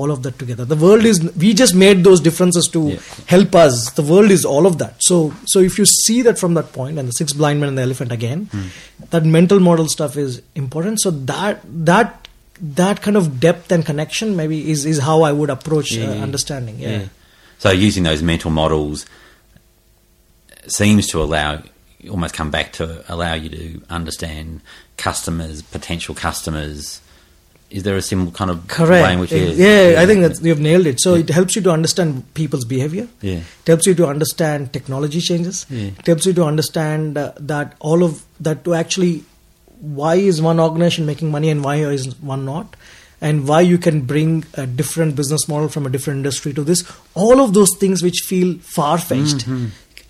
[0.00, 0.64] all of that together.
[0.64, 2.98] The world is we just made those differences to Yeah.
[3.34, 3.90] help us.
[4.00, 4.96] The world is all of that.
[5.10, 5.18] So
[5.52, 7.82] so if you see that from that point and the six blind men and the
[7.88, 8.48] elephant again,
[9.10, 11.00] that mental model stuff is important.
[11.06, 11.60] So that
[11.92, 12.28] that
[12.80, 16.14] that kind of depth and connection maybe is, is how I would approach Yeah, uh,
[16.14, 16.22] yeah.
[16.22, 16.78] understanding.
[16.78, 17.04] Yeah.
[17.58, 19.06] So using those mental models
[20.66, 21.62] seems to allow
[22.10, 24.60] almost come back to allow you to understand
[24.98, 27.00] customers, potential customers,
[27.74, 29.04] Is there a similar kind of Correct.
[29.04, 31.00] way in which you- yeah, I think that you've nailed it.
[31.00, 33.08] So it helps you to understand people's behavior.
[33.20, 33.40] Yeah.
[33.62, 35.66] It helps you to understand technology changes.
[35.68, 35.90] Yeah.
[35.98, 39.24] It helps you to understand uh, that all of that to actually
[39.80, 42.76] why is one organization making money and why is one not,
[43.20, 46.84] and why you can bring a different business model from a different industry to this.
[47.14, 49.46] All of those things which feel far fetched.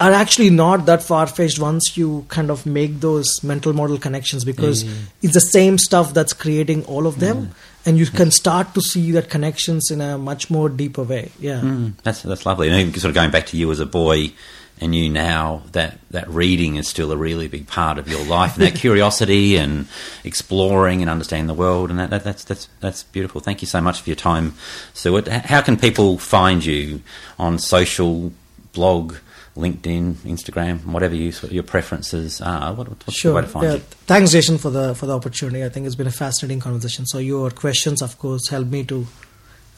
[0.05, 4.45] Are actually not that far fetched once you kind of make those mental model connections
[4.45, 4.83] because
[5.23, 7.53] it's the same stuff that's creating all of them,
[7.87, 11.31] and you can start to see that connections in a much more deeper way.
[11.41, 11.61] Yeah.
[11.61, 12.69] Mm, that's that's lovely.
[12.69, 14.33] And even sort of going back to you as a boy,
[14.79, 18.59] and you now that that reading is still a really big part of your life,
[18.59, 19.89] and that curiosity and
[20.23, 23.41] exploring and understanding the world, and that, that that's that's that's beautiful.
[23.41, 24.53] Thank you so much for your time,
[24.93, 25.29] Stuart.
[25.29, 27.01] How can people find you
[27.39, 28.35] on social,
[28.75, 29.15] blog,
[29.57, 32.73] LinkedIn, Instagram, whatever you, your preferences are?
[32.75, 33.73] What, what's the way to find Yeah.
[33.75, 33.79] you?
[34.07, 35.65] Thanks, Jason, for the for the opportunity.
[35.65, 37.07] I think it's been a fascinating conversation.
[37.07, 39.07] So your questions, of course, help me to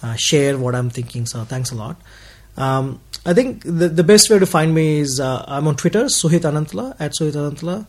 [0.03, 1.27] uh, share what I'm thinking.
[1.27, 1.97] So thanks a lot.
[2.57, 6.05] Um, I think the the best way to find me is uh, I'm on Twitter,
[6.05, 7.87] Suhit Anantula at Suhit Anantula.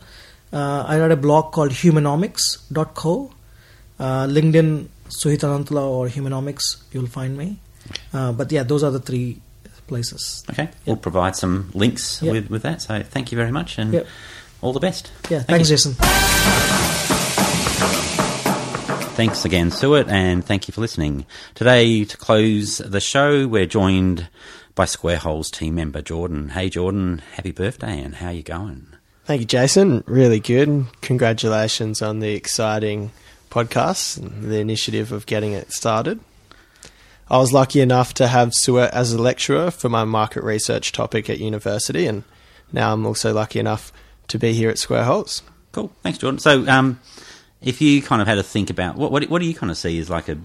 [0.51, 3.31] Uh, I write a blog called Humanomics.co.
[3.99, 7.57] Uh, LinkedIn, Suhit Anantula or Humanomics, you'll find me.
[8.13, 9.39] Uh, but yeah, those are the three
[9.87, 10.43] places.
[10.49, 12.31] Okay, we'll provide some links Yeah.
[12.33, 12.81] with, with that.
[12.81, 14.03] So thank you very much, and Yeah.
[14.61, 15.11] all the best.
[15.29, 15.75] Yeah, Thank thanks, you.
[15.77, 15.95] Jason.
[19.17, 21.25] Thanks again, Stuart, and thank you for listening.
[21.55, 24.27] Today, to close the show, we're joined
[24.75, 26.49] by Square Holes team member Jordan.
[26.49, 28.85] Hey, Jordan, happy birthday, and how are you going?
[29.25, 30.03] Thank you, Jason.
[30.05, 30.85] Really good.
[31.01, 33.11] Congratulations on the exciting
[33.49, 36.19] podcast and the initiative of getting it started.
[37.29, 41.29] I was lucky enough to have Stuart as a lecturer for my market research topic
[41.29, 42.23] at university, and
[42.71, 43.91] now I'm also lucky enough
[44.29, 45.41] to be here at Square Holes.
[45.71, 46.39] Cool, thanks, Jordan.
[46.39, 46.99] So, um,
[47.61, 49.77] if you kind of had to think about what what, what do you kind of
[49.77, 50.37] see as like a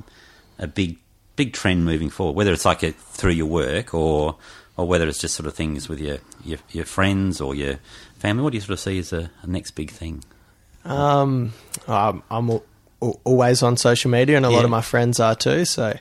[0.59, 0.99] a big
[1.37, 4.37] big trend moving forward, whether it's like a, through your work or
[4.77, 7.79] or whether it's just sort of things with your your, your friends or your
[8.19, 10.25] family, what do you sort of see as a, a next big thing?
[10.85, 11.53] Um,
[11.87, 12.65] I'm, I'm al-
[13.01, 15.65] al- always on social media, and a lot of my friends are too.
[15.65, 15.97] So,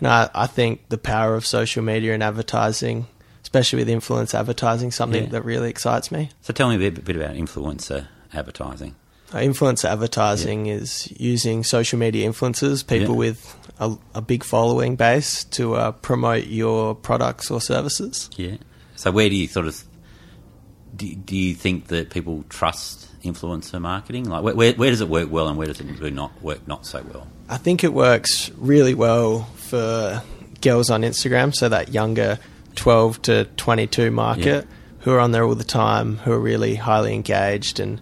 [0.00, 3.06] you know, I, I think the power of social media and advertising,
[3.42, 5.30] especially with influence advertising, something Yeah.
[5.30, 6.30] that really excites me.
[6.40, 8.94] So, tell me a bit, bit about influencer advertising.
[9.32, 13.18] Uh, Influencer advertising is using social media influencers, people Yeah.
[13.30, 18.28] with a, a big following base, to uh, promote your products or services.
[18.36, 18.56] Yeah.
[18.96, 19.84] So where do you sort of
[20.96, 24.24] do, do you think that people trust influencer marketing?
[24.28, 26.66] Like where, where, where does it work well and where does it really not work
[26.66, 27.26] not so well?
[27.48, 30.22] I think it works really well for
[30.60, 32.38] girls on Instagram, so that younger
[32.76, 34.76] 12 to 22 market Yeah.
[35.00, 38.00] who are on there all the time, who are really highly engaged, and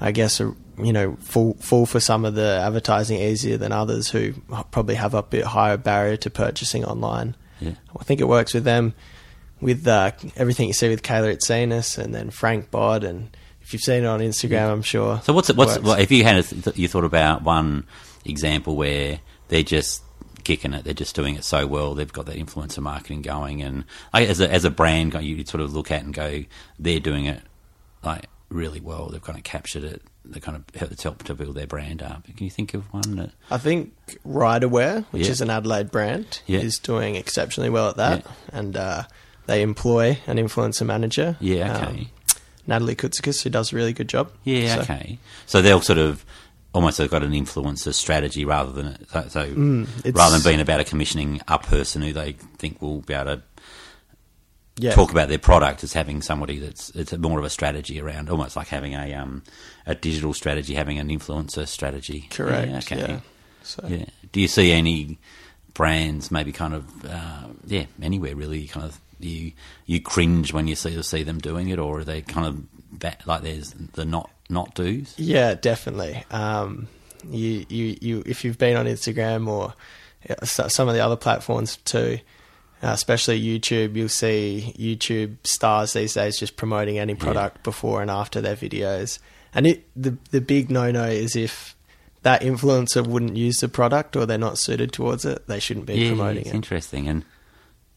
[0.00, 4.08] I guess are, you know fall fall for some of the advertising easier than others
[4.10, 4.32] who
[4.70, 7.34] probably have a bit higher barrier to purchasing online.
[7.60, 7.72] Yeah.
[7.98, 8.94] I think it works with them,
[9.60, 13.36] with uh, everything you see with Kayla Itsines and then Frank Body, and
[13.68, 15.20] if you've seen it on Instagram, I'm sure.
[15.24, 17.84] So what's it, what's well, if you had a th- you thought about one
[18.24, 20.02] example where they're just
[20.42, 23.84] kicking it, they're just doing it so well, they've got that influencer marketing going, and
[24.14, 26.44] I, as a as a brand, you sort of look at and go,
[26.78, 27.42] they're doing it
[28.02, 29.08] like really well.
[29.10, 30.00] They've kind of captured it.
[30.24, 32.24] They kind of it's helped to build their brand up.
[32.24, 33.32] Can you think of one that?
[33.50, 33.92] I think
[34.26, 35.30] Ryderwear, which Yeah.
[35.30, 36.60] is an Adelaide brand, Yeah.
[36.60, 38.32] is doing exceptionally well at that, Yeah.
[38.58, 39.02] and uh,
[39.44, 41.36] they employ an influencer manager.
[41.40, 41.86] Yeah, okay.
[41.86, 42.08] um,
[42.68, 44.30] Natalie Kutsikis, who does a really good job.
[44.44, 45.18] Yeah, So- okay.
[45.46, 46.24] So they'll sort of
[46.74, 50.78] almost have got an influencer strategy rather than so, so it's- rather than being about
[50.78, 53.42] a commissioning a person who they think will be able to
[54.80, 58.30] Yeah, talk about their product as having somebody that's it's more of a strategy around,
[58.30, 59.42] almost like having a um
[59.86, 62.28] a digital strategy, having an influencer strategy.
[62.30, 62.68] correct.
[62.70, 63.12] Yeah, okay.
[63.14, 63.20] Yeah.
[63.64, 64.04] So Yeah.
[64.30, 65.18] Do you see any
[65.74, 69.52] brands maybe kind of uh, yeah anywhere really kind of you
[69.86, 73.42] you cringe when you see see them doing it, or are they kind of like
[73.42, 75.14] there's the not not do's?
[75.18, 76.24] Yeah, definitely.
[76.30, 76.88] Um,
[77.28, 79.74] you, you, you, if you've been on Instagram or
[80.30, 82.20] uh, some of the other platforms too,
[82.82, 88.10] uh, especially YouTube, you'll see YouTube stars these days just promoting any product before and
[88.10, 89.18] after their videos.
[89.54, 91.74] And it, the the big no no is if
[92.22, 95.94] that influencer wouldn't use the product or they're not suited towards it, they shouldn't be
[95.94, 96.54] yeah, promoting it's it.
[96.54, 97.08] interesting.
[97.08, 97.24] And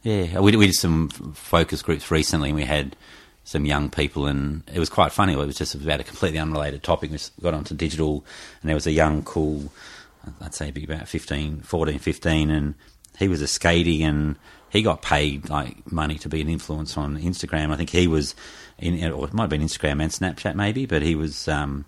[0.04, 2.96] yeah, we did, we did some focus groups recently, and we had
[3.44, 5.34] some young people, and it was quite funny.
[5.34, 7.12] It was just about a completely unrelated topic.
[7.12, 8.26] We got onto digital,
[8.62, 9.72] and there was a young, cool,
[10.42, 12.76] I'd say about 15, 14, 15, and
[13.20, 14.38] he was a skatey, and
[14.70, 17.72] he got paid like money to be an influencer on Instagram.
[17.72, 18.36] I think he was
[18.80, 21.48] in, or it might have been Instagram and Snapchat maybe, but he was.
[21.48, 21.86] Um,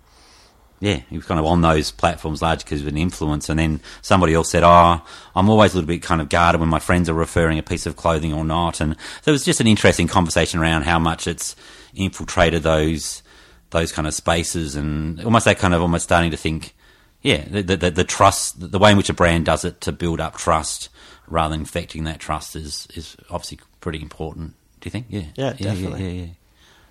[0.80, 3.48] yeah, he was kind of on those platforms largely because of an influence.
[3.48, 5.00] And then somebody else said, "Oh,
[5.34, 7.86] I'm always a little bit kind of guarded when my friends are referring a piece
[7.86, 11.26] of clothing or not." And so it was just an interesting conversation around how much
[11.26, 11.56] it's
[11.94, 13.22] infiltrated those
[13.70, 16.74] those kind of spaces and almost that kind of almost starting to think,
[17.22, 19.92] yeah, the the, the, the trust, the way in which a brand does it to
[19.92, 20.88] build up trust
[21.26, 24.54] rather than infecting that trust is is obviously pretty important.
[24.80, 25.06] Do you think?
[25.08, 26.02] Yeah, Yeah, definitely.
[26.02, 26.32] Yeah, yeah, yeah.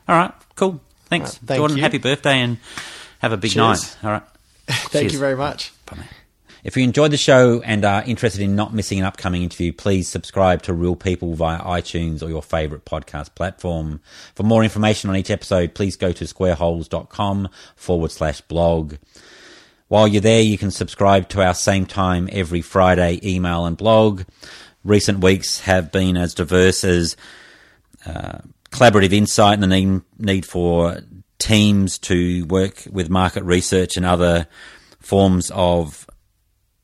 [0.08, 0.82] All right, cool.
[1.06, 1.78] Thanks, right, thank Jordan.
[1.78, 1.84] you.
[1.84, 2.58] Happy birthday and
[3.24, 3.96] have a big Cheers.
[3.96, 3.98] night.
[4.04, 4.24] All right.
[4.68, 5.14] Thank Cheers.
[5.14, 5.72] you very much.
[5.86, 6.08] Bye, mate.
[6.64, 10.08] If you enjoyed the show and are interested in not missing an upcoming interview, please
[10.08, 14.02] subscribe to Real People via iTunes or your favourite podcast platform.
[14.36, 18.96] For more information on each episode, please go to squareholes.com forward slash blog.
[19.90, 24.24] While you're there, you can subscribe to our same time every Friday email and blog.
[24.86, 27.18] Recent weeks have been as diverse as
[28.06, 28.40] uh,
[28.72, 31.00] collaborative insight and the need, need for
[31.44, 34.48] teams to work with market research and other
[35.02, 36.08] forms of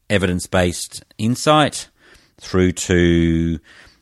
[0.09, 1.87] evidence based insight
[2.41, 3.59] through to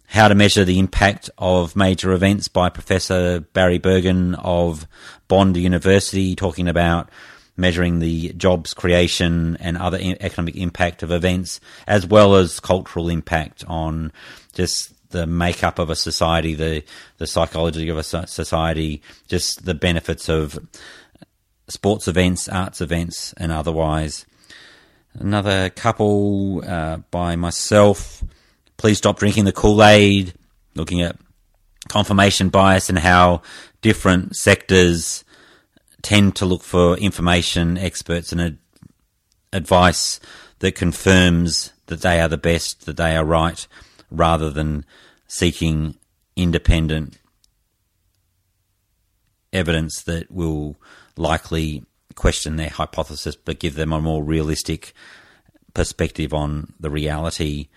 [0.08, 4.88] how to measure the impact of major events by Professor Barry Bergen of
[5.28, 7.12] Bond University, talking about
[7.56, 13.64] measuring the jobs creation and other economic impact of events, as well as cultural impact
[13.68, 14.12] on
[14.54, 16.84] just the makeup of a society, the
[17.18, 20.60] the psychology of a society, just the benefits of
[21.68, 24.26] sports events, arts events, and otherwise
[25.20, 28.24] another couple uh, by myself.
[28.78, 30.34] Please stop drinking the Kool Aid.
[30.76, 31.18] Looking at
[31.88, 33.42] confirmation bias and how
[33.82, 35.24] different sectors
[36.02, 38.58] tend to look for information, experts, and ad-
[39.52, 40.20] advice
[40.60, 43.68] that confirms that they are the best, that they are right,
[44.10, 44.86] rather than
[45.28, 45.96] seeking
[46.36, 47.18] independent
[49.52, 50.76] evidence that will
[51.16, 51.84] likely
[52.16, 54.94] question their hypothesis but give them a more realistic
[55.74, 57.68] perspective on the reality.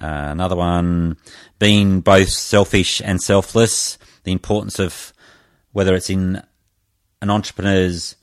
[0.00, 1.16] Uh, another one
[1.58, 5.12] being both selfish and selfless, the importance of
[5.72, 6.42] whether it's in
[7.20, 8.16] an entrepreneur's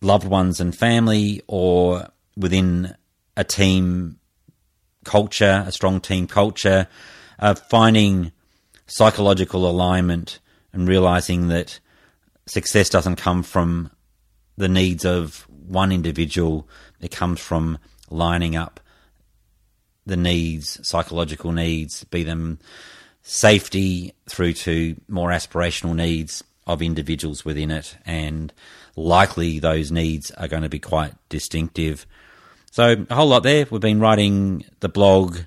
[0.00, 2.94] loved ones and family or within
[3.36, 4.18] a team
[5.04, 6.86] culture, a strong team culture,
[7.38, 8.32] uh, finding
[8.86, 10.38] psychological alignment
[10.72, 11.78] and realizing that
[12.46, 13.90] success doesn't come from
[14.56, 16.68] the needs of one individual,
[17.00, 17.78] it comes from
[18.10, 18.80] lining up
[20.04, 22.58] the needs, psychological needs, be them
[23.22, 27.96] safety through to more aspirational needs of individuals within it.
[28.04, 28.52] And
[28.96, 32.06] likely those needs are going to be quite distinctive.
[32.72, 33.66] So, a whole lot there.
[33.70, 35.40] We've been writing the blog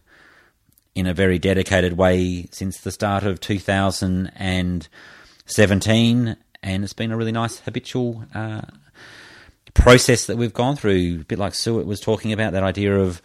[0.94, 7.32] in a very dedicated way since the start of 2017, and it's been a really
[7.32, 8.62] nice habitual uh,
[9.74, 11.22] process that we've gone through.
[11.22, 13.24] A bit like Stuart was talking about that idea of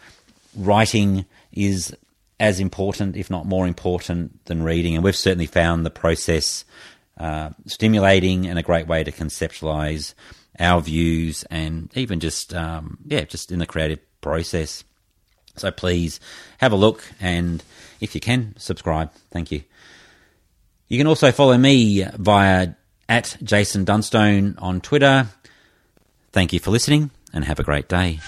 [0.57, 1.95] writing is
[2.39, 6.65] as important, if not more important, than reading, and we've certainly found the process
[7.19, 10.15] uh, stimulating and a great way to conceptualize
[10.59, 14.83] our views and even just um, yeah, just in the creative process.
[15.57, 16.19] So please
[16.59, 17.63] have a look and
[17.99, 19.11] if you can, subscribe.
[19.31, 19.63] Thank you.
[20.87, 22.69] You can also follow me via
[23.07, 25.27] at Jason Dunstone on Twitter.
[26.31, 28.19] Thank you for listening and have a great day.